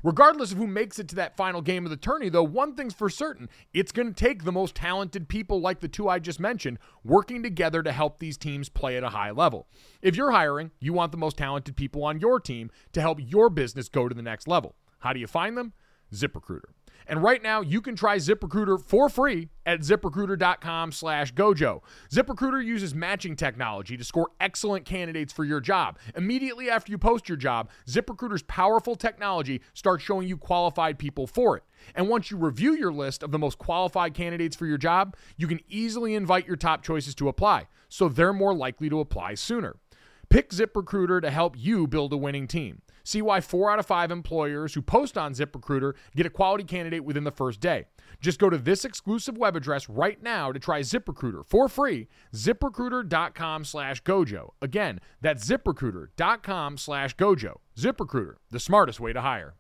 Regardless 0.06 0.52
of 0.52 0.60
who 0.60 0.68
makes 0.68 1.00
it 1.00 1.08
to 1.08 1.16
that 1.16 1.36
final 1.36 1.64
game 1.64 1.84
of 1.84 1.90
the 1.90 1.98
tourney, 1.98 2.30
though, 2.30 2.44
one 2.44 2.76
thing's 2.76 2.94
for 2.94 3.10
certain 3.10 3.50
it's 3.74 3.92
going 3.92 4.08
to 4.08 4.14
take 4.14 4.44
the 4.44 4.52
most 4.52 4.76
talented 4.76 5.28
people 5.28 5.60
like 5.60 5.80
the 5.80 5.88
two 5.88 6.08
I 6.08 6.20
just 6.20 6.40
mentioned 6.40 6.78
working 7.04 7.42
together 7.42 7.82
to 7.82 7.92
help 7.92 8.20
these 8.20 8.38
teams 8.38 8.70
play 8.70 8.98
at 8.98 9.04
a 9.04 9.10
high 9.10 9.32
level. 9.32 9.66
If 10.04 10.16
you're 10.16 10.30
hiring, 10.30 10.70
you 10.80 10.94
want 10.94 11.12
the 11.12 11.18
most 11.18 11.38
talented 11.38 11.76
people 11.76 12.04
on 12.04 12.20
your 12.20 12.40
team 12.40 12.70
to 12.94 13.02
help 13.02 13.18
your 13.20 13.50
business 13.50 13.90
go 13.90 14.08
to 14.08 14.14
the 14.14 14.22
next 14.22 14.48
level. 14.48 14.76
How 15.00 15.12
do 15.12 15.20
you 15.20 15.26
find 15.26 15.58
them? 15.58 15.74
ZipRecruiter. 16.14 16.70
And 17.08 17.22
right 17.22 17.42
now, 17.42 17.62
you 17.62 17.82
can 17.82 17.96
try 17.96 18.18
ZipRecruiter 18.18 18.82
for 18.82 19.10
free 19.10 19.50
at 19.66 19.82
ziprecruiter.com 19.82 20.92
slash 20.92 21.34
gojo. 21.34 21.82
ZipRecruiter 22.12 22.64
uses 22.64 22.96
matching 22.96 23.36
technology 23.36 23.98
to 23.98 24.04
score 24.04 24.30
excellent 24.40 24.86
candidates 24.86 25.34
for 25.34 25.44
your 25.44 25.60
job. 25.60 25.98
Immediately 26.16 26.70
after 26.70 26.92
you 26.92 26.98
post 26.98 27.30
your 27.30 27.38
job, 27.38 27.70
ZipRecruiter's 27.88 28.44
powerful 28.44 28.96
technology 28.96 29.62
starts 29.74 30.04
showing 30.04 30.28
you 30.28 30.38
qualified 30.38 30.98
people 30.98 31.28
for 31.28 31.58
it. 31.58 31.64
And 31.94 32.10
once 32.10 32.32
you 32.32 32.38
review 32.38 32.74
your 32.74 32.92
list 32.92 33.24
of 33.24 33.32
the 33.32 33.40
most 33.40 33.58
qualified 33.58 34.14
candidates 34.14 34.56
for 34.56 34.66
your 34.66 34.78
job, 34.78 35.16
you 35.38 35.48
can 35.48 35.60
easily 35.68 36.16
invite 36.16 36.48
your 36.48 36.56
top 36.56 36.84
choices 36.84 37.16
to 37.16 37.28
apply, 37.28 37.68
so 37.90 38.10
they're 38.10 38.34
more 38.34 38.54
likely 38.54 38.90
to 38.90 39.00
apply 39.00 39.36
sooner. 39.36 39.76
Pick 40.30 40.50
ZipRecruiter 40.50 41.22
to 41.22 41.30
help 41.30 41.56
you 41.58 41.88
build 41.88 42.12
a 42.12 42.18
winning 42.18 42.48
team. 42.48 42.82
See 43.06 43.22
why 43.22 43.40
four 43.40 43.72
out 43.72 43.80
of 43.80 43.86
five 43.86 44.12
employers 44.12 44.74
who 44.74 44.82
post 44.82 45.18
on 45.18 45.34
ZipRecruiter 45.34 45.94
get 46.16 46.26
a 46.26 46.30
quality 46.30 46.64
candidate 46.66 47.06
within 47.06 47.24
the 47.24 47.32
first 47.32 47.62
day. 47.62 47.86
Just 48.20 48.40
go 48.40 48.50
to 48.50 48.58
this 48.58 48.84
exclusive 48.84 49.38
web 49.38 49.56
address 49.56 49.88
right 49.88 50.22
now 50.22 50.52
to 50.52 50.60
try 50.60 50.82
ZipRecruiter 50.82 51.46
for 51.46 51.70
free. 51.70 52.08
ZipRecruiter.com 52.34 53.64
slash 53.64 54.04
Gojo. 54.04 54.52
Again, 54.62 55.00
that's 55.22 55.46
ZipRecruiter.com 55.48 56.78
slash 56.78 57.16
Gojo. 57.16 57.58
ZipRecruiter, 57.78 58.36
the 58.50 58.60
smartest 58.60 59.00
way 59.00 59.14
to 59.14 59.22
hire. 59.22 59.54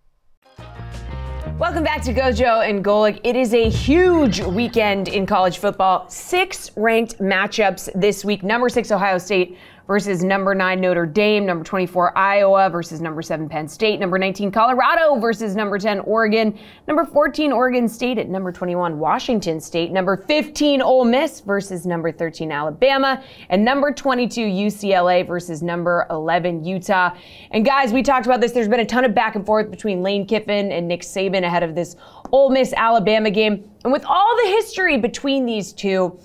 Welcome 1.59 1.85
back 1.85 2.01
to 2.01 2.13
Gojo 2.13 2.67
and 2.67 2.83
Golic. 2.83 3.21
It 3.23 3.37
is 3.37 3.53
a 3.53 3.69
huge 3.69 4.41
weekend 4.41 5.07
in 5.07 5.25
college 5.25 5.59
football. 5.59 6.09
Six 6.09 6.71
ranked 6.75 7.19
matchups 7.19 7.89
this 7.95 8.25
week. 8.25 8.43
Number 8.43 8.67
six, 8.67 8.91
Ohio 8.91 9.17
State 9.17 9.57
versus 9.87 10.23
number 10.23 10.55
9 10.55 10.81
Notre 10.81 11.05
Dame, 11.05 11.45
number 11.45 11.63
24 11.63 12.17
Iowa 12.17 12.69
versus 12.69 13.01
number 13.01 13.21
7 13.21 13.47
Penn 13.47 13.67
State, 13.67 13.99
number 13.99 14.17
19 14.17 14.51
Colorado 14.51 15.19
versus 15.19 15.55
number 15.55 15.77
10 15.77 15.99
Oregon, 16.01 16.57
number 16.87 17.05
14 17.05 17.51
Oregon 17.51 17.87
State 17.87 18.17
at 18.17 18.29
number 18.29 18.51
21 18.51 18.97
Washington 18.97 19.59
State, 19.59 19.91
number 19.91 20.17
15 20.17 20.81
Ole 20.81 21.05
Miss 21.05 21.39
versus 21.41 21.85
number 21.85 22.11
13 22.11 22.51
Alabama, 22.51 23.23
and 23.49 23.63
number 23.63 23.91
22 23.91 24.41
UCLA 24.41 25.25
versus 25.25 25.61
number 25.61 26.07
11 26.09 26.65
Utah. 26.65 27.15
And 27.51 27.65
guys, 27.65 27.93
we 27.93 28.01
talked 28.01 28.25
about 28.25 28.41
this. 28.41 28.51
There's 28.51 28.67
been 28.67 28.79
a 28.79 28.85
ton 28.85 29.05
of 29.05 29.13
back 29.13 29.35
and 29.35 29.45
forth 29.45 29.69
between 29.69 30.01
Lane 30.01 30.25
Kiffin 30.25 30.71
and 30.71 30.87
Nick 30.87 31.01
Saban 31.01 31.43
ahead 31.43 31.63
of 31.63 31.75
this 31.75 31.95
Ole 32.31 32.49
Miss 32.49 32.73
Alabama 32.73 33.29
game. 33.29 33.69
And 33.83 33.93
with 33.93 34.03
all 34.05 34.35
the 34.43 34.49
history 34.49 34.97
between 34.97 35.45
these 35.45 35.71
two, 35.71 36.19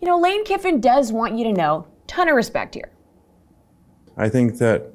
you 0.00 0.08
know, 0.08 0.18
Lane 0.18 0.44
Kiffin 0.44 0.80
does 0.80 1.12
want 1.12 1.38
you 1.38 1.44
to 1.44 1.52
know 1.52 1.86
ton 2.06 2.28
of 2.28 2.36
respect 2.36 2.74
here. 2.74 2.93
I 4.16 4.28
think 4.28 4.58
that 4.58 4.92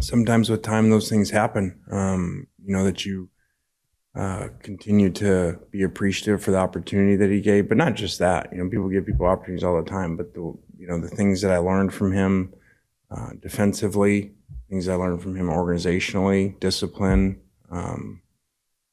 sometimes 0.00 0.50
with 0.50 0.62
time 0.62 0.90
those 0.90 1.08
things 1.08 1.30
happen. 1.30 1.80
Um, 1.90 2.46
you 2.64 2.74
know 2.74 2.84
that 2.84 3.04
you 3.04 3.30
uh, 4.14 4.48
continue 4.62 5.10
to 5.10 5.58
be 5.70 5.82
appreciative 5.82 6.42
for 6.42 6.50
the 6.50 6.58
opportunity 6.58 7.16
that 7.16 7.30
he 7.30 7.40
gave, 7.40 7.68
but 7.68 7.76
not 7.76 7.94
just 7.94 8.18
that. 8.18 8.52
You 8.52 8.58
know, 8.58 8.68
people 8.68 8.88
give 8.88 9.06
people 9.06 9.26
opportunities 9.26 9.64
all 9.64 9.82
the 9.82 9.88
time, 9.88 10.16
but 10.16 10.34
the 10.34 10.40
you 10.76 10.86
know 10.86 11.00
the 11.00 11.08
things 11.08 11.40
that 11.42 11.50
I 11.50 11.58
learned 11.58 11.94
from 11.94 12.12
him 12.12 12.54
uh, 13.10 13.30
defensively, 13.40 14.32
things 14.68 14.88
I 14.88 14.94
learned 14.94 15.22
from 15.22 15.36
him 15.36 15.46
organizationally, 15.46 16.58
discipline. 16.60 17.40
Um, 17.70 18.22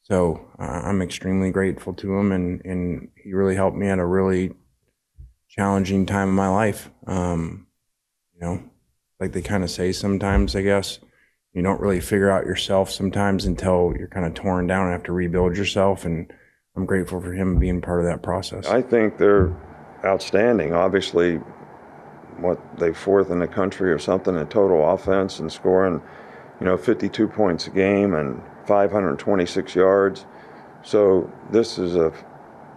so 0.03 0.47
uh, 0.59 0.81
I'm 0.83 1.01
extremely 1.01 1.49
grateful 1.51 1.93
to 1.95 2.17
him, 2.17 2.31
and 2.31 2.63
and 2.63 3.09
he 3.23 3.33
really 3.33 3.55
helped 3.55 3.77
me 3.77 3.87
at 3.87 3.99
a 3.99 4.05
really 4.05 4.53
challenging 5.49 6.05
time 6.05 6.29
in 6.29 6.35
my 6.35 6.49
life. 6.49 6.89
Um, 7.07 7.67
you 8.33 8.41
know, 8.41 8.63
like 9.19 9.31
they 9.31 9.41
kind 9.41 9.63
of 9.63 9.69
say 9.69 9.91
sometimes, 9.91 10.55
I 10.55 10.61
guess. 10.61 10.99
You 11.53 11.61
don't 11.61 11.79
really 11.79 12.01
figure 12.01 12.29
out 12.29 12.45
yourself 12.45 12.91
sometimes 12.91 13.45
until 13.45 13.93
you're 13.97 14.09
kind 14.09 14.25
of 14.25 14.33
torn 14.33 14.67
down 14.67 14.85
and 14.85 14.91
have 14.91 15.03
to 15.03 15.13
rebuild 15.13 15.55
yourself. 15.55 16.03
And 16.03 16.31
I'm 16.75 16.85
grateful 16.85 17.21
for 17.21 17.33
him 17.33 17.59
being 17.59 17.81
part 17.81 18.01
of 18.01 18.07
that 18.07 18.21
process. 18.21 18.67
I 18.67 18.81
think 18.81 19.17
they're 19.17 19.55
outstanding. 20.03 20.73
Obviously, 20.73 21.35
what 22.37 22.59
they 22.77 22.93
fourth 22.93 23.31
in 23.31 23.39
the 23.39 23.47
country 23.47 23.91
or 23.91 23.99
something 23.99 24.35
in 24.35 24.45
total 24.47 24.89
offense 24.89 25.39
and 25.39 25.49
scoring, 25.49 26.01
you 26.59 26.65
know, 26.65 26.75
52 26.75 27.25
points 27.29 27.67
a 27.67 27.69
game 27.69 28.13
and 28.13 28.41
526 28.65 29.75
yards. 29.75 30.25
So 30.83 31.31
this 31.51 31.79
is 31.79 31.95
a, 31.95 32.11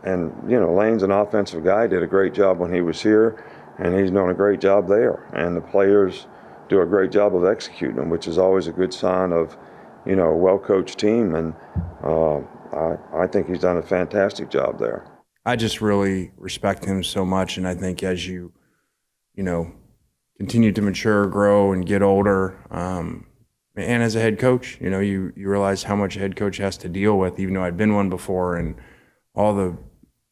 and 0.04 0.32
you 0.48 0.60
know, 0.60 0.72
Lane's 0.72 1.02
an 1.02 1.10
offensive 1.10 1.64
guy. 1.64 1.88
Did 1.88 2.04
a 2.04 2.06
great 2.06 2.32
job 2.32 2.58
when 2.58 2.72
he 2.72 2.80
was 2.80 3.02
here 3.02 3.44
and 3.78 3.98
he's 3.98 4.10
doing 4.10 4.30
a 4.30 4.34
great 4.34 4.60
job 4.60 4.88
there. 4.88 5.28
And 5.34 5.56
the 5.56 5.60
players 5.60 6.26
do 6.68 6.80
a 6.80 6.86
great 6.86 7.10
job 7.10 7.34
of 7.34 7.44
executing, 7.44 8.10
which 8.10 8.26
is 8.28 8.38
always 8.38 8.66
a 8.66 8.72
good 8.72 8.92
sign 8.92 9.32
of, 9.32 9.56
you 10.04 10.16
know, 10.16 10.28
a 10.28 10.36
well-coached 10.36 10.98
team. 10.98 11.34
And 11.34 11.54
uh, 12.02 12.38
I, 12.72 12.96
I 13.14 13.26
think 13.26 13.48
he's 13.48 13.60
done 13.60 13.76
a 13.76 13.82
fantastic 13.82 14.50
job 14.50 14.78
there. 14.78 15.06
I 15.46 15.56
just 15.56 15.80
really 15.80 16.32
respect 16.36 16.84
him 16.84 17.02
so 17.02 17.24
much, 17.24 17.56
and 17.56 17.66
I 17.66 17.74
think 17.74 18.02
as 18.02 18.26
you, 18.26 18.52
you 19.34 19.42
know, 19.42 19.72
continue 20.36 20.72
to 20.72 20.82
mature, 20.82 21.26
grow, 21.26 21.72
and 21.72 21.86
get 21.86 22.02
older, 22.02 22.58
um, 22.70 23.24
and 23.74 24.02
as 24.02 24.14
a 24.14 24.20
head 24.20 24.38
coach, 24.38 24.76
you 24.78 24.90
know, 24.90 25.00
you 25.00 25.32
you 25.36 25.48
realize 25.48 25.84
how 25.84 25.96
much 25.96 26.16
a 26.16 26.18
head 26.18 26.36
coach 26.36 26.58
has 26.58 26.76
to 26.78 26.88
deal 26.88 27.16
with, 27.16 27.38
even 27.40 27.54
though 27.54 27.62
I'd 27.62 27.78
been 27.78 27.94
one 27.94 28.10
before, 28.10 28.56
and 28.56 28.74
all 29.34 29.54
the 29.54 29.78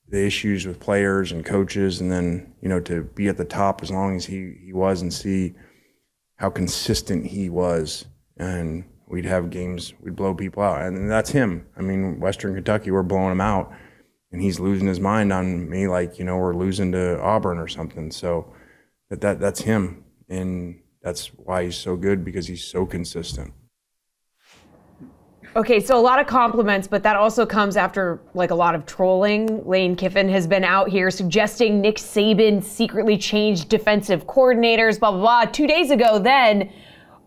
the 0.09 0.24
issues 0.24 0.66
with 0.66 0.80
players 0.80 1.32
and 1.32 1.44
coaches, 1.44 2.00
and 2.00 2.11
then 2.11 2.54
you 2.61 2.68
know 2.68 2.80
to 2.80 3.02
be 3.02 3.28
at 3.28 3.36
the 3.36 3.44
top 3.44 3.82
as 3.82 3.90
long 3.90 4.16
as 4.16 4.26
he 4.26 4.54
he 4.64 4.72
was, 4.72 5.02
and 5.02 5.12
see 5.12 5.54
how 6.36 6.50
consistent 6.50 7.26
he 7.26 7.48
was, 7.48 8.07
and 8.36 8.84
we'd 9.07 9.24
have 9.24 9.50
games 9.50 9.94
we'd 10.00 10.16
blow 10.16 10.34
people 10.34 10.62
out, 10.62 10.82
and 10.82 11.11
that's 11.11 11.30
him. 11.30 11.66
I 11.76 11.82
mean, 11.82 12.20
Western 12.20 12.54
Kentucky, 12.54 12.90
we're 12.90 13.02
blowing 13.02 13.32
him 13.32 13.40
out, 13.40 13.72
and 14.32 14.40
he's 14.42 14.61
losing 14.61 14.88
his 14.88 15.00
mind 15.00 15.32
on 15.32 15.68
me, 15.68 15.88
like 15.88 16.18
you 16.18 16.24
know 16.24 16.36
we're 16.36 16.54
losing 16.57 16.92
to 16.92 17.20
Auburn 17.20 17.59
or 17.59 17.68
something. 17.68 18.11
So 18.11 18.52
that 19.11 19.20
that 19.20 19.40
that's 19.40 19.62
him, 19.62 20.04
and 20.28 20.80
that's 21.02 21.28
why 21.28 21.64
he's 21.64 21.76
so 21.76 21.96
good 21.96 22.24
because 22.24 22.46
he's 22.46 22.64
so 22.64 22.86
consistent. 22.86 23.52
Okay, 25.57 25.80
so 25.80 25.98
a 25.98 26.02
lot 26.02 26.20
of 26.20 26.26
compliments, 26.26 26.86
but 26.86 27.02
that 27.04 27.16
also 27.16 27.46
comes 27.46 27.78
after 27.78 28.20
like 28.34 28.50
a 28.50 28.54
lot 28.54 28.74
of 28.74 28.84
trolling. 28.84 29.66
Lane 29.66 29.96
Kiffin 29.96 30.28
has 30.28 30.46
been 30.46 30.64
out 30.64 30.90
here 30.90 31.11
suggesting 31.11 31.80
Nick 31.80 31.96
Saban 31.96 32.62
secretly 32.62 33.16
changed 33.16 33.70
defensive 33.70 34.26
coordinators, 34.26 35.00
blah, 35.00 35.12
blah, 35.12 35.20
blah. 35.20 35.44
Two 35.46 35.66
days 35.66 35.90
ago, 35.90 36.18
then, 36.18 36.70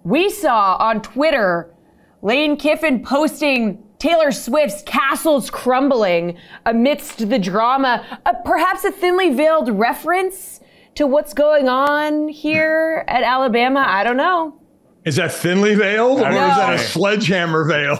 we 0.04 0.30
saw 0.30 0.76
on 0.76 1.02
Twitter 1.02 1.74
Lane 2.22 2.56
Kiffin 2.56 3.04
posting 3.04 3.84
Taylor 3.98 4.32
Swift's 4.32 4.84
Castles 4.84 5.50
Crumbling 5.50 6.38
amidst 6.68 7.30
the 7.30 7.40
drama, 7.40 8.06
uh, 8.28 8.34
perhaps 8.46 8.84
a 8.84 8.92
thinly 8.92 9.34
veiled 9.34 9.70
reference 9.72 10.60
to 10.94 11.08
what's 11.08 11.34
going 11.34 11.68
on 11.68 12.28
here 12.28 13.06
at 13.08 13.24
Alabama. 13.24 13.84
I 13.88 14.04
don't 14.04 14.18
know. 14.18 14.59
Is 15.06 15.16
that 15.16 15.32
thinly 15.32 15.76
veiled, 15.76 16.20
or 16.20 16.28
is 16.30 16.36
that 16.36 16.74
a 16.74 16.78
sledgehammer 16.78 17.64
veil? 17.66 18.00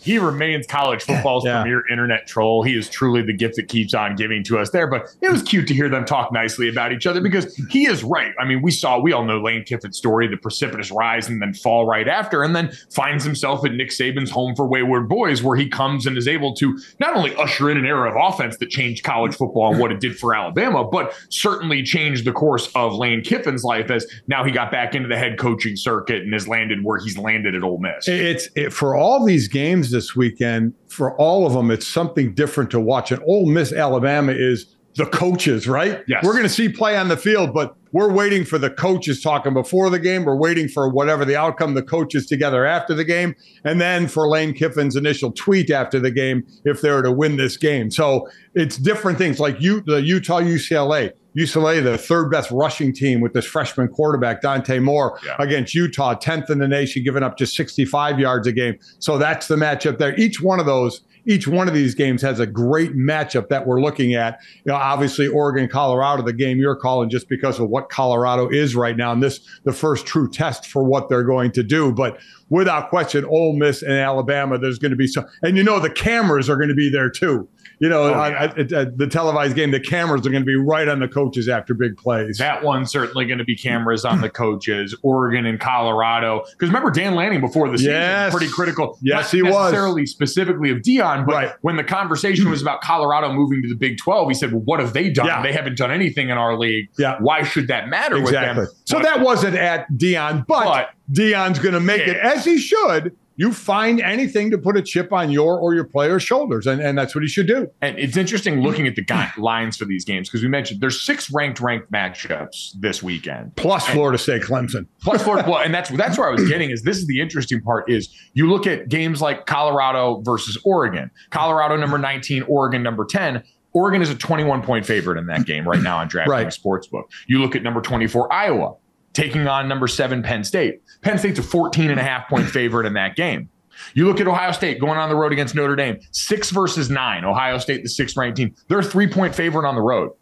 he 0.00 0.18
remains 0.18 0.66
college 0.66 1.02
football's 1.06 1.44
Yeah. 1.44 1.60
premier 1.62 1.82
internet 1.90 2.26
troll. 2.26 2.62
He 2.62 2.74
is 2.76 2.88
truly 2.88 3.22
the 3.22 3.34
gift 3.34 3.56
that 3.56 3.68
keeps 3.68 3.92
on 3.92 4.16
giving 4.16 4.42
to 4.44 4.58
us 4.58 4.70
there. 4.70 4.86
But 4.86 5.14
it 5.20 5.30
was 5.30 5.42
cute 5.42 5.68
to 5.68 5.74
hear 5.74 5.88
them 5.88 6.04
talk 6.06 6.32
nicely 6.32 6.68
about 6.68 6.92
each 6.92 7.06
other 7.06 7.20
because 7.20 7.54
he 7.70 7.86
is 7.86 8.02
right. 8.02 8.32
I 8.40 8.44
mean, 8.46 8.62
we 8.62 8.70
saw, 8.70 8.98
we 8.98 9.12
all 9.12 9.24
know 9.24 9.40
Lane 9.42 9.62
Kiffin's 9.64 9.98
story, 9.98 10.26
the 10.26 10.36
precipitous 10.38 10.90
rise 10.90 11.28
and 11.28 11.40
then 11.42 11.52
fall 11.52 11.86
right 11.86 12.08
after, 12.08 12.42
and 12.42 12.56
then 12.56 12.72
finds 12.90 13.22
himself 13.22 13.64
at 13.66 13.72
Nick 13.74 13.90
Saban's 13.90 14.30
home 14.30 14.56
for 14.56 14.66
wayward 14.66 15.08
boys, 15.08 15.42
where 15.42 15.56
he 15.56 15.68
comes 15.68 16.06
and 16.06 16.16
is 16.16 16.26
able 16.26 16.54
to 16.56 16.78
not 16.98 17.14
only 17.14 17.34
usher 17.36 17.70
in 17.70 17.76
an 17.76 17.84
era 17.84 18.10
of 18.10 18.16
offense 18.34 18.56
that 18.56 18.70
changed 18.70 19.04
college 19.04 19.34
football 19.34 19.70
and 19.72 19.78
what 19.80 19.92
it 19.92 20.00
did 20.00 20.18
for 20.18 20.34
Alabama, 20.34 20.82
but 20.82 21.14
certainly 21.28 21.82
changed 21.82 22.24
the 22.24 22.32
course 22.32 22.70
of 22.74 22.94
Lane 22.94 23.22
Kiffin's 23.22 23.64
life 23.64 23.90
as 23.90 24.06
now 24.28 24.42
he 24.44 24.50
got 24.50 24.70
back 24.70 24.94
into 24.94 25.08
the 25.08 25.18
head 25.18 25.38
coaching 25.38 25.76
circuit 25.90 26.22
and 26.22 26.32
has 26.32 26.46
landed 26.46 26.84
where 26.84 26.98
he's 26.98 27.18
landed 27.18 27.54
at 27.54 27.62
Ole 27.62 27.78
Miss. 27.78 28.06
It's 28.06 28.48
it, 28.54 28.72
for 28.72 28.96
all 28.96 29.24
these 29.24 29.48
games 29.48 29.90
this 29.90 30.14
weekend. 30.14 30.74
For 30.88 31.16
all 31.16 31.46
of 31.46 31.52
them, 31.52 31.70
it's 31.70 31.86
something 31.86 32.34
different 32.34 32.70
to 32.70 32.80
watch. 32.80 33.10
And 33.10 33.22
Ole 33.26 33.46
Miss 33.46 33.72
Alabama 33.72 34.32
is 34.32 34.76
the 34.96 35.06
coaches, 35.06 35.68
right? 35.68 36.02
Yes. 36.06 36.24
We're 36.24 36.32
going 36.32 36.44
to 36.44 36.48
see 36.48 36.68
play 36.68 36.96
on 36.96 37.08
the 37.08 37.16
field, 37.16 37.54
but 37.54 37.76
we're 37.92 38.12
waiting 38.12 38.44
for 38.44 38.58
the 38.58 38.70
coaches 38.70 39.20
talking 39.22 39.54
before 39.54 39.88
the 39.88 39.98
game. 39.98 40.24
We're 40.24 40.36
waiting 40.36 40.68
for 40.68 40.88
whatever 40.88 41.24
the 41.24 41.36
outcome 41.36 41.74
the 41.74 41.82
coaches 41.82 42.26
together 42.26 42.64
after 42.64 42.94
the 42.94 43.04
game, 43.04 43.34
and 43.64 43.80
then 43.80 44.08
for 44.08 44.28
Lane 44.28 44.52
Kiffin's 44.52 44.96
initial 44.96 45.32
tweet 45.32 45.70
after 45.70 46.00
the 46.00 46.10
game 46.10 46.46
if 46.64 46.80
they 46.80 46.90
were 46.90 47.02
to 47.02 47.12
win 47.12 47.36
this 47.36 47.56
game. 47.56 47.90
So 47.90 48.28
it's 48.54 48.76
different 48.76 49.18
things 49.18 49.40
like 49.40 49.60
you, 49.60 49.80
the 49.80 50.02
Utah 50.02 50.40
UCLA. 50.40 51.12
UCLA, 51.36 51.82
the 51.82 51.96
third 51.96 52.30
best 52.30 52.50
rushing 52.50 52.92
team 52.92 53.20
with 53.20 53.32
this 53.32 53.44
freshman 53.44 53.88
quarterback, 53.88 54.42
Dante 54.42 54.78
Moore, 54.78 55.18
against 55.38 55.74
Utah, 55.74 56.14
10th 56.14 56.50
in 56.50 56.58
the 56.58 56.68
nation, 56.68 57.04
giving 57.04 57.22
up 57.22 57.38
just 57.38 57.54
65 57.54 58.18
yards 58.18 58.46
a 58.46 58.52
game. 58.52 58.76
So 58.98 59.18
that's 59.18 59.48
the 59.48 59.56
matchup 59.56 59.98
there. 59.98 60.18
Each 60.18 60.40
one 60.40 60.58
of 60.58 60.66
those, 60.66 61.02
each 61.26 61.46
one 61.46 61.68
of 61.68 61.74
these 61.74 61.94
games 61.94 62.22
has 62.22 62.40
a 62.40 62.46
great 62.46 62.96
matchup 62.96 63.48
that 63.48 63.66
we're 63.66 63.80
looking 63.80 64.14
at. 64.14 64.40
You 64.64 64.72
know, 64.72 64.76
obviously 64.76 65.28
Oregon, 65.28 65.68
Colorado, 65.68 66.22
the 66.22 66.32
game 66.32 66.58
you're 66.58 66.76
calling 66.76 67.10
just 67.10 67.28
because 67.28 67.60
of 67.60 67.68
what 67.68 67.90
Colorado 67.90 68.48
is 68.48 68.74
right 68.74 68.96
now, 68.96 69.12
and 69.12 69.22
this 69.22 69.40
the 69.64 69.72
first 69.72 70.06
true 70.06 70.28
test 70.28 70.66
for 70.66 70.82
what 70.82 71.08
they're 71.08 71.24
going 71.24 71.52
to 71.52 71.62
do. 71.62 71.92
But 71.92 72.18
without 72.48 72.88
question, 72.88 73.24
Ole 73.24 73.56
Miss 73.56 73.82
and 73.82 73.92
Alabama, 73.92 74.58
there's 74.58 74.78
going 74.78 74.90
to 74.90 74.96
be 74.96 75.06
some, 75.06 75.26
and 75.42 75.56
you 75.56 75.62
know 75.62 75.78
the 75.78 75.90
cameras 75.90 76.48
are 76.50 76.56
going 76.56 76.68
to 76.68 76.74
be 76.74 76.90
there 76.90 77.10
too. 77.10 77.48
You 77.80 77.88
know, 77.88 78.02
Oh, 78.04 78.12
on- 78.14 78.32
yeah. 78.32 78.42
at, 78.44 78.58
at 78.58 78.72
uh, 78.72 78.90
the 78.94 79.06
televised 79.06 79.56
game, 79.56 79.70
the 79.70 79.80
cameras 79.80 80.26
are 80.26 80.30
going 80.30 80.42
to 80.42 80.46
be 80.46 80.54
right 80.56 80.86
on 80.86 81.00
the 81.00 81.08
coaches 81.08 81.48
after 81.48 81.72
big 81.74 81.96
plays. 81.96 82.36
That 82.38 82.62
one's 82.62 82.90
certainly 82.90 83.24
going 83.24 83.38
to 83.38 83.44
be 83.44 83.56
cameras 83.56 84.04
on 84.04 84.20
the 84.20 84.28
coaches, 84.30 84.94
Oregon 85.02 85.46
and 85.46 85.58
Colorado. 85.58 86.44
Because 86.52 86.68
remember 86.68 86.90
Dan 86.90 87.14
Lanning 87.14 87.40
before 87.40 87.70
the 87.70 87.78
season, 87.78 87.92
Yes. 87.94 88.30
pretty 88.32 88.52
critical. 88.52 88.98
Yes, 89.02 89.30
he 89.32 89.42
was. 89.42 89.52
necessarily 89.72 90.04
specifically 90.06 90.70
of 90.70 90.78
Deion, 90.78 91.24
but 91.26 91.34
Right. 91.34 91.52
when 91.62 91.76
the 91.76 91.84
conversation 91.84 92.50
was 92.50 92.60
about 92.62 92.80
Colorado 92.82 93.32
moving 93.32 93.62
to 93.62 93.68
the 93.68 93.74
Big 93.76 93.96
Twelve, 93.98 94.28
he 94.28 94.34
said, 94.34 94.52
"Well, 94.52 94.60
what 94.62 94.80
have 94.80 94.92
they 94.92 95.08
done? 95.10 95.26
Yeah. 95.26 95.42
They 95.42 95.52
haven't 95.52 95.76
done 95.78 95.90
anything 95.90 96.28
in 96.28 96.36
our 96.38 96.58
league. 96.58 96.88
Yeah. 96.98 97.16
Why 97.20 97.42
should 97.42 97.68
that 97.68 97.88
matter 97.88 98.16
Exactly. 98.16 98.60
with 98.62 98.68
them?" 98.70 98.76
So 98.84 98.96
But- 98.98 99.04
that 99.04 99.20
wasn't 99.20 99.56
at 99.56 99.90
Deion, 99.92 100.46
but, 100.46 100.64
But- 100.64 100.90
Deion's 101.12 101.58
going 101.58 101.74
to 101.74 101.80
make 101.80 102.02
it 102.02 102.16
Yeah. 102.22 102.30
as 102.32 102.40
as 102.40 102.44
he 102.46 102.58
should, 102.58 103.12
you 103.40 103.54
find 103.54 104.02
anything 104.02 104.50
to 104.50 104.58
put 104.58 104.76
a 104.76 104.82
chip 104.82 105.14
on 105.14 105.30
your 105.30 105.58
or 105.58 105.74
your 105.74 105.84
player's 105.84 106.22
shoulders, 106.22 106.66
and, 106.66 106.78
and 106.78 106.98
that's 106.98 107.14
what 107.14 107.22
he 107.22 107.28
should 107.28 107.46
do. 107.46 107.66
And 107.80 107.98
it's 107.98 108.18
interesting 108.18 108.60
looking 108.60 108.86
at 108.86 108.96
the 108.96 109.02
guy, 109.02 109.32
lines 109.38 109.78
for 109.78 109.86
these 109.86 110.04
games 110.04 110.28
because 110.28 110.42
we 110.42 110.48
mentioned 110.48 110.82
there's 110.82 111.00
six 111.00 111.30
ranked 111.32 111.58
ranked 111.58 111.90
matchups 111.90 112.72
this 112.78 113.02
weekend, 113.02 113.56
plus 113.56 113.86
and, 113.86 113.94
Florida 113.94 114.18
State, 114.18 114.42
Clemson, 114.42 114.86
plus 115.00 115.22
Florida. 115.22 115.48
well, 115.50 115.60
and 115.60 115.72
that's 115.72 115.88
that's 115.88 116.18
where 116.18 116.28
I 116.28 116.30
was 116.30 116.46
getting 116.50 116.68
is 116.68 116.82
this 116.82 116.98
is 116.98 117.06
the 117.06 117.18
interesting 117.18 117.62
part 117.62 117.90
is 117.90 118.14
you 118.34 118.46
look 118.46 118.66
at 118.66 118.90
games 118.90 119.22
like 119.22 119.46
Colorado 119.46 120.20
versus 120.20 120.58
Oregon, 120.62 121.10
Colorado 121.30 121.76
number 121.76 121.96
19, 121.96 122.42
Oregon 122.42 122.82
number 122.82 123.06
10. 123.06 123.42
Oregon 123.72 124.02
is 124.02 124.10
a 124.10 124.16
21 124.16 124.60
point 124.60 124.84
favorite 124.84 125.18
in 125.18 125.24
that 125.28 125.46
game 125.46 125.66
right 125.66 125.80
now 125.80 125.96
on 125.96 126.10
DraftKings 126.10 126.28
right. 126.28 126.46
Sportsbook. 126.48 127.04
You 127.26 127.40
look 127.40 127.56
at 127.56 127.62
number 127.62 127.80
24 127.80 128.30
Iowa 128.30 128.74
taking 129.12 129.46
on 129.46 129.68
number 129.68 129.86
seven 129.86 130.22
Penn 130.22 130.44
State. 130.44 130.82
Penn 131.02 131.18
State's 131.18 131.38
a 131.38 131.42
14 131.42 131.90
and 131.90 132.00
a 132.00 132.02
half 132.02 132.28
point 132.28 132.46
favorite 132.46 132.86
in 132.86 132.94
that 132.94 133.16
game. 133.16 133.48
You 133.94 134.06
look 134.06 134.20
at 134.20 134.28
Ohio 134.28 134.52
State 134.52 134.80
going 134.80 134.98
on 134.98 135.08
the 135.08 135.16
road 135.16 135.32
against 135.32 135.54
Notre 135.54 135.76
Dame, 135.76 135.98
six 136.12 136.50
versus 136.50 136.90
nine. 136.90 137.24
Ohio 137.24 137.58
State, 137.58 137.82
the 137.82 137.88
sixth 137.88 138.16
ranked 138.16 138.36
team. 138.36 138.54
They're 138.68 138.80
a 138.80 138.84
three 138.84 139.06
point 139.06 139.34
favorite 139.34 139.66
on 139.66 139.74
the 139.74 139.80
road. 139.80 140.12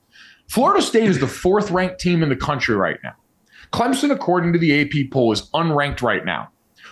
Florida 0.48 0.80
State 0.80 1.08
is 1.08 1.18
the 1.18 1.26
fourth 1.26 1.70
ranked 1.70 2.00
team 2.00 2.22
in 2.22 2.28
the 2.28 2.36
country 2.36 2.74
right 2.76 2.98
now. 3.02 3.14
Clemson, 3.72 4.10
according 4.10 4.52
to 4.54 4.58
the 4.58 4.80
AP 4.80 5.10
poll, 5.12 5.32
is 5.32 5.50
unranked 5.50 6.02
right 6.02 6.24
now. 6.24 6.48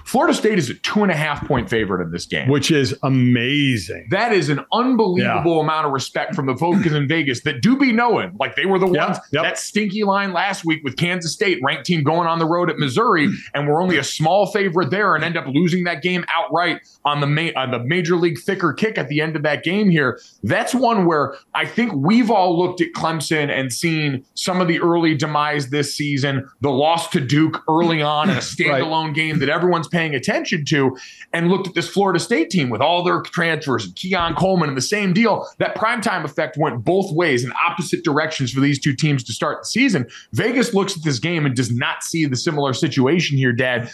Florida 0.06 0.32
State 0.32 0.56
is 0.56 0.70
a 0.70 0.74
two 0.74 1.02
and 1.02 1.10
a 1.10 1.16
half 1.16 1.44
point 1.48 1.68
favorite 1.68 2.00
in 2.00 2.12
this 2.12 2.26
game, 2.26 2.48
which 2.48 2.70
is 2.70 2.96
amazing. 3.02 4.06
That 4.10 4.32
is 4.32 4.48
an 4.48 4.64
unbelievable 4.72 5.56
yeah. 5.56 5.62
amount 5.62 5.86
of 5.86 5.92
respect 5.92 6.36
from 6.36 6.46
the 6.46 6.56
folks 6.56 6.86
in 6.86 7.08
Vegas 7.08 7.42
that 7.42 7.60
do 7.60 7.76
be 7.76 7.92
knowing. 7.92 8.36
Like 8.38 8.54
they 8.54 8.66
were 8.66 8.78
the 8.78 8.86
yep, 8.86 9.08
ones 9.08 9.18
yep. 9.32 9.42
that 9.42 9.58
stinky 9.58 10.04
line 10.04 10.32
last 10.32 10.64
week 10.64 10.84
with 10.84 10.96
Kansas 10.96 11.32
State, 11.32 11.58
ranked 11.60 11.86
team 11.86 12.04
going 12.04 12.28
on 12.28 12.38
the 12.38 12.46
road 12.46 12.70
at 12.70 12.78
Missouri, 12.78 13.28
and 13.52 13.66
we're 13.66 13.82
only 13.82 13.98
a 13.98 14.04
small 14.04 14.46
favorite 14.46 14.90
there, 14.90 15.16
and 15.16 15.24
end 15.24 15.36
up 15.36 15.46
losing 15.48 15.82
that 15.84 16.02
game 16.02 16.24
outright 16.32 16.82
on 17.04 17.20
the 17.20 17.26
ma- 17.26 17.50
on 17.56 17.72
the 17.72 17.80
major 17.80 18.14
league 18.14 18.38
thicker 18.38 18.72
kick 18.72 18.98
at 18.98 19.08
the 19.08 19.20
end 19.20 19.34
of 19.34 19.42
that 19.42 19.64
game. 19.64 19.90
Here, 19.90 20.20
that's 20.44 20.72
one 20.72 21.06
where 21.06 21.34
I 21.52 21.66
think 21.66 21.92
we've 21.94 22.30
all 22.30 22.56
looked 22.56 22.80
at 22.80 22.92
Clemson 22.92 23.50
and 23.50 23.72
seen 23.72 24.24
some 24.34 24.60
of 24.60 24.68
the 24.68 24.80
early 24.80 25.16
demise 25.16 25.70
this 25.70 25.92
season, 25.96 26.48
the 26.60 26.70
loss 26.70 27.08
to 27.10 27.20
Duke 27.20 27.60
early 27.68 28.02
on 28.02 28.30
in 28.30 28.36
a 28.36 28.40
standalone 28.40 29.06
right. 29.06 29.14
game 29.14 29.40
that 29.40 29.48
everyone's 29.48 29.88
paying 29.96 30.14
attention 30.14 30.62
to 30.66 30.94
and 31.32 31.48
looked 31.48 31.68
at 31.68 31.74
this 31.74 31.88
Florida 31.88 32.20
State 32.20 32.50
team 32.50 32.68
with 32.68 32.82
all 32.82 33.02
their 33.02 33.22
transfers 33.22 33.86
and 33.86 33.96
Keon 33.96 34.34
Coleman 34.34 34.68
and 34.68 34.76
the 34.76 34.82
same 34.82 35.14
deal. 35.14 35.48
That 35.56 35.74
primetime 35.74 36.22
effect 36.24 36.58
went 36.58 36.84
both 36.84 37.10
ways 37.12 37.44
in 37.44 37.52
opposite 37.66 38.04
directions 38.04 38.52
for 38.52 38.60
these 38.60 38.78
two 38.78 38.94
teams 38.94 39.24
to 39.24 39.32
start 39.32 39.62
the 39.62 39.66
season. 39.66 40.06
Vegas 40.32 40.74
looks 40.74 40.96
at 40.96 41.02
this 41.02 41.18
game 41.18 41.46
and 41.46 41.56
does 41.56 41.70
not 41.70 42.02
see 42.02 42.26
the 42.26 42.36
similar 42.36 42.74
situation 42.74 43.38
here, 43.38 43.52
Dad. 43.52 43.90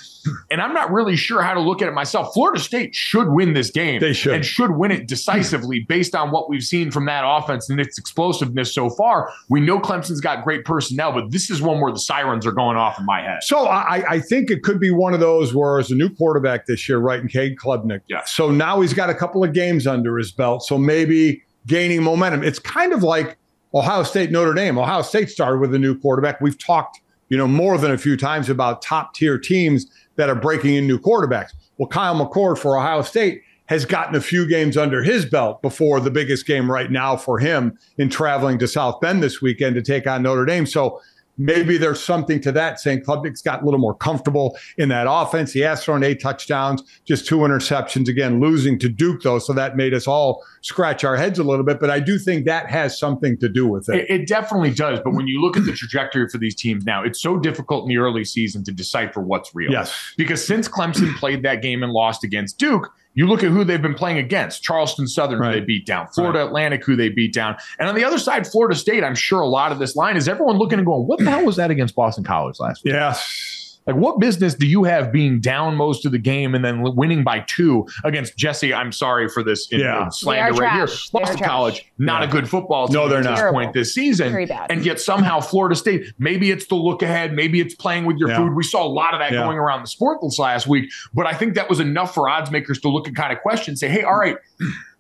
And 0.51 0.61
I'm 0.61 0.75
not 0.75 0.93
really 0.93 1.17
sure 1.17 1.43
how 1.43 1.55
to 1.55 1.61
look 1.61 1.83
at 1.83 1.89
it 1.89 1.95
myself. 1.95 2.33
Florida 2.35 2.61
State 2.61 2.95
should 2.95 3.29
win 3.29 3.55
this 3.55 3.71
game. 3.71 4.01
They 4.01 4.13
should. 4.13 4.35
And 4.35 4.45
should 4.45 4.73
win 4.73 4.91
it 4.91 5.07
decisively 5.07 5.81
based 5.81 6.15
on 6.15 6.31
what 6.31 6.49
we've 6.49 6.63
seen 6.63 6.91
from 6.91 7.07
that 7.07 7.23
offense 7.25 7.71
and 7.71 7.81
its 7.81 7.99
explosiveness 7.99 8.75
so 8.75 8.91
far. 8.91 9.33
We 9.49 9.61
know 9.61 9.79
Clemson's 9.79 10.21
got 10.21 10.45
great 10.45 10.65
personnel, 10.65 11.13
but 11.13 11.31
this 11.31 11.51
is 11.51 11.63
one 11.63 11.81
where 11.81 11.93
the 11.93 11.99
sirens 11.99 12.47
are 12.47 12.53
going 12.53 12.77
off 12.77 12.99
in 12.99 13.07
my 13.07 13.21
head. 13.21 13.43
So 13.43 13.67
I, 13.67 14.05
I 14.09 14.21
think 14.21 14.51
it 14.51 14.63
could 14.63 14.79
be 14.79 14.91
one 14.91 15.15
of 15.15 15.21
those 15.21 15.55
where 15.55 15.79
a 15.93 15.95
new 15.95 16.09
quarterback 16.09 16.67
this 16.67 16.89
year, 16.89 16.99
right? 16.99 17.21
And 17.21 17.31
Cade 17.31 17.57
Klubnik. 17.57 18.01
Yeah. 18.09 18.23
So 18.25 18.51
now 18.51 18.81
he's 18.81 18.95
got 18.95 19.11
a 19.11 19.15
couple 19.15 19.45
of 19.45 19.53
games 19.53 19.87
under 19.87 20.19
his 20.19 20.33
belt. 20.33 20.65
So 20.65 20.77
maybe 20.79 21.43
gaining 21.67 22.03
momentum. 22.03 22.43
It's 22.43 22.59
kind 22.59 22.93
of 22.93 23.03
like 23.03 23.37
Ohio 23.75 24.03
State, 24.03 24.31
Notre 24.31 24.55
Dame. 24.55 24.79
Ohio 24.79 25.03
State 25.03 25.31
started 25.31 25.59
with 25.59 25.75
a 25.75 25.79
new 25.79 25.99
quarterback. 25.99 26.41
We've 26.41 26.59
talked, 26.59 27.01
you 27.29 27.37
know, 27.37 27.47
more 27.47 27.79
than 27.79 27.91
a 27.91 27.99
few 27.99 28.17
times 28.17 28.49
about 28.49 28.83
top 28.83 29.15
tier 29.15 29.39
teams 29.39 29.87
that 30.17 30.29
are 30.29 30.35
breaking 30.35 30.75
in 30.75 30.87
new 30.87 30.99
quarterbacks. 30.99 31.51
Well, 31.79 31.89
Kyle 31.89 32.15
McCord 32.15 32.59
for 32.59 32.77
Ohio 32.77 33.03
State 33.03 33.43
has 33.67 33.87
gotten 33.87 34.15
a 34.15 34.21
few 34.21 34.47
games 34.47 34.77
under 34.77 35.03
his 35.03 35.25
belt 35.25 35.63
before 35.63 36.01
the 36.01 36.11
biggest 36.11 36.47
game 36.47 36.71
right 36.71 36.91
now 36.91 37.17
for 37.17 37.39
him 37.39 37.79
in 37.97 38.11
traveling 38.11 38.59
to 38.59 38.69
South 38.69 39.01
Bend 39.01 39.23
this 39.23 39.41
weekend 39.41 39.75
to 39.77 39.83
take 39.83 40.07
on 40.07 40.23
Notre 40.23 40.45
Dame. 40.45 40.67
So 40.67 41.01
maybe 41.45 41.77
there's 41.77 42.03
something 42.03 42.41
to 42.41 42.53
that 42.53 42.81
saying 42.81 43.01
Klubnik's 43.01 43.43
got 43.43 43.63
a 43.63 43.65
little 43.65 43.81
more 43.81 43.95
comfortable 43.95 44.57
in 44.79 44.89
that 44.91 45.07
offense. 45.09 45.53
He 45.53 45.61
has 45.61 45.85
thrown 45.85 46.03
eight 46.03 46.21
touchdowns, 46.21 46.83
just 47.05 47.27
two 47.27 47.39
interceptions 47.39 48.09
again, 48.09 48.41
losing 48.41 48.79
to 48.79 48.89
Duke 48.89 49.23
though. 49.23 49.39
So 49.39 49.53
that 49.53 49.77
made 49.77 49.95
us 49.95 50.07
all 50.07 50.45
scratch 50.63 51.05
our 51.05 51.17
heads 51.17 51.39
a 51.39 51.45
little 51.45 51.65
bit. 51.65 51.81
But 51.81 51.91
I 51.91 52.01
do 52.01 52.19
think 52.19 52.45
that 52.47 52.71
has 52.71 52.99
something 52.99 53.37
to 53.39 53.49
do 53.49 53.67
with 53.67 53.89
it. 53.89 53.97
It, 53.97 54.23
it 54.23 54.29
definitely 54.29 54.73
does. 54.73 55.01
But 55.01 55.15
when 55.15 55.27
you 55.27 55.41
look 55.41 55.57
at 55.57 55.65
the 55.65 55.73
trajectory 55.73 56.29
for 56.29 56.39
these 56.39 56.55
teams 56.55 56.85
now, 56.85 57.03
it's 57.03 57.21
so 57.21 57.39
difficult 57.39 57.85
in 57.85 57.89
the 57.89 57.99
early 57.99 58.25
season 58.25 58.65
to 58.65 58.73
decipher 58.73 59.21
what's 59.21 59.55
real. 59.55 59.73
Yes. 59.73 60.15
Because 60.17 60.45
since 60.47 60.69
Clemson 60.69 61.15
played 61.17 61.43
that 61.43 61.63
game 61.63 61.83
and 61.83 61.93
lost 61.93 62.25
against 62.25 62.59
Duke, 62.59 62.93
you 63.15 63.27
look 63.27 63.43
at 63.45 63.51
who 63.51 63.65
they've 63.65 63.83
been 63.83 63.95
playing 63.95 64.19
against 64.19 64.63
Charleston 64.63 65.07
Southern, 65.07 65.39
right. 65.39 65.55
who 65.55 65.61
they 65.61 65.67
beat 65.67 65.87
down, 65.87 66.09
Florida 66.09 66.41
right. 66.41 66.47
Atlantic, 66.47 66.85
who 66.85 66.97
they 66.97 67.09
beat 67.09 67.33
down. 67.33 67.57
And 67.79 67.89
on 67.89 67.95
the 67.95 68.05
other 68.05 68.19
side, 68.19 68.47
Florida 68.47 68.75
State, 68.75 69.05
I'm 69.05 69.15
sure 69.15 69.41
a 69.41 69.49
lot 69.49 69.73
of 69.73 69.79
this 69.79 69.97
line 69.97 70.17
is 70.17 70.29
everyone 70.29 70.57
looking 70.57 70.79
and 70.79 70.87
going, 70.87 71.07
what 71.07 71.19
the 71.19 71.31
hell 71.31 71.45
was 71.45 71.57
that 71.57 71.71
against 71.71 71.95
Boston 71.95 72.25
College 72.25 72.59
last 72.59 72.85
week? 72.85 72.95
Yes. 72.95 73.62
Like, 73.87 73.97
what 73.97 74.21
business 74.21 74.55
do 74.55 74.67
you 74.67 74.85
have 74.85 75.11
being 75.11 75.41
down 75.41 75.75
most 75.75 76.07
of 76.07 76.13
the 76.13 76.19
game 76.19 76.55
and 76.55 76.65
then 76.65 76.83
winning 76.95 77.25
by 77.25 77.41
two 77.41 77.87
against 78.05 78.37
Jesse? 78.37 78.73
I'm 78.73 78.93
sorry 78.93 79.29
for 79.29 79.43
this 79.43 79.71
in, 79.73 79.81
yeah. 79.81 80.05
in 80.05 80.13
slander 80.13 80.61
right 80.61 80.73
here. 80.73 80.89
Boston 81.13 81.39
College, 81.43 81.91
not 81.99 82.23
yeah. 82.23 82.29
a 82.29 82.31
good 82.31 82.49
football 82.49 82.87
team 82.87 82.95
no, 82.95 83.09
they're 83.09 83.27
at 83.27 83.37
this 83.37 83.51
point 83.51 83.73
this 83.73 83.95
season. 83.95 84.49
And 84.71 84.85
yet 84.85 85.01
somehow 85.01 85.41
Florida 85.41 85.75
State, 85.75 86.13
maybe 86.19 86.51
it's 86.51 86.67
the 86.67 86.77
look 86.77 87.03
ahead, 87.03 87.35
maybe 87.35 87.61
it's 87.61 87.75
playing 87.75 88.05
with 88.05 88.19
your 88.19 88.31
yeah. 88.31 88.37
food. 88.37 88.55
We 88.55 88.63
saw 88.63 88.85
a 88.85 88.89
lot 88.89 89.15
of 89.15 89.21
that 89.21 89.33
yeah. 89.33 89.43
going 89.43 89.59
around 89.59 89.83
the 89.83 89.89
sport 89.89 90.19
this 90.23 90.39
last 90.39 90.67
week, 90.67 90.91
but 91.13 91.27
I 91.27 91.35
think 91.35 91.55
that 91.55 91.69
was 91.69 91.81
enough 91.81 92.15
for 92.15 92.29
odds 92.29 92.51
makers 92.51 92.81
to 92.81 92.89
look 92.89 93.07
and 93.07 93.17
kind 93.17 93.33
of 93.33 93.41
question, 93.41 93.77
say, 93.77 93.89
hey, 93.89 94.03
all 94.03 94.17
right 94.17 94.37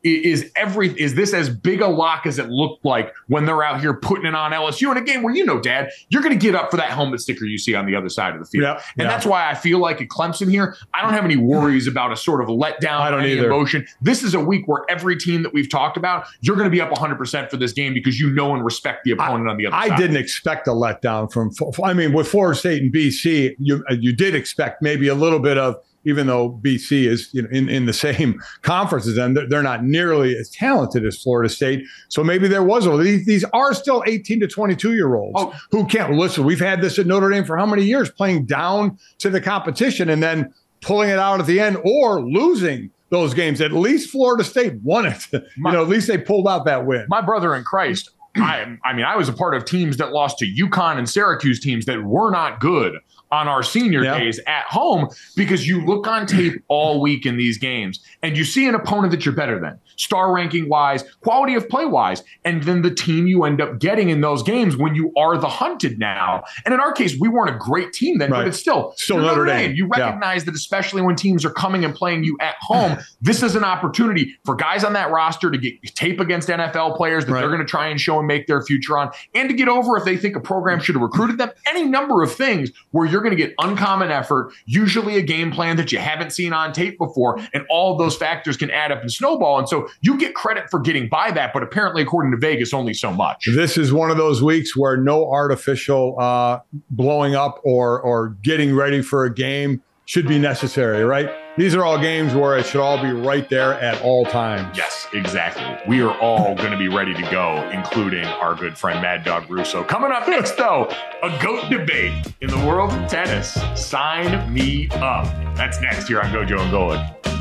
is 0.04 0.50
every 0.56 0.88
is 1.00 1.14
this 1.14 1.32
as 1.32 1.48
big 1.48 1.80
a 1.80 1.86
lock 1.86 2.26
as 2.26 2.38
it 2.38 2.48
looked 2.48 2.84
like 2.84 3.14
when 3.28 3.44
they're 3.46 3.62
out 3.62 3.80
here 3.80 3.94
putting 3.94 4.26
it 4.26 4.34
on 4.34 4.52
LSU 4.52 4.90
in 4.90 4.96
a 4.96 5.00
game 5.00 5.22
where 5.22 5.34
you 5.34 5.44
know, 5.44 5.60
Dad, 5.60 5.90
you're 6.08 6.22
going 6.22 6.36
to 6.36 6.44
get 6.44 6.54
up 6.54 6.70
for 6.70 6.76
that 6.76 6.90
helmet 6.90 7.20
sticker 7.20 7.44
you 7.44 7.58
see 7.58 7.74
on 7.74 7.86
the 7.86 7.94
other 7.94 8.08
side 8.08 8.34
of 8.34 8.40
the 8.40 8.46
field, 8.46 8.64
yep, 8.64 8.82
and 8.98 9.04
yep. 9.04 9.10
that's 9.10 9.26
why 9.26 9.48
I 9.48 9.54
feel 9.54 9.78
like 9.78 10.00
at 10.00 10.08
Clemson 10.08 10.50
here, 10.50 10.76
I 10.92 11.02
don't 11.02 11.12
have 11.12 11.24
any 11.24 11.36
worries 11.36 11.86
about 11.86 12.12
a 12.12 12.16
sort 12.16 12.42
of 12.42 12.48
letdown. 12.48 13.00
I 13.00 13.10
don't 13.10 13.24
either. 13.24 13.46
Emotion. 13.46 13.86
This 14.00 14.22
is 14.22 14.34
a 14.34 14.40
week 14.40 14.66
where 14.66 14.84
every 14.88 15.16
team 15.16 15.42
that 15.42 15.52
we've 15.52 15.70
talked 15.70 15.96
about, 15.96 16.26
you're 16.40 16.56
going 16.56 16.68
to 16.68 16.74
be 16.74 16.80
up 16.80 16.90
100 16.90 17.16
percent 17.16 17.50
for 17.50 17.56
this 17.56 17.72
game 17.72 17.94
because 17.94 18.18
you 18.18 18.30
know 18.30 18.54
and 18.54 18.64
respect 18.64 19.04
the 19.04 19.12
opponent 19.12 19.48
I, 19.48 19.52
on 19.52 19.56
the 19.56 19.66
other 19.66 19.76
I 19.76 19.88
side. 19.88 19.92
I 19.92 19.96
didn't 19.96 20.16
expect 20.16 20.66
a 20.66 20.72
letdown 20.72 21.32
from. 21.32 21.50
I 21.84 21.94
mean, 21.94 22.12
with 22.12 22.28
Florida 22.28 22.58
State 22.58 22.82
and 22.82 22.92
BC, 22.92 23.56
you 23.58 23.84
you 23.90 24.12
did 24.14 24.34
expect 24.34 24.82
maybe 24.82 25.08
a 25.08 25.14
little 25.14 25.38
bit 25.38 25.58
of 25.58 25.76
even 26.04 26.26
though 26.26 26.50
BC 26.62 27.06
is 27.06 27.28
you 27.32 27.42
know, 27.42 27.48
in, 27.50 27.68
in 27.68 27.86
the 27.86 27.92
same 27.92 28.40
conference 28.62 29.06
as 29.06 29.14
them, 29.14 29.34
they're 29.34 29.62
not 29.62 29.84
nearly 29.84 30.36
as 30.36 30.50
talented 30.50 31.04
as 31.04 31.20
Florida 31.20 31.48
State. 31.48 31.84
So 32.08 32.24
maybe 32.24 32.48
there 32.48 32.62
was 32.62 32.86
a 32.86 32.96
these, 32.96 33.26
these 33.26 33.44
are 33.52 33.74
still 33.74 34.02
18 34.06 34.40
to 34.40 34.46
22 34.46 34.94
year 34.94 35.14
olds 35.14 35.34
oh. 35.36 35.54
who 35.70 35.86
can't 35.86 36.12
listen. 36.12 36.44
We've 36.44 36.60
had 36.60 36.80
this 36.80 36.98
at 36.98 37.06
Notre 37.06 37.30
Dame 37.30 37.44
for 37.44 37.56
how 37.56 37.66
many 37.66 37.84
years, 37.84 38.10
playing 38.10 38.46
down 38.46 38.98
to 39.18 39.30
the 39.30 39.40
competition 39.40 40.08
and 40.08 40.22
then 40.22 40.52
pulling 40.80 41.10
it 41.10 41.18
out 41.18 41.40
at 41.40 41.46
the 41.46 41.60
end 41.60 41.78
or 41.84 42.20
losing 42.20 42.90
those 43.10 43.34
games. 43.34 43.60
At 43.60 43.72
least 43.72 44.10
Florida 44.10 44.44
State 44.44 44.74
won 44.82 45.06
it. 45.06 45.26
My, 45.56 45.70
you 45.70 45.76
know, 45.76 45.82
at 45.82 45.88
least 45.88 46.08
they 46.08 46.18
pulled 46.18 46.48
out 46.48 46.64
that 46.64 46.86
win. 46.86 47.06
My 47.08 47.20
brother 47.20 47.54
in 47.54 47.64
Christ. 47.64 48.10
I, 48.34 48.78
I 48.82 48.94
mean, 48.94 49.04
I 49.04 49.14
was 49.14 49.28
a 49.28 49.32
part 49.32 49.54
of 49.54 49.66
teams 49.66 49.98
that 49.98 50.12
lost 50.12 50.38
to 50.38 50.46
UConn 50.46 50.96
and 50.96 51.06
Syracuse 51.06 51.60
teams 51.60 51.84
that 51.84 52.02
were 52.02 52.30
not 52.30 52.60
good 52.60 52.94
on 53.32 53.48
our 53.48 53.62
senior 53.62 54.04
yep. 54.04 54.18
days 54.18 54.38
at 54.46 54.64
home 54.64 55.08
because 55.34 55.66
you 55.66 55.84
look 55.84 56.06
on 56.06 56.26
tape 56.26 56.62
all 56.68 57.00
week 57.00 57.26
in 57.26 57.36
these 57.36 57.58
games 57.58 57.98
and 58.22 58.36
you 58.36 58.44
see 58.44 58.68
an 58.68 58.74
opponent 58.74 59.10
that 59.10 59.24
you're 59.24 59.34
better 59.34 59.58
than, 59.58 59.80
star 60.02 60.34
ranking 60.34 60.68
wise, 60.68 61.04
quality 61.20 61.54
of 61.54 61.68
play 61.68 61.84
wise, 61.84 62.22
and 62.44 62.62
then 62.64 62.82
the 62.82 62.92
team 62.92 63.26
you 63.26 63.44
end 63.44 63.60
up 63.60 63.78
getting 63.78 64.10
in 64.10 64.20
those 64.20 64.42
games 64.42 64.76
when 64.76 64.94
you 64.94 65.12
are 65.16 65.38
the 65.38 65.48
hunted 65.48 65.98
now. 65.98 66.42
And 66.64 66.74
in 66.74 66.80
our 66.80 66.92
case, 66.92 67.16
we 67.20 67.28
weren't 67.28 67.54
a 67.54 67.58
great 67.58 67.92
team 67.92 68.18
then, 68.18 68.30
right. 68.30 68.40
but 68.40 68.48
it's 68.48 68.58
still 68.58 68.94
still 68.96 69.18
Notre 69.18 69.46
Dame. 69.46 69.68
Dame. 69.68 69.76
You 69.76 69.86
recognize 69.86 70.42
yeah. 70.42 70.46
that 70.46 70.54
especially 70.54 71.02
when 71.02 71.16
teams 71.16 71.44
are 71.44 71.50
coming 71.50 71.84
and 71.84 71.94
playing 71.94 72.24
you 72.24 72.36
at 72.40 72.56
home, 72.60 72.98
this 73.20 73.42
is 73.42 73.54
an 73.54 73.64
opportunity 73.64 74.36
for 74.44 74.54
guys 74.54 74.84
on 74.84 74.92
that 74.94 75.10
roster 75.10 75.50
to 75.50 75.58
get 75.58 75.74
tape 75.94 76.20
against 76.20 76.48
NFL 76.48 76.96
players 76.96 77.24
that 77.26 77.32
right. 77.32 77.40
they're 77.40 77.50
going 77.50 77.60
to 77.60 77.66
try 77.66 77.86
and 77.88 78.00
show 78.00 78.18
and 78.18 78.26
make 78.26 78.46
their 78.46 78.62
future 78.62 78.98
on, 78.98 79.10
and 79.34 79.48
to 79.48 79.54
get 79.54 79.68
over 79.68 79.96
if 79.96 80.04
they 80.04 80.16
think 80.16 80.36
a 80.36 80.40
program 80.40 80.80
should 80.80 80.94
have 80.94 81.02
recruited 81.02 81.38
them. 81.38 81.50
Any 81.66 81.84
number 81.84 82.22
of 82.22 82.34
things 82.34 82.70
where 82.90 83.06
you're 83.06 83.22
going 83.22 83.36
to 83.36 83.42
get 83.42 83.54
uncommon 83.58 84.10
effort, 84.10 84.52
usually 84.66 85.16
a 85.16 85.22
game 85.22 85.52
plan 85.52 85.76
that 85.76 85.92
you 85.92 85.98
haven't 85.98 86.30
seen 86.30 86.52
on 86.52 86.72
tape 86.72 86.98
before, 86.98 87.40
and 87.54 87.64
all 87.70 87.96
those 87.96 88.16
factors 88.16 88.56
can 88.56 88.70
add 88.70 88.90
up 88.90 89.00
and 89.00 89.12
snowball. 89.12 89.58
And 89.58 89.68
so 89.68 89.88
you 90.00 90.18
get 90.18 90.34
credit 90.34 90.70
for 90.70 90.80
getting 90.80 91.08
by 91.08 91.30
that, 91.32 91.52
but 91.52 91.62
apparently, 91.62 92.02
according 92.02 92.32
to 92.32 92.38
Vegas, 92.38 92.72
only 92.72 92.94
so 92.94 93.12
much. 93.12 93.48
This 93.54 93.76
is 93.76 93.92
one 93.92 94.10
of 94.10 94.16
those 94.16 94.42
weeks 94.42 94.76
where 94.76 94.96
no 94.96 95.30
artificial 95.30 96.16
uh, 96.18 96.60
blowing 96.90 97.34
up 97.34 97.60
or 97.64 98.00
or 98.00 98.30
getting 98.42 98.74
ready 98.74 99.02
for 99.02 99.24
a 99.24 99.32
game 99.32 99.82
should 100.04 100.26
be 100.26 100.38
necessary, 100.38 101.04
right? 101.04 101.30
these 101.56 101.74
are 101.74 101.84
all 101.84 101.98
games 101.98 102.34
where 102.34 102.56
it 102.56 102.64
should 102.64 102.80
all 102.80 103.00
be 103.00 103.10
right 103.10 103.48
there 103.48 103.74
at 103.74 104.00
all 104.02 104.24
times. 104.24 104.76
Yes, 104.76 105.06
exactly. 105.12 105.76
We 105.86 106.00
are 106.00 106.16
all 106.18 106.54
going 106.56 106.72
to 106.72 106.78
be 106.78 106.88
ready 106.88 107.14
to 107.14 107.22
go, 107.30 107.68
including 107.70 108.24
our 108.24 108.54
good 108.54 108.76
friend 108.78 109.02
Mad 109.02 109.24
Dog 109.24 109.50
Russo. 109.50 109.84
Coming 109.84 110.12
up 110.12 110.26
next, 110.28 110.56
though, 110.56 110.88
a 111.22 111.38
GOAT 111.42 111.68
debate 111.70 112.32
in 112.40 112.48
the 112.48 112.66
world 112.66 112.92
of 112.92 113.08
tennis. 113.08 113.60
Sign 113.74 114.52
me 114.52 114.88
up. 114.92 115.26
That's 115.56 115.80
next 115.80 116.08
here 116.08 116.20
on 116.20 116.32
Gojo 116.32 116.60
and 116.60 116.72
Golic. 116.72 117.31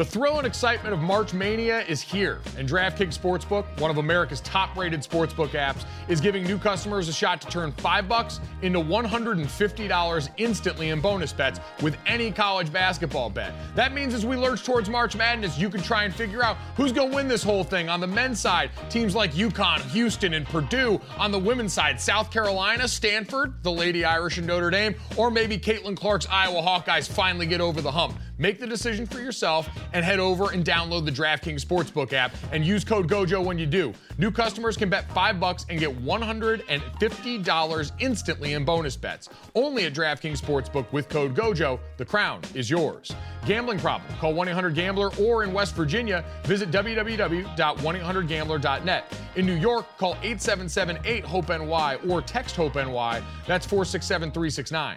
The 0.00 0.06
thrill 0.06 0.38
and 0.38 0.46
excitement 0.46 0.94
of 0.94 1.00
March 1.00 1.34
Mania 1.34 1.82
is 1.82 2.00
here, 2.00 2.40
and 2.56 2.66
DraftKings 2.66 3.18
Sportsbook, 3.18 3.66
one 3.78 3.90
of 3.90 3.98
America's 3.98 4.40
top-rated 4.40 5.02
sportsbook 5.02 5.50
apps, 5.50 5.84
is 6.08 6.22
giving 6.22 6.42
new 6.44 6.56
customers 6.56 7.06
a 7.08 7.12
shot 7.12 7.42
to 7.42 7.48
turn 7.48 7.70
5 7.72 8.08
bucks 8.08 8.40
into 8.62 8.78
$150 8.78 10.28
instantly 10.38 10.88
in 10.88 11.02
bonus 11.02 11.34
bets 11.34 11.60
with 11.82 11.98
any 12.06 12.30
college 12.30 12.72
basketball 12.72 13.28
bet. 13.28 13.52
That 13.74 13.92
means 13.92 14.14
as 14.14 14.24
we 14.24 14.36
lurch 14.36 14.64
towards 14.64 14.88
March 14.88 15.14
Madness, 15.16 15.58
you 15.58 15.68
can 15.68 15.82
try 15.82 16.04
and 16.04 16.14
figure 16.14 16.42
out 16.42 16.56
who's 16.78 16.92
going 16.92 17.10
to 17.10 17.14
win 17.14 17.28
this 17.28 17.42
whole 17.42 17.62
thing. 17.62 17.90
On 17.90 18.00
the 18.00 18.06
men's 18.06 18.40
side, 18.40 18.70
teams 18.88 19.14
like 19.14 19.34
UConn, 19.34 19.82
Houston, 19.90 20.32
and 20.32 20.46
Purdue. 20.46 20.98
On 21.18 21.30
the 21.30 21.38
women's 21.38 21.74
side, 21.74 22.00
South 22.00 22.30
Carolina, 22.30 22.88
Stanford, 22.88 23.62
the 23.62 23.70
Lady 23.70 24.06
Irish, 24.06 24.38
and 24.38 24.46
Notre 24.46 24.70
Dame, 24.70 24.94
or 25.18 25.30
maybe 25.30 25.58
Caitlin 25.58 25.94
Clark's 25.94 26.26
Iowa 26.30 26.62
Hawkeyes 26.62 27.06
finally 27.06 27.44
get 27.44 27.60
over 27.60 27.82
the 27.82 27.92
hump. 27.92 28.18
Make 28.38 28.58
the 28.58 28.66
decision 28.66 29.04
for 29.04 29.20
yourself 29.20 29.68
and 29.92 30.04
head 30.04 30.18
over 30.18 30.50
and 30.52 30.64
download 30.64 31.04
the 31.04 31.12
DraftKings 31.12 31.64
Sportsbook 31.64 32.12
app 32.12 32.32
and 32.52 32.64
use 32.64 32.84
code 32.84 33.08
GOJO 33.08 33.44
when 33.44 33.58
you 33.58 33.66
do. 33.66 33.92
New 34.18 34.30
customers 34.30 34.76
can 34.76 34.90
bet 34.90 35.10
5 35.12 35.40
bucks 35.40 35.66
and 35.68 35.78
get 35.78 36.04
$150 36.04 37.92
instantly 37.98 38.54
in 38.54 38.64
bonus 38.64 38.96
bets. 38.96 39.28
Only 39.54 39.86
at 39.86 39.94
DraftKings 39.94 40.40
Sportsbook 40.40 40.90
with 40.92 41.08
code 41.08 41.34
GOJO. 41.34 41.78
The 41.96 42.04
crown 42.04 42.40
is 42.54 42.70
yours. 42.70 43.12
Gambling 43.46 43.78
problem? 43.78 44.12
Call 44.18 44.34
1-800-GAMBLER 44.34 45.10
or 45.20 45.44
in 45.44 45.52
West 45.52 45.74
Virginia, 45.74 46.24
visit 46.44 46.70
www.1800gambler.net. 46.70 49.12
In 49.36 49.46
New 49.46 49.54
York, 49.54 49.86
call 49.96 50.16
877-8-HOPE-NY 50.16 51.98
or 52.08 52.20
text 52.20 52.56
HOPE-NY. 52.56 53.22
That's 53.46 53.66
467-369. 53.66 54.96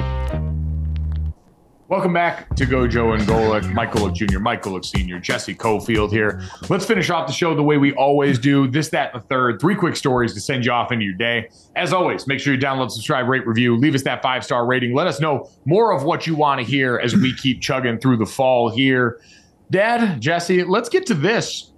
Welcome 1.91 2.13
back 2.13 2.47
to 2.55 2.65
Gojo 2.65 3.15
and 3.15 3.23
Golic. 3.23 3.69
Michael 3.73 4.07
Golic 4.07 4.13
Jr., 4.13 4.39
Michael 4.39 4.79
Golic 4.79 4.85
Sr., 4.85 5.19
Jesse 5.19 5.53
Cofield 5.53 6.09
here. 6.09 6.41
Let's 6.69 6.85
finish 6.85 7.09
off 7.09 7.27
the 7.27 7.33
show 7.33 7.53
the 7.53 7.63
way 7.63 7.77
we 7.77 7.91
always 7.95 8.39
do. 8.39 8.65
This, 8.65 8.87
that, 8.91 9.13
and 9.13 9.21
the 9.21 9.27
third. 9.27 9.59
Three 9.59 9.75
quick 9.75 9.97
stories 9.97 10.33
to 10.35 10.39
send 10.39 10.63
you 10.63 10.71
off 10.71 10.93
into 10.93 11.03
your 11.03 11.15
day. 11.15 11.49
As 11.75 11.91
always, 11.91 12.27
make 12.27 12.39
sure 12.39 12.53
you 12.53 12.59
download, 12.61 12.91
subscribe, 12.91 13.27
rate, 13.27 13.45
review. 13.45 13.75
Leave 13.75 13.93
us 13.93 14.03
that 14.03 14.21
five 14.21 14.45
star 14.45 14.65
rating. 14.65 14.95
Let 14.95 15.05
us 15.05 15.19
know 15.19 15.49
more 15.65 15.91
of 15.91 16.03
what 16.03 16.25
you 16.25 16.33
want 16.33 16.61
to 16.61 16.65
hear 16.65 16.97
as 16.97 17.13
we 17.13 17.35
keep 17.35 17.61
chugging 17.61 17.99
through 17.99 18.15
the 18.15 18.25
fall 18.25 18.69
here. 18.69 19.19
Dad, 19.69 20.21
Jesse, 20.21 20.63
let's 20.63 20.87
get 20.87 21.05
to 21.07 21.13
this. 21.13 21.73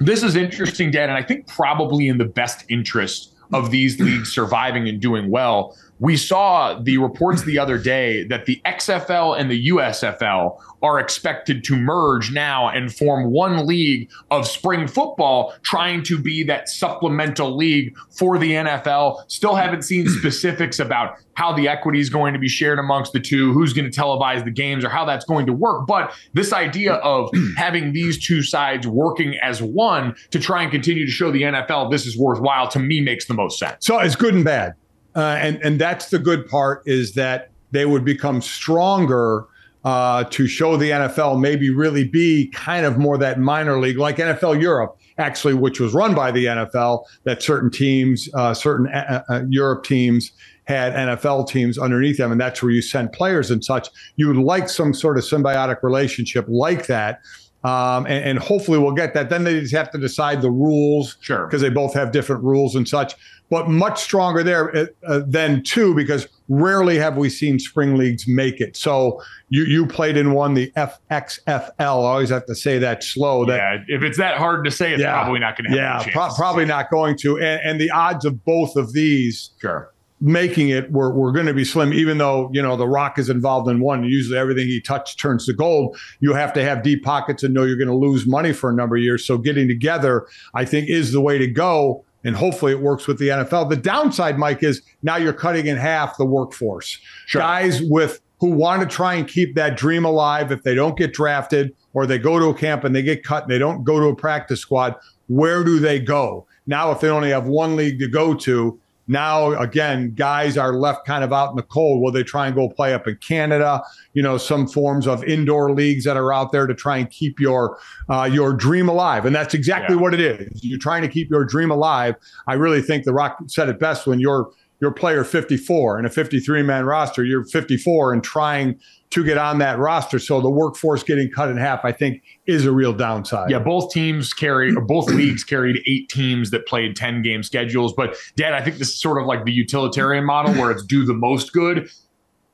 This 0.00 0.24
is 0.24 0.34
interesting, 0.34 0.90
Dad, 0.90 1.10
and 1.10 1.16
I 1.16 1.22
think 1.22 1.46
probably 1.46 2.08
in 2.08 2.18
the 2.18 2.24
best 2.24 2.64
interest 2.68 3.34
of 3.52 3.70
these 3.70 4.00
leagues 4.00 4.32
surviving 4.32 4.88
and 4.88 5.00
doing 5.00 5.30
well 5.30 5.76
we 6.00 6.16
saw 6.16 6.78
the 6.80 6.98
reports 6.98 7.42
the 7.42 7.58
other 7.58 7.78
day 7.78 8.24
that 8.24 8.46
the 8.46 8.60
XFL 8.64 9.38
and 9.38 9.50
the 9.50 9.68
USFL 9.68 10.58
are 10.82 11.00
expected 11.00 11.64
to 11.64 11.76
merge 11.76 12.30
now 12.30 12.68
and 12.68 12.94
form 12.94 13.30
one 13.30 13.66
league 13.66 14.08
of 14.30 14.46
spring 14.46 14.86
football, 14.86 15.54
trying 15.62 16.02
to 16.04 16.18
be 16.20 16.44
that 16.44 16.68
supplemental 16.68 17.56
league 17.56 17.96
for 18.10 18.38
the 18.38 18.52
NFL. 18.52 19.24
Still 19.28 19.54
haven't 19.54 19.82
seen 19.82 20.06
hmm. 20.06 20.12
specifics 20.18 20.78
about 20.78 21.16
how 21.34 21.52
the 21.52 21.68
equity 21.68 22.00
is 22.00 22.10
going 22.10 22.32
to 22.32 22.38
be 22.38 22.48
shared 22.48 22.78
amongst 22.78 23.12
the 23.12 23.20
two, 23.20 23.52
who's 23.52 23.72
going 23.72 23.90
to 23.90 24.00
televise 24.00 24.44
the 24.44 24.50
games, 24.50 24.84
or 24.84 24.88
how 24.88 25.04
that's 25.04 25.24
going 25.24 25.46
to 25.46 25.52
work. 25.52 25.86
But 25.86 26.12
this 26.32 26.52
idea 26.52 26.94
of 26.94 27.30
hmm. 27.32 27.54
having 27.56 27.92
these 27.92 28.24
two 28.24 28.42
sides 28.42 28.86
working 28.86 29.36
as 29.42 29.62
one 29.62 30.14
to 30.30 30.38
try 30.38 30.62
and 30.62 30.70
continue 30.70 31.04
to 31.04 31.10
show 31.10 31.30
the 31.30 31.42
NFL 31.42 31.90
this 31.90 32.06
is 32.06 32.16
worthwhile 32.16 32.68
to 32.68 32.78
me 32.78 33.00
makes 33.00 33.26
the 33.26 33.34
most 33.34 33.58
sense. 33.58 33.86
So 33.86 33.98
it's 33.98 34.16
good 34.16 34.34
and 34.34 34.44
bad. 34.44 34.74
Uh, 35.18 35.36
and 35.40 35.60
and 35.64 35.80
that's 35.80 36.10
the 36.10 36.18
good 36.18 36.48
part 36.48 36.80
is 36.86 37.14
that 37.14 37.50
they 37.72 37.84
would 37.84 38.04
become 38.04 38.40
stronger 38.40 39.44
uh, 39.84 40.22
to 40.24 40.46
show 40.46 40.76
the 40.76 40.90
NFL 40.90 41.40
maybe 41.40 41.70
really 41.70 42.04
be 42.04 42.48
kind 42.54 42.86
of 42.86 42.98
more 42.98 43.18
that 43.18 43.40
minor 43.40 43.80
league 43.80 43.98
like 43.98 44.18
NFL 44.18 44.60
Europe 44.62 44.96
actually, 45.18 45.54
which 45.54 45.80
was 45.80 45.92
run 45.92 46.14
by 46.14 46.30
the 46.30 46.44
NFL. 46.44 47.04
That 47.24 47.42
certain 47.42 47.68
teams, 47.68 48.28
uh, 48.34 48.54
certain 48.54 48.86
uh, 48.88 49.24
uh, 49.28 49.42
Europe 49.48 49.82
teams 49.84 50.30
had 50.64 50.92
NFL 50.92 51.48
teams 51.48 51.78
underneath 51.78 52.18
them, 52.18 52.30
and 52.30 52.40
that's 52.40 52.62
where 52.62 52.70
you 52.70 52.80
sent 52.80 53.12
players 53.12 53.50
and 53.50 53.64
such. 53.64 53.88
You 54.14 54.28
would 54.28 54.36
like 54.36 54.68
some 54.68 54.94
sort 54.94 55.18
of 55.18 55.24
symbiotic 55.24 55.82
relationship 55.82 56.44
like 56.46 56.86
that. 56.86 57.20
Um, 57.64 58.06
and, 58.06 58.24
and, 58.24 58.38
hopefully 58.38 58.78
we'll 58.78 58.92
get 58.92 59.14
that. 59.14 59.30
Then 59.30 59.42
they 59.42 59.58
just 59.58 59.74
have 59.74 59.90
to 59.90 59.98
decide 59.98 60.42
the 60.42 60.50
rules, 60.50 61.16
sure, 61.20 61.46
because 61.46 61.60
they 61.60 61.70
both 61.70 61.92
have 61.92 62.12
different 62.12 62.44
rules 62.44 62.76
and 62.76 62.88
such 62.88 63.16
but 63.50 63.68
much 63.68 64.02
stronger 64.02 64.42
there 64.42 64.76
uh, 64.76 64.86
uh, 65.06 65.22
than 65.26 65.62
two 65.62 65.94
because 65.94 66.28
rarely 66.48 66.98
have 66.98 67.16
we 67.16 67.30
seen 67.30 67.58
spring 67.58 67.96
leagues 67.96 68.26
make 68.28 68.60
it. 68.60 68.76
So 68.76 69.22
you 69.48 69.64
you 69.64 69.86
played 69.86 70.16
in 70.16 70.32
one, 70.32 70.54
the 70.54 70.70
FXFL. 70.76 71.72
I 71.78 71.84
always 71.84 72.30
have 72.30 72.46
to 72.46 72.54
say 72.54 72.78
that 72.78 73.02
slow. 73.02 73.46
That, 73.46 73.56
yeah, 73.56 73.96
if 73.96 74.02
it's 74.02 74.18
that 74.18 74.36
hard 74.36 74.64
to 74.64 74.70
say, 74.70 74.92
it's 74.92 75.02
yeah, 75.02 75.12
probably 75.12 75.40
not 75.40 75.56
going 75.56 75.70
to 75.70 75.76
Yeah, 75.76 76.04
pro- 76.12 76.34
probably 76.34 76.64
not 76.64 76.90
going 76.90 77.16
to. 77.18 77.38
And, 77.38 77.60
and 77.64 77.80
the 77.80 77.90
odds 77.90 78.24
of 78.24 78.44
both 78.44 78.76
of 78.76 78.92
these. 78.92 79.50
Sure 79.60 79.92
making 80.20 80.68
it 80.68 80.90
we're, 80.90 81.12
we're 81.12 81.30
going 81.30 81.46
to 81.46 81.54
be 81.54 81.64
slim 81.64 81.92
even 81.92 82.18
though 82.18 82.50
you 82.52 82.60
know 82.60 82.76
the 82.76 82.88
rock 82.88 83.18
is 83.18 83.30
involved 83.30 83.68
in 83.68 83.78
one 83.78 84.02
usually 84.02 84.36
everything 84.36 84.66
he 84.66 84.80
touches 84.80 85.14
turns 85.14 85.46
to 85.46 85.52
gold 85.52 85.96
you 86.18 86.34
have 86.34 86.52
to 86.52 86.64
have 86.64 86.82
deep 86.82 87.04
pockets 87.04 87.44
and 87.44 87.54
know 87.54 87.62
you're 87.62 87.76
going 87.76 87.86
to 87.86 87.94
lose 87.94 88.26
money 88.26 88.52
for 88.52 88.68
a 88.68 88.74
number 88.74 88.96
of 88.96 89.02
years 89.02 89.24
so 89.24 89.38
getting 89.38 89.68
together 89.68 90.26
i 90.54 90.64
think 90.64 90.88
is 90.88 91.12
the 91.12 91.20
way 91.20 91.38
to 91.38 91.46
go 91.46 92.04
and 92.24 92.34
hopefully 92.34 92.72
it 92.72 92.80
works 92.80 93.06
with 93.06 93.18
the 93.18 93.28
NFL. 93.28 93.70
The 93.70 93.76
downside, 93.76 94.38
Mike, 94.38 94.62
is 94.62 94.82
now 95.02 95.16
you're 95.16 95.32
cutting 95.32 95.66
in 95.66 95.76
half 95.76 96.16
the 96.16 96.24
workforce. 96.24 96.98
Sure. 97.26 97.40
Guys 97.40 97.80
with 97.82 98.20
who 98.40 98.50
want 98.50 98.82
to 98.82 98.88
try 98.88 99.14
and 99.14 99.26
keep 99.26 99.54
that 99.54 99.76
dream 99.76 100.04
alive 100.04 100.52
if 100.52 100.62
they 100.62 100.74
don't 100.74 100.96
get 100.96 101.12
drafted 101.12 101.74
or 101.92 102.06
they 102.06 102.18
go 102.18 102.38
to 102.38 102.46
a 102.46 102.54
camp 102.54 102.84
and 102.84 102.94
they 102.94 103.02
get 103.02 103.24
cut 103.24 103.44
and 103.44 103.52
they 103.52 103.58
don't 103.58 103.84
go 103.84 103.98
to 103.98 104.06
a 104.06 104.16
practice 104.16 104.60
squad, 104.60 104.94
where 105.28 105.64
do 105.64 105.78
they 105.78 105.98
go? 105.98 106.46
Now, 106.66 106.92
if 106.92 107.00
they 107.00 107.08
only 107.08 107.30
have 107.30 107.48
one 107.48 107.76
league 107.76 107.98
to 107.98 108.08
go 108.08 108.34
to, 108.34 108.78
now, 109.08 109.52
again, 109.58 110.12
guys 110.14 110.58
are 110.58 110.74
left 110.74 111.06
kind 111.06 111.24
of 111.24 111.32
out 111.32 111.50
in 111.50 111.56
the 111.56 111.62
cold. 111.62 112.02
Will 112.02 112.12
they 112.12 112.22
try 112.22 112.46
and 112.46 112.54
go 112.54 112.68
play 112.68 112.92
up 112.92 113.08
in 113.08 113.16
Canada? 113.16 113.82
You 114.12 114.22
know, 114.22 114.36
some 114.36 114.68
forms 114.68 115.06
of 115.06 115.24
indoor 115.24 115.72
leagues 115.72 116.04
that 116.04 116.18
are 116.18 116.32
out 116.32 116.52
there 116.52 116.66
to 116.66 116.74
try 116.74 116.98
and 116.98 117.10
keep 117.10 117.40
your 117.40 117.78
uh, 118.10 118.28
your 118.30 118.52
dream 118.52 118.88
alive, 118.88 119.24
and 119.24 119.34
that's 119.34 119.54
exactly 119.54 119.96
yeah. 119.96 120.02
what 120.02 120.12
it 120.12 120.20
is. 120.20 120.62
You're 120.62 120.78
trying 120.78 121.02
to 121.02 121.08
keep 121.08 121.30
your 121.30 121.44
dream 121.44 121.70
alive. 121.70 122.16
I 122.46 122.54
really 122.54 122.82
think 122.82 123.04
the 123.04 123.14
Rock 123.14 123.38
said 123.46 123.70
it 123.70 123.80
best 123.80 124.06
when 124.06 124.20
you're 124.20 124.50
your 124.80 124.92
player 124.92 125.24
54 125.24 125.98
in 125.98 126.04
a 126.04 126.10
53 126.10 126.62
man 126.62 126.84
roster. 126.84 127.24
You're 127.24 127.44
54 127.44 128.12
and 128.12 128.22
trying 128.22 128.78
to 129.10 129.24
get 129.24 129.38
on 129.38 129.58
that 129.58 129.78
roster. 129.78 130.18
So 130.18 130.40
the 130.40 130.50
workforce 130.50 131.02
getting 131.02 131.30
cut 131.30 131.48
in 131.48 131.56
half, 131.56 131.84
I 131.84 131.92
think, 131.92 132.22
is 132.46 132.66
a 132.66 132.72
real 132.72 132.92
downside. 132.92 133.50
Yeah, 133.50 133.58
both 133.58 133.92
teams 133.92 134.34
carried, 134.34 134.76
or 134.76 134.82
both 134.82 135.06
leagues 135.10 135.44
carried 135.44 135.82
eight 135.86 136.08
teams 136.08 136.50
that 136.50 136.66
played 136.66 136.96
10 136.96 137.22
game 137.22 137.42
schedules. 137.42 137.94
But, 137.96 138.16
Dad, 138.36 138.52
I 138.52 138.62
think 138.62 138.76
this 138.76 138.88
is 138.88 139.00
sort 139.00 139.20
of 139.20 139.26
like 139.26 139.44
the 139.44 139.52
utilitarian 139.52 140.24
model 140.24 140.54
where 140.54 140.70
it's 140.70 140.84
do 140.84 141.04
the 141.04 141.14
most 141.14 141.52
good 141.52 141.90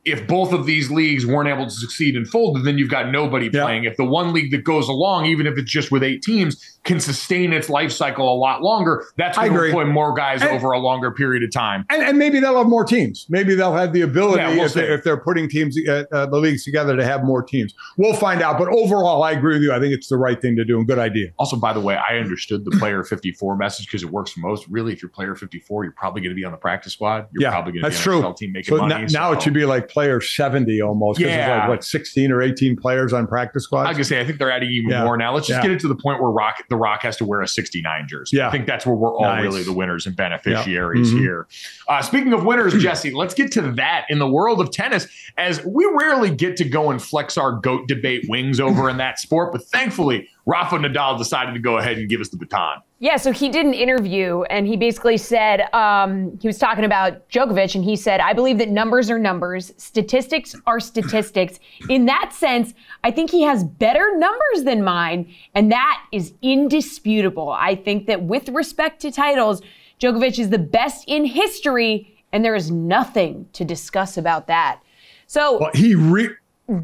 if 0.05 0.26
both 0.26 0.52
of 0.52 0.66
these 0.66 0.90
leagues 0.90 1.24
weren't 1.24 1.48
able 1.48 1.64
to 1.64 1.70
succeed 1.70 2.16
and 2.16 2.28
folded, 2.28 2.64
then 2.64 2.76
you've 2.76 2.90
got 2.90 3.11
nobody 3.11 3.48
yeah. 3.52 3.62
playing. 3.62 3.84
If 3.84 3.96
the 3.96 4.05
one 4.05 4.32
league 4.32 4.50
that 4.50 4.62
goes 4.62 4.88
along, 4.88 5.26
even 5.26 5.46
if 5.46 5.57
it's 5.57 5.70
just 5.70 5.90
with 5.90 6.02
eight 6.02 6.22
teams, 6.22 6.78
can 6.84 7.00
sustain 7.00 7.52
its 7.55 7.70
life 7.70 7.90
cycle 7.90 8.30
a 8.30 8.36
lot 8.36 8.62
longer, 8.62 9.07
that's 9.16 9.38
going 9.38 9.52
to 9.52 9.64
employ 9.64 9.86
more 9.86 10.12
guys 10.14 10.42
and, 10.42 10.50
over 10.50 10.72
a 10.72 10.78
longer 10.78 11.11
period 11.11 11.42
of 11.42 11.50
time. 11.50 11.86
And, 11.88 12.02
and, 12.02 12.18
maybe 12.18 12.38
they'll 12.40 12.59
have 12.59 12.68
more 12.68 12.84
teams. 12.84 13.26
Maybe 13.30 13.55
they'll 13.55 13.74
have 13.74 13.94
the 13.94 14.02
ability 14.02 14.42
yeah, 14.42 14.50
we'll 14.50 14.66
if, 14.66 14.74
they, 14.74 14.96
they're 15.02 15.16
putting 15.16 15.48
teams, 15.48 15.76
uh, 15.88 16.05
uh, 16.12 16.26
the 16.26 16.36
leagues 16.36 16.64
together 16.64 16.94
to 16.96 17.05
have 17.05 17.24
more 17.24 17.42
teams. 17.42 17.74
We'll 17.96 18.14
find 18.14 18.42
out. 18.42 18.59
But 18.59 18.68
overall, 18.68 19.22
I 19.22 19.32
agree 19.32 19.55
with 19.55 19.62
you. 19.62 19.72
I 19.72 19.80
think 19.80 19.94
it's 19.94 20.09
the 20.09 20.18
right 20.18 20.40
thing 20.40 20.57
to 20.57 20.64
do 20.64 20.76
and 20.78 20.86
good 20.86 20.98
idea. 20.98 21.30
Also, 21.38 21.57
by 21.57 21.72
the 21.72 21.80
way, 21.80 21.96
I 21.96 22.18
understood 22.18 22.66
the 22.66 22.72
player 22.72 23.02
54 23.02 23.57
message 23.57 23.86
because 23.86 24.02
it 24.02 24.11
works 24.11 24.32
for 24.32 24.40
most. 24.40 24.68
Really, 24.68 24.92
if 24.92 25.00
you're 25.00 25.09
player 25.09 25.34
54, 25.34 25.84
you're 25.84 25.92
probably 25.92 26.20
going 26.20 26.32
to 26.32 26.36
be 26.36 26.44
on 26.44 26.52
the 26.52 26.59
practice 26.59 26.92
squad. 26.92 27.28
You're 27.32 27.44
yeah, 27.44 27.50
probably 27.50 27.72
going 27.72 27.84
to 27.84 27.90
be 27.90 27.96
on 27.96 28.22
true. 28.22 28.34
team 28.36 28.52
making 28.52 28.76
so 28.76 28.86
money. 28.86 29.07
Now, 29.11 29.30
so. 29.30 29.38
it 29.38 29.42
should 29.42 29.55
be 29.55 29.64
like 29.64 29.88
player 29.95 30.20
70 30.20 30.82
almost. 30.82 31.18
Yeah. 31.20 31.61
like, 31.61 31.68
what, 31.68 31.84
16 31.84 32.30
or 32.32 32.42
18 32.42 32.76
players 32.76 33.12
on 33.12 33.26
practice 33.26 33.64
squads? 33.64 33.86
I 33.86 33.90
was 33.90 33.97
gonna 33.97 34.05
say, 34.05 34.20
I 34.20 34.26
think 34.26 34.38
they're 34.38 34.51
adding 34.51 34.70
even 34.70 34.90
Yeah. 34.90 35.05
more 35.05 35.16
now. 35.16 35.32
Let's 35.32 35.47
just 35.47 35.59
Yeah. 35.59 35.62
get 35.62 35.70
it 35.70 35.80
to 35.80 35.88
the 35.88 35.95
point 35.95 36.20
where 36.20 36.30
Rock, 36.30 36.57
the 36.68 36.76
Rock 36.76 37.03
has 37.03 37.16
to 37.18 37.24
wear 37.24 37.40
a 37.40 37.49
69 37.49 38.07
jersey. 38.09 38.36
Yeah. 38.38 38.49
I 38.49 38.51
think 38.51 38.66
that's 38.66 38.84
where 38.84 38.95
we're 38.97 39.14
all 39.14 39.22
Nice. 39.22 39.42
really 39.45 39.62
the 39.62 39.72
winners 39.72 40.07
and 40.07 40.14
beneficiaries. 40.14 41.14
Mhm. 41.14 41.18
here. 41.20 41.47
Uh, 41.88 42.03
speaking 42.03 42.32
of 42.32 42.45
winners, 42.45 42.74
Jesse, 42.82 43.12
let's 43.12 43.34
get 43.34 43.53
to 43.53 43.62
that 43.72 44.05
in 44.11 44.18
the 44.18 44.28
world 44.28 44.61
of 44.61 44.70
tennis, 44.72 45.07
as 45.38 45.64
we 45.64 45.88
rarely 45.99 46.30
get 46.30 46.57
to 46.59 46.64
go 46.64 46.90
and 46.90 47.01
flex 47.01 47.38
our 47.38 47.53
goat 47.53 47.86
debate 47.88 48.26
wings 48.28 48.59
over 48.61 48.90
in 48.90 48.97
that 48.99 49.18
sport, 49.20 49.53
but 49.53 49.62
thankfully, 49.64 50.28
Rafa 50.47 50.76
Nadal 50.76 51.16
decided 51.16 51.55
to 51.55 51.61
go 51.61 51.78
ahead 51.78 51.97
and 51.97 52.09
give 52.09 52.20
us 52.20 52.28
the 52.28 52.36
baton. 52.36 52.82
Yeah, 52.99 53.16
so 53.16 53.32
he 53.32 53.49
did 53.49 53.64
an 53.64 53.74
interview 53.74 54.42
and 54.45 54.66
he 54.66 54.76
basically 54.76 55.16
said 55.16 55.62
um, 55.74 56.38
he 56.40 56.47
was 56.47 56.59
talking 56.59 56.84
about 56.84 57.28
Djokovic 57.28 57.74
and 57.74 57.84
he 57.84 57.97
said, 57.97 58.20
I 58.20 58.32
believe 58.32 58.59
that 58.59 58.68
numbers 58.68 59.11
are 59.11 59.18
numbers, 59.18 59.72
statistics 59.78 60.55
are 60.66 60.80
statistics. 60.80 61.61
In 61.88 62.07
that 62.07 62.32
sense, 62.32 62.74
I 63.03 63.11
think 63.11 63.30
he 63.30 63.42
has 63.42 63.64
better 63.64 64.16
numbers 64.16 64.64
than 64.64 64.84
mine, 64.84 65.32
and 65.55 65.72
that 65.72 66.03
is 66.12 66.34
indisputable. 66.42 67.51
I 67.51 67.74
think 67.74 68.07
that 68.07 68.22
with 68.22 68.49
respect 68.51 69.01
to 69.03 69.11
titles, 69.11 69.62
Djokovic 70.01 70.38
is 70.38 70.51
the 70.51 70.59
best 70.59 71.05
in 71.07 71.24
history, 71.24 72.22
and 72.32 72.45
there 72.45 72.55
is 72.55 72.70
nothing 72.70 73.49
to 73.55 73.64
discuss 73.64 74.16
about 74.16 74.47
that. 74.49 74.80
So 75.26 75.59
Well, 75.59 75.70
he 75.74 75.95
re- 75.95 76.30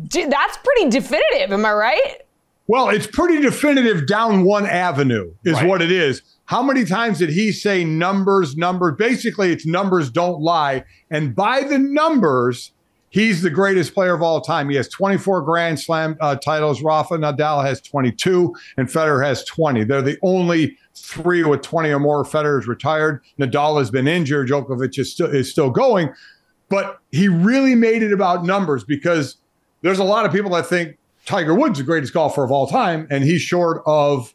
d- 0.09 0.25
that's 0.25 0.57
pretty 0.59 0.91
definitive, 0.91 1.53
am 1.53 1.65
I 1.67 1.73
right? 1.73 2.17
Well, 2.71 2.89
it's 2.91 3.09
pretty 3.09 3.43
definitive 3.43 4.07
down 4.07 4.45
one 4.45 4.65
avenue, 4.65 5.33
is 5.45 5.55
Right. 5.55 5.67
what 5.67 5.83
it 5.83 5.91
is. 5.91 6.23
How 6.45 6.63
many 6.63 6.85
times 6.85 7.19
did 7.19 7.31
he 7.31 7.51
say 7.51 7.83
numbers, 7.85 8.57
numbers? 8.57 8.95
Basically, 8.97 9.51
it's 9.51 9.67
numbers 9.67 10.09
don't 10.09 10.41
lie. 10.41 10.85
And 11.11 11.35
by 11.35 11.65
the 11.65 11.81
numbers, 11.81 12.71
he's 13.09 13.43
the 13.43 13.51
greatest 13.51 13.93
player 13.93 14.15
of 14.15 14.23
all 14.23 14.41
time. 14.41 14.71
He 14.71 14.77
has 14.77 14.89
24 14.89 15.43
Grand 15.43 15.81
Slam 15.81 16.17
uh, 16.21 16.37
titles. 16.37 16.81
Rafa 16.81 17.15
Nadal 17.15 17.65
has 17.65 17.81
22, 17.81 18.55
and 18.77 18.87
Federer 18.87 19.27
has 19.27 19.45
20. 19.47 19.83
They're 19.83 20.01
the 20.01 20.19
only 20.23 20.79
three 20.95 21.43
with 21.43 21.63
20 21.63 21.91
or 21.91 21.99
more. 21.99 22.23
Federer's 22.23 22.69
retired. 22.69 23.21
Nadal 23.37 23.81
has 23.81 23.91
been 23.91 24.07
injured. 24.07 24.49
Djokovic 24.49 24.97
is 24.97 25.11
still, 25.11 25.27
is 25.27 25.51
still 25.51 25.71
going. 25.71 26.15
But 26.69 27.01
he 27.11 27.27
really 27.27 27.75
made 27.75 28.05
it 28.05 28.13
about 28.13 28.45
numbers 28.45 28.85
because 28.85 29.39
there's 29.83 29.99
a 29.99 30.05
lot 30.05 30.25
of 30.25 30.31
people 30.31 30.53
that 30.53 30.67
think 30.67 30.99
Tiger 31.31 31.55
Woods 31.55 31.79
is 31.79 31.85
the 31.85 31.87
greatest 31.87 32.13
golfer 32.13 32.43
of 32.43 32.51
all 32.51 32.67
time, 32.67 33.07
and 33.09 33.23
he's 33.23 33.41
short 33.41 33.83
of, 33.87 34.35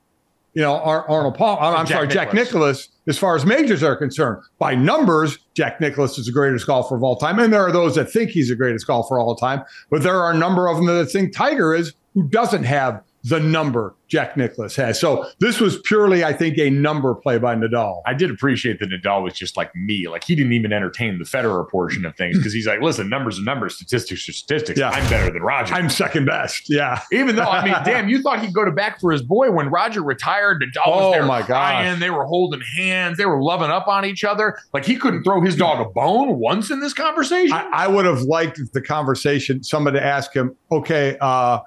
you 0.53 0.61
know, 0.61 0.75
Ar- 0.75 1.05
Arnold 1.09 1.35
Paul. 1.35 1.59
I'm, 1.59 1.85
Jack 1.85 1.95
sorry, 1.95 2.07
Jack 2.07 2.33
Nicklaus. 2.33 2.53
Nicklaus. 2.53 2.89
As 3.07 3.17
far 3.17 3.35
as 3.35 3.45
majors 3.45 3.83
are 3.83 3.97
concerned, 3.97 4.41
by 4.59 4.75
numbers, 4.75 5.37
Jack 5.55 5.81
Nicklaus 5.81 6.17
is 6.17 6.25
the 6.25 6.31
greatest 6.31 6.65
golfer 6.65 6.95
of 6.95 7.03
all 7.03 7.17
time, 7.17 7.37
and 7.37 7.51
there 7.51 7.61
are 7.61 7.71
those 7.71 7.95
that 7.95 8.09
think 8.09 8.29
he's 8.29 8.47
the 8.47 8.55
greatest 8.55 8.87
golfer 8.87 9.19
of 9.19 9.27
all 9.27 9.35
time. 9.35 9.61
But 9.91 10.03
there 10.03 10.15
are 10.15 10.31
a 10.31 10.37
number 10.37 10.67
of 10.69 10.77
them 10.77 10.85
that 10.85 11.05
think 11.11 11.35
Tiger 11.35 11.75
is, 11.75 11.93
who 12.13 12.23
doesn't 12.29 12.63
have 12.63 13.03
the 13.27 13.39
number 13.39 13.95
Jack 14.07 14.37
Nicklaus 14.37 14.75
has. 14.75 14.99
So 14.99 15.27
this 15.39 15.59
was 15.59 15.79
purely, 15.81 16.23
I 16.23 16.31
think, 16.31 16.59
a 16.59 16.69
number 16.69 17.15
play 17.15 17.39
by 17.39 17.55
Nadal. 17.55 18.01
I 18.05 18.13
did 18.13 18.29
appreciate 18.29 18.79
that 18.79 18.91
Nadal 18.91 19.23
was 19.23 19.33
just 19.33 19.57
like 19.57 19.75
me. 19.75 20.07
Like 20.07 20.23
he 20.23 20.35
didn't 20.35 20.53
even 20.53 20.71
entertain 20.71 21.17
the 21.17 21.25
Federer 21.25 21.67
portion 21.67 22.05
of 22.05 22.15
things 22.15 22.37
because 22.37 22.53
he's 22.53 22.67
like, 22.67 22.81
listen, 22.81 23.09
numbers 23.09 23.39
are 23.39 23.43
numbers, 23.43 23.75
statistics 23.75 24.29
are 24.29 24.31
statistics. 24.31 24.79
Yeah. 24.79 24.91
I'm 24.91 25.09
better 25.09 25.33
than 25.33 25.41
Roger. 25.41 25.73
I'm 25.73 25.89
second 25.89 26.25
best. 26.25 26.69
Yeah. 26.69 27.01
Even 27.11 27.35
though, 27.35 27.45
I 27.45 27.65
mean, 27.65 27.73
damn, 27.83 28.07
you 28.07 28.21
thought 28.21 28.41
he'd 28.41 28.53
go 28.53 28.63
to 28.63 28.71
back 28.71 29.01
for 29.01 29.11
his 29.11 29.23
boy 29.23 29.49
when 29.49 29.69
Roger 29.69 30.03
retired. 30.03 30.61
Nadal 30.61 30.83
Oh, 30.85 31.07
was 31.07 31.13
there 31.15 31.25
my 31.25 31.41
crying. 31.41 31.99
They 31.99 32.11
were 32.11 32.25
holding 32.25 32.61
hands. 32.77 33.17
They 33.17 33.25
were 33.25 33.41
loving 33.41 33.71
up 33.71 33.87
on 33.87 34.05
each 34.05 34.23
other. 34.23 34.55
Like 34.71 34.85
he 34.85 34.97
couldn't 34.97 35.23
throw 35.23 35.41
his 35.41 35.55
dog 35.55 35.83
a 35.83 35.89
bone 35.89 36.37
once 36.37 36.69
in 36.69 36.79
this 36.79 36.93
conversation. 36.93 37.53
I, 37.57 37.67
I 37.73 37.87
would 37.87 38.05
have 38.05 38.21
liked 38.21 38.59
the 38.73 38.81
conversation, 38.83 39.63
somebody 39.63 39.97
to 39.97 40.05
ask 40.05 40.31
him, 40.31 40.55
okay, 40.71 41.17
uh, 41.21 41.59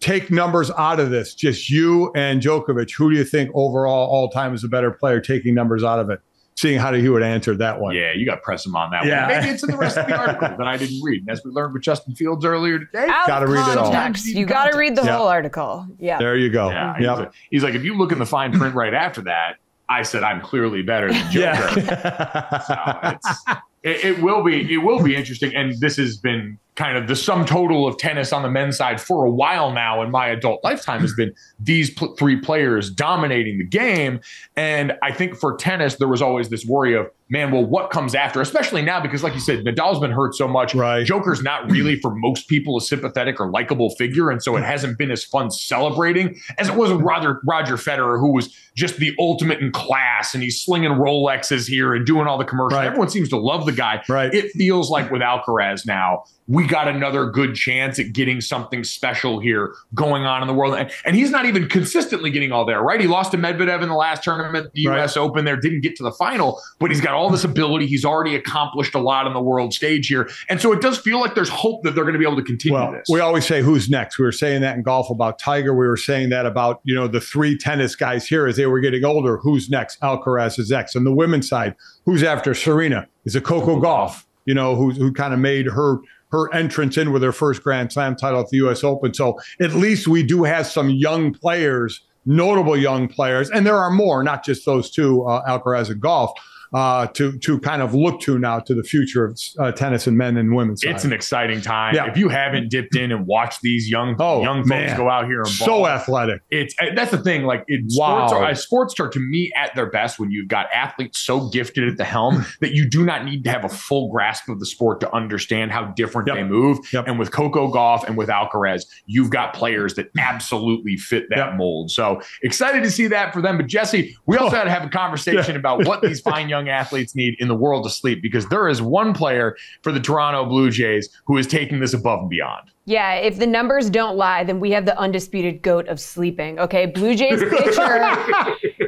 take 0.00 0.30
numbers 0.30 0.70
out 0.76 1.00
of 1.00 1.10
this, 1.10 1.34
just 1.34 1.70
you 1.70 2.12
and 2.14 2.40
Djokovic. 2.42 2.92
Who 2.96 3.10
do 3.10 3.16
you 3.16 3.24
think 3.24 3.50
overall 3.54 4.08
all 4.10 4.28
time 4.28 4.54
is 4.54 4.64
a 4.64 4.68
better 4.68 4.90
player 4.90 5.20
taking 5.20 5.54
numbers 5.54 5.82
out 5.84 5.98
of 5.98 6.10
it? 6.10 6.20
Seeing 6.56 6.78
how 6.78 6.92
do 6.92 6.98
he 6.98 7.08
would 7.08 7.24
answer 7.24 7.56
that 7.56 7.80
one. 7.80 7.96
yeah, 7.96 8.12
you 8.12 8.24
got 8.24 8.36
to 8.36 8.40
press 8.40 8.64
him 8.64 8.76
on 8.76 8.92
that 8.92 9.04
Yeah. 9.06 9.26
one. 9.28 9.38
Maybe 9.40 9.48
it's 9.52 9.64
in 9.64 9.70
the 9.72 9.76
rest 9.76 9.96
of 9.98 10.06
the 10.06 10.16
article 10.18 10.48
that 10.56 10.66
I 10.68 10.76
didn't 10.76 11.00
read. 11.02 11.22
And 11.22 11.30
as 11.30 11.42
we 11.44 11.50
learned 11.50 11.72
with 11.74 11.82
Justin 11.82 12.14
Fields 12.14 12.44
earlier 12.44 12.78
today, 12.78 13.08
Out 13.08 13.26
Gotta 13.26 13.46
of 13.46 13.50
read 13.50 13.68
it 13.72 13.76
all. 13.76 13.90
context. 13.90 14.26
You 14.28 14.46
got 14.46 14.70
to 14.70 14.78
read 14.78 14.94
the 14.94 15.02
Yeah. 15.02 15.16
whole 15.16 15.26
article. 15.26 15.84
Yeah. 15.98 16.18
There 16.18 16.36
you 16.36 16.50
go. 16.50 16.70
Yeah, 16.70 16.94
he's, 16.96 17.04
Yep. 17.06 17.18
like, 17.18 17.32
he's 17.50 17.64
like, 17.64 17.74
if 17.74 17.82
you 17.82 17.96
look 17.98 18.12
in 18.12 18.20
the 18.20 18.26
fine 18.26 18.52
print 18.52 18.76
right 18.76 18.94
after 18.94 19.20
that, 19.22 19.56
I 19.88 20.02
said 20.02 20.22
I'm 20.22 20.40
clearly 20.40 20.82
better 20.82 21.12
than 21.12 21.30
Joker. 21.32 21.80
Yeah. 21.80 22.58
So 22.62 22.98
it's, 23.02 23.44
it, 23.82 24.04
it 24.16 24.22
will 24.22 24.42
be 24.44 24.72
it 24.72 24.78
will 24.78 25.02
be 25.02 25.14
interesting, 25.16 25.54
and 25.56 25.74
this 25.80 25.96
has 25.96 26.16
been 26.16 26.58
kind 26.76 26.96
of 26.96 27.06
the 27.06 27.14
sum 27.14 27.44
total 27.44 27.86
of 27.86 27.96
tennis 27.98 28.32
on 28.32 28.42
the 28.42 28.50
men's 28.50 28.76
side 28.76 29.00
for 29.00 29.24
a 29.24 29.30
while 29.30 29.72
now 29.72 30.02
in 30.02 30.10
my 30.10 30.26
adult 30.26 30.62
lifetime 30.64 31.00
has 31.00 31.14
been 31.14 31.32
these 31.60 31.90
pl- 31.90 32.14
three 32.16 32.36
players 32.36 32.90
dominating 32.90 33.58
the 33.58 33.64
game, 33.64 34.20
and 34.56 34.92
I 35.02 35.12
think 35.12 35.36
for 35.36 35.56
tennis 35.56 35.96
there 35.96 36.08
was 36.08 36.20
always 36.20 36.48
this 36.48 36.66
worry 36.66 36.94
of 36.94 37.10
man, 37.28 37.50
well, 37.50 37.64
what 37.64 37.90
comes 37.90 38.14
after? 38.14 38.40
Especially 38.40 38.82
now 38.82 39.00
because, 39.00 39.22
like 39.22 39.34
you 39.34 39.40
said, 39.40 39.64
Nadal's 39.64 39.98
been 39.98 40.10
hurt 40.10 40.34
so 40.34 40.46
much. 40.46 40.74
Right. 40.74 41.04
Joker's 41.04 41.42
not 41.42 41.70
really 41.70 41.98
for 42.00 42.14
most 42.14 42.48
people 42.48 42.76
a 42.76 42.80
sympathetic 42.80 43.40
or 43.40 43.50
likable 43.50 43.90
figure, 43.96 44.30
and 44.30 44.42
so 44.42 44.56
it 44.56 44.62
hasn't 44.64 44.98
been 44.98 45.10
as 45.10 45.24
fun 45.24 45.50
celebrating 45.50 46.38
as 46.58 46.68
it 46.68 46.74
was 46.74 46.92
with 46.92 47.00
Roger 47.00 47.40
Roger 47.46 47.76
Federer, 47.76 48.18
who 48.20 48.32
was 48.32 48.54
just 48.74 48.96
the 48.96 49.14
ultimate 49.18 49.60
in 49.60 49.70
class, 49.72 50.34
and 50.34 50.42
he's 50.42 50.60
slinging 50.60 50.90
Rolexes 50.90 51.66
here 51.68 51.94
and 51.94 52.04
doing 52.04 52.26
all 52.26 52.38
the 52.38 52.44
commercials. 52.44 52.78
Right. 52.78 52.86
Everyone 52.86 53.08
seems 53.08 53.28
to 53.30 53.36
love 53.38 53.66
the 53.66 53.72
guy. 53.72 54.02
Right. 54.08 54.32
It 54.34 54.50
feels 54.52 54.90
like 54.90 55.10
with 55.10 55.22
Alcaraz 55.22 55.86
now, 55.86 56.24
we 56.46 56.66
got 56.66 56.88
another 56.88 57.30
good 57.30 57.54
chance 57.54 57.98
at 57.98 58.12
getting 58.12 58.40
something 58.40 58.84
special 58.84 59.38
here 59.40 59.74
going 59.94 60.24
on 60.24 60.42
in 60.42 60.48
the 60.48 60.52
world. 60.52 60.74
And, 60.74 60.90
and 61.06 61.16
he's 61.16 61.30
not 61.30 61.46
even 61.46 61.68
consistently 61.68 62.30
getting 62.30 62.52
all 62.52 62.66
there, 62.66 62.82
right? 62.82 63.00
He 63.00 63.06
lost 63.06 63.30
to 63.30 63.38
Medvedev 63.38 63.82
in 63.82 63.88
the 63.88 63.94
last 63.94 64.22
tournament, 64.22 64.70
the 64.74 64.88
Right. 64.88 65.00
US 65.02 65.16
Open 65.16 65.44
there, 65.46 65.56
didn't 65.56 65.80
get 65.80 65.96
to 65.96 66.02
the 66.02 66.12
final, 66.12 66.60
but 66.80 66.90
he's 66.90 67.00
got 67.00 67.13
all 67.14 67.30
this 67.30 67.44
ability. 67.44 67.86
He's 67.86 68.04
already 68.04 68.34
accomplished 68.34 68.94
a 68.94 68.98
lot 68.98 69.26
on 69.26 69.32
the 69.32 69.40
world 69.40 69.72
stage 69.72 70.08
here. 70.08 70.28
And 70.48 70.60
so 70.60 70.72
it 70.72 70.80
does 70.80 70.98
feel 70.98 71.20
like 71.20 71.34
there's 71.34 71.48
hope 71.48 71.82
that 71.84 71.94
they're 71.94 72.04
going 72.04 72.14
to 72.14 72.18
be 72.18 72.24
able 72.26 72.36
to 72.36 72.42
continue 72.42 72.76
Well, 72.78 72.92
this. 72.92 73.06
we 73.10 73.20
always 73.20 73.46
say 73.46 73.62
who's 73.62 73.88
next. 73.88 74.18
We 74.18 74.24
were 74.24 74.32
saying 74.32 74.60
that 74.62 74.76
in 74.76 74.84
Gauff 74.84 75.10
about 75.10 75.38
Tiger. 75.38 75.72
We 75.74 75.86
were 75.86 75.96
saying 75.96 76.30
that 76.30 76.46
about 76.46 76.80
you 76.84 76.94
know 76.94 77.06
the 77.08 77.20
three 77.20 77.56
tennis 77.56 77.96
guys 77.96 78.26
here 78.26 78.46
as 78.46 78.56
they 78.56 78.66
were 78.66 78.80
getting 78.80 79.04
older. 79.04 79.38
Who's 79.38 79.70
next? 79.70 80.00
Alcaraz 80.00 80.58
is 80.58 80.70
next. 80.70 80.96
On 80.96 81.04
the 81.04 81.12
women's 81.14 81.48
side, 81.48 81.74
who's 82.04 82.22
after 82.22 82.54
Serena? 82.54 83.06
Is 83.24 83.34
it 83.36 83.44
Coco 83.44 83.80
Gauff? 83.80 84.24
You 84.46 84.54
know 84.54 84.74
who 84.76 84.90
who 84.90 85.12
kind 85.12 85.32
of 85.32 85.40
made 85.40 85.66
her 85.66 85.98
her 86.30 86.52
entrance 86.52 86.96
in 86.98 87.12
with 87.12 87.22
her 87.22 87.30
first 87.32 87.62
Grand 87.62 87.92
Slam 87.92 88.16
title 88.16 88.40
at 88.40 88.48
the 88.48 88.56
U.S. 88.58 88.82
Open. 88.82 89.14
So 89.14 89.38
at 89.60 89.72
least 89.74 90.08
we 90.08 90.22
do 90.24 90.42
have 90.42 90.66
some 90.66 90.90
young 90.90 91.32
players, 91.32 92.00
notable 92.26 92.76
young 92.76 93.06
players, 93.08 93.50
and 93.50 93.64
there 93.64 93.76
are 93.76 93.90
more, 93.90 94.22
not 94.24 94.44
just 94.44 94.66
those 94.66 94.90
two, 94.90 95.24
uh, 95.26 95.44
Alcaraz 95.48 95.90
and 95.90 96.00
golf. 96.00 96.32
Uh, 96.74 97.06
to 97.06 97.38
to 97.38 97.60
kind 97.60 97.80
of 97.80 97.94
look 97.94 98.20
to 98.20 98.36
now 98.36 98.58
to 98.58 98.74
the 98.74 98.82
future 98.82 99.24
of 99.24 99.38
uh, 99.60 99.70
tennis 99.70 100.08
and 100.08 100.18
men 100.18 100.36
and 100.36 100.52
women's. 100.56 100.82
it's 100.82 101.02
side. 101.02 101.08
an 101.08 101.12
exciting 101.14 101.60
time. 101.60 101.94
Yeah. 101.94 102.06
If 102.10 102.16
you 102.16 102.28
haven't 102.28 102.68
dipped 102.68 102.96
in 102.96 103.12
and 103.12 103.26
watched 103.28 103.60
these 103.62 103.88
young 103.88 104.16
Oh, 104.18 104.42
young 104.42 104.58
folks 104.62 104.68
man. 104.68 104.96
go 104.96 105.08
out 105.08 105.26
here 105.26 105.38
and 105.42 105.48
so 105.48 105.66
ball, 105.66 105.86
athletic. 105.86 106.42
it's 106.50 106.74
uh, 106.80 106.86
that's 106.96 107.12
the 107.12 107.18
thing. 107.18 107.44
Like 107.44 107.62
it, 107.68 107.82
Wow. 107.96 108.26
sports, 108.26 108.32
are, 108.32 108.54
sports 108.56 109.00
are 109.00 109.08
to 109.08 109.20
me 109.20 109.52
at 109.54 109.72
their 109.76 109.86
best 109.88 110.18
when 110.18 110.32
you've 110.32 110.48
got 110.48 110.66
athletes 110.74 111.20
so 111.20 111.48
gifted 111.50 111.86
at 111.88 111.96
the 111.96 112.02
helm 112.04 112.44
that 112.60 112.72
you 112.72 112.88
do 112.90 113.04
not 113.04 113.24
need 113.24 113.44
to 113.44 113.50
have 113.50 113.64
a 113.64 113.68
full 113.68 114.10
grasp 114.10 114.48
of 114.48 114.58
the 114.58 114.66
sport 114.66 114.98
to 115.00 115.14
understand 115.14 115.70
how 115.70 115.84
different 115.94 116.26
Yep. 116.26 116.36
they 116.36 116.42
move. 116.42 116.78
Yep. 116.92 117.06
And 117.06 117.18
with 117.20 117.30
Coco 117.30 117.70
Gauff 117.70 118.02
and 118.04 118.16
with 118.16 118.28
Alcaraz, 118.28 118.82
you've 119.06 119.30
got 119.30 119.54
players 119.54 119.94
that 119.94 120.10
absolutely 120.18 120.96
fit 120.96 121.28
that 121.30 121.38
Yep. 121.38 121.54
mold. 121.56 121.90
So 121.92 122.20
excited 122.42 122.82
to 122.82 122.90
see 122.90 123.06
that 123.06 123.32
for 123.32 123.40
them. 123.40 123.58
But 123.58 123.68
Jesse, 123.68 124.16
we 124.26 124.36
also 124.38 124.56
had 124.56 124.64
to 124.64 124.70
have 124.70 124.84
a 124.84 124.88
conversation 124.88 125.54
about 125.64 125.86
what 125.86 126.02
these 126.02 126.20
fine 126.20 126.48
young 126.48 126.63
athletes 126.68 127.14
need 127.14 127.36
in 127.38 127.48
the 127.48 127.54
world 127.54 127.84
to 127.84 127.90
sleep 127.90 128.22
because 128.22 128.48
there 128.48 128.68
is 128.68 128.80
one 128.82 129.12
player 129.12 129.56
for 129.82 129.92
the 129.92 130.00
Toronto 130.00 130.44
Blue 130.44 130.70
Jays 130.70 131.08
who 131.26 131.36
is 131.36 131.46
taking 131.46 131.80
this 131.80 131.94
above 131.94 132.20
and 132.20 132.30
beyond. 132.30 132.70
Yeah, 132.86 133.14
if 133.14 133.38
the 133.38 133.46
numbers 133.46 133.88
don't 133.88 134.16
lie, 134.16 134.44
then 134.44 134.60
we 134.60 134.70
have 134.72 134.84
the 134.84 134.98
undisputed 134.98 135.62
goat 135.62 135.88
of 135.88 135.98
sleeping. 135.98 136.58
Okay, 136.58 136.86
Blue 136.86 137.14
Jays 137.14 137.40
pitcher 137.50 138.04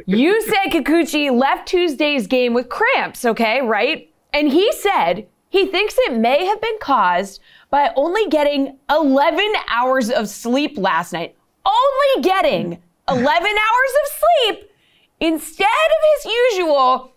Yusei 0.07 0.65
Kikuchi 0.67 1.31
left 1.37 1.67
Tuesday's 1.67 2.27
game 2.27 2.53
with 2.53 2.69
cramps. 2.69 3.25
Okay, 3.25 3.61
right? 3.61 4.09
And 4.33 4.49
he 4.51 4.71
said 4.73 5.27
he 5.49 5.65
thinks 5.65 5.95
it 5.97 6.17
may 6.17 6.45
have 6.45 6.61
been 6.61 6.77
caused 6.79 7.41
by 7.69 7.91
only 7.95 8.27
getting 8.27 8.77
11 8.89 9.53
hours 9.69 10.09
of 10.09 10.29
sleep 10.29 10.77
last 10.77 11.13
night. 11.13 11.35
Only 11.65 12.23
getting 12.23 12.81
11 13.09 13.25
hours 13.27 13.93
of 14.03 14.21
sleep 14.21 14.71
instead 15.19 15.65
of 15.65 16.23
his 16.23 16.33
usual 16.53 17.11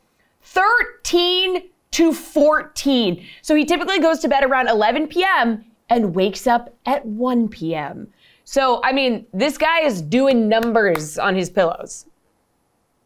13 0.50 1.70
to 1.92 2.12
14. 2.12 3.26
So 3.42 3.54
he 3.54 3.64
typically 3.64 3.98
goes 3.98 4.18
to 4.20 4.28
bed 4.28 4.44
around 4.44 4.68
11 4.68 5.08
p.m. 5.08 5.64
and 5.88 6.14
wakes 6.14 6.46
up 6.46 6.74
at 6.86 7.04
1 7.06 7.48
p.m. 7.48 8.08
So, 8.44 8.80
I 8.82 8.92
mean, 8.92 9.26
this 9.32 9.56
guy 9.56 9.80
is 9.82 10.02
doing 10.02 10.48
numbers 10.48 11.18
on 11.18 11.36
his 11.36 11.50
pillows. 11.50 12.06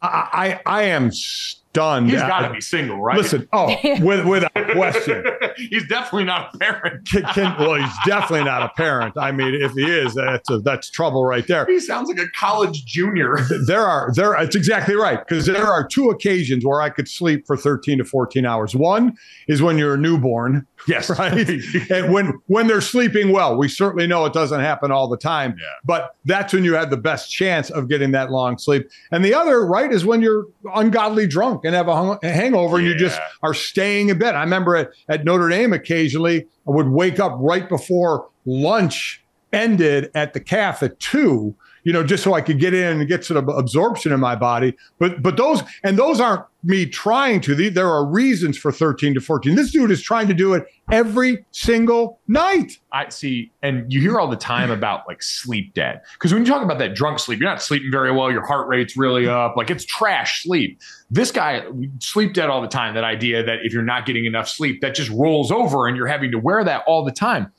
I, 0.01 0.59
I 0.65 0.79
I 0.79 0.83
am 0.83 1.11
stunned. 1.75 2.09
He's 2.09 2.21
got 2.21 2.47
to 2.47 2.53
be 2.53 2.61
single, 2.61 3.01
right? 3.01 3.17
Listen, 3.17 3.47
oh, 3.53 3.75
with, 4.01 4.25
without 4.25 4.71
question. 4.71 5.25
he's 5.57 5.87
definitely 5.87 6.25
not 6.25 6.55
a 6.55 6.57
parent. 6.57 7.07
Can, 7.07 7.23
can, 7.23 7.55
well, 7.59 7.75
he's 7.75 7.93
definitely 8.05 8.45
not 8.45 8.61
a 8.63 8.69
parent. 8.69 9.17
I 9.17 9.31
mean, 9.31 9.53
if 9.53 9.71
he 9.73 9.83
is, 9.83 10.13
that's 10.15 10.49
a, 10.49 10.59
that's 10.59 10.89
trouble 10.89 11.25
right 11.25 11.45
there. 11.47 11.65
He 11.65 11.79
sounds 11.79 12.09
like 12.09 12.19
a 12.19 12.29
college 12.37 12.85
junior. 12.85 13.37
There 13.65 13.85
are 13.85 14.11
there. 14.13 14.33
It's 14.35 14.55
exactly 14.55 14.95
right 14.95 15.19
because 15.19 15.45
there 15.45 15.67
are 15.67 15.85
two 15.87 16.09
occasions 16.09 16.65
where 16.65 16.81
I 16.81 16.89
could 16.89 17.07
sleep 17.07 17.45
for 17.45 17.57
13 17.57 17.97
to 17.99 18.05
14 18.05 18.45
hours. 18.45 18.75
One 18.75 19.15
is 19.47 19.61
when 19.61 19.77
you're 19.77 19.95
a 19.95 19.97
newborn. 19.97 20.67
Yes, 20.87 21.09
right. 21.09 21.49
and 21.89 22.13
when 22.13 22.39
when 22.45 22.67
they're 22.67 22.79
sleeping 22.79 23.31
well, 23.31 23.57
we 23.57 23.67
certainly 23.67 24.05
know 24.05 24.25
it 24.25 24.33
doesn't 24.33 24.59
happen 24.59 24.91
all 24.91 25.07
the 25.07 25.17
time. 25.17 25.55
Yeah. 25.57 25.65
But 25.83 26.15
that's 26.25 26.53
when 26.53 26.63
you 26.63 26.75
have 26.75 26.91
the 26.91 26.97
best 26.97 27.31
chance 27.31 27.69
of 27.71 27.89
getting 27.89 28.11
that 28.11 28.29
long 28.29 28.57
sleep. 28.57 28.89
And 29.11 29.25
the 29.25 29.33
other, 29.33 29.65
right, 29.65 29.91
is 29.91 30.05
when 30.05 30.21
you're 30.21 30.45
ungodly 30.75 31.25
drunk 31.25 31.65
and 31.65 31.73
have 31.73 31.87
a, 31.87 31.95
hung- 31.95 32.19
a 32.21 32.29
hangover 32.29 32.77
and 32.77 32.85
you 32.85 32.95
just 32.95 33.19
are 33.41 33.53
staying 33.53 34.09
in 34.09 34.19
bed. 34.19 34.35
I 34.35 34.43
remember 34.43 34.75
at, 34.75 34.91
at 35.09 35.25
Notre 35.25 35.49
Dame 35.49 35.73
occasionally 35.73 36.45
I 36.67 36.71
would 36.71 36.89
wake 36.89 37.19
up 37.19 37.35
right 37.39 37.67
before 37.67 38.27
lunch 38.45 39.23
ended 39.53 40.11
at 40.13 40.33
the 40.33 40.39
calf 40.39 40.83
at 40.83 40.99
two, 40.99 41.55
you 41.85 41.93
know, 41.93 42.03
just 42.03 42.23
so 42.23 42.33
I 42.33 42.41
could 42.41 42.59
get 42.59 42.73
in 42.73 42.99
and 42.99 43.07
get 43.07 43.29
of 43.29 43.47
absorption 43.47 44.11
in 44.11 44.19
my 44.19 44.35
body. 44.35 44.75
But 44.99 45.21
but 45.21 45.37
those 45.37 45.61
and 45.83 45.97
those 45.97 46.19
aren't 46.19 46.43
me 46.63 46.85
trying 46.87 47.39
to. 47.41 47.53
The- 47.55 47.69
There 47.69 47.87
are 47.87 48.03
reasons 48.05 48.57
for 48.57 48.71
13 48.71 49.13
to 49.13 49.21
14. 49.21 49.55
This 49.55 49.71
dude 49.71 49.91
is 49.91 50.01
trying 50.01 50.27
to 50.27 50.33
do 50.33 50.53
it 50.55 50.65
every 50.91 51.45
single 51.51 52.19
night. 52.27 52.79
I 52.91 53.09
see, 53.09 53.51
and 53.61 53.91
you 53.91 54.01
hear 54.01 54.19
all 54.19 54.27
the 54.27 54.35
time 54.35 54.71
about 54.71 55.01
like 55.07 55.21
sleep 55.21 55.73
debt. 55.75 56.03
Because 56.13 56.33
when 56.33 56.43
you 56.43 56.51
talk 56.51 56.63
about 56.63 56.79
that 56.79 56.95
drunk 56.95 57.19
sleep, 57.19 57.39
you're 57.39 57.49
not 57.49 57.61
sleeping 57.61 57.91
very 57.91 58.11
well. 58.11 58.31
Your 58.31 58.45
heart 58.45 58.67
rate's 58.67 58.97
really 58.97 59.27
up. 59.27 59.55
Like 59.55 59.69
it's 59.69 59.85
trash 59.85 60.43
sleep. 60.43 60.79
This 61.11 61.31
guy 61.31 61.61
sleep 61.99 62.33
debt 62.33 62.49
all 62.49 62.61
the 62.63 62.67
time. 62.67 62.95
That 62.95 63.03
idea 63.03 63.43
that 63.43 63.59
if 63.63 63.71
you're 63.73 63.83
not 63.83 64.05
getting 64.07 64.25
enough 64.25 64.49
sleep, 64.49 64.81
that 64.81 64.95
just 64.95 65.11
rolls 65.11 65.51
over, 65.51 65.85
and 65.87 65.95
you're 65.95 66.07
having 66.07 66.31
to 66.31 66.39
wear 66.39 66.63
that 66.63 66.83
all 66.87 67.05
the 67.05 67.11
time. 67.11 67.51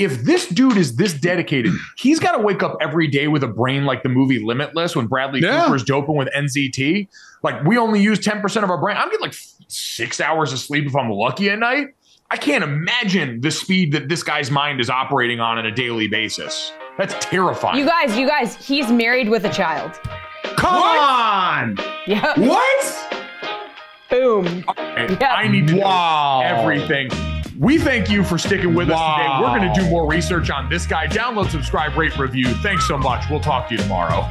If 0.00 0.22
this 0.22 0.48
dude 0.48 0.76
is 0.78 0.96
this 0.96 1.12
dedicated, 1.12 1.72
he's 1.96 2.18
got 2.18 2.32
to 2.32 2.38
wake 2.42 2.62
up 2.62 2.76
every 2.80 3.06
day 3.06 3.28
with 3.28 3.44
a 3.44 3.48
brain 3.48 3.84
like 3.84 4.02
the 4.02 4.08
movie 4.08 4.38
Limitless 4.38 4.96
when 4.96 5.06
Bradley 5.06 5.40
Yeah. 5.40 5.64
Cooper's 5.64 5.84
doping 5.84 6.16
with 6.16 6.28
NZT. 6.34 7.06
Like 7.42 7.62
we 7.64 7.76
only 7.76 8.00
use 8.00 8.18
10% 8.18 8.62
of 8.64 8.70
our 8.70 8.78
brain. 8.80 8.96
I'm 8.96 9.08
getting 9.10 9.20
like 9.20 9.34
six 9.68 10.20
hours 10.20 10.52
of 10.52 10.58
sleep 10.58 10.86
if 10.86 10.96
I'm 10.96 11.10
lucky 11.10 11.50
at 11.50 11.58
night. 11.58 11.88
I 12.30 12.36
can't 12.36 12.64
imagine 12.64 13.40
the 13.40 13.50
speed 13.50 13.92
that 13.92 14.08
this 14.08 14.22
guy's 14.22 14.50
mind 14.50 14.80
is 14.80 14.88
operating 14.88 15.40
on 15.40 15.58
on 15.58 15.66
a 15.66 15.70
daily 15.70 16.08
basis. 16.08 16.72
That's 16.96 17.14
terrifying. 17.24 17.78
You 17.78 17.84
guys, 17.86 18.16
you 18.16 18.26
guys, 18.26 18.54
he's 18.56 18.90
married 18.90 19.28
with 19.28 19.44
a 19.44 19.52
child. 19.52 19.98
Come 20.56 20.74
on! 20.82 21.78
Yeah. 22.06 22.38
What? 22.38 23.14
Boom. 24.10 24.64
I 24.76 25.46
need 25.48 25.68
to 25.68 25.76
Wow. 25.78 26.40
everything. 26.44 27.10
We 27.60 27.76
thank 27.76 28.08
you 28.08 28.24
for 28.24 28.38
sticking 28.38 28.74
with 28.74 28.88
us 28.88 28.98
today. 28.98 29.38
We're 29.38 29.58
going 29.58 29.70
to 29.70 29.80
do 29.82 29.90
more 29.90 30.10
research 30.10 30.48
on 30.48 30.70
this 30.70 30.86
guy. 30.86 31.06
Download, 31.06 31.50
subscribe, 31.50 31.94
rate, 31.94 32.16
review. 32.16 32.46
Thanks 32.62 32.88
so 32.88 32.96
much. 32.96 33.28
We'll 33.28 33.38
talk 33.38 33.68
to 33.68 33.74
you 33.74 33.82
tomorrow. 33.82 34.30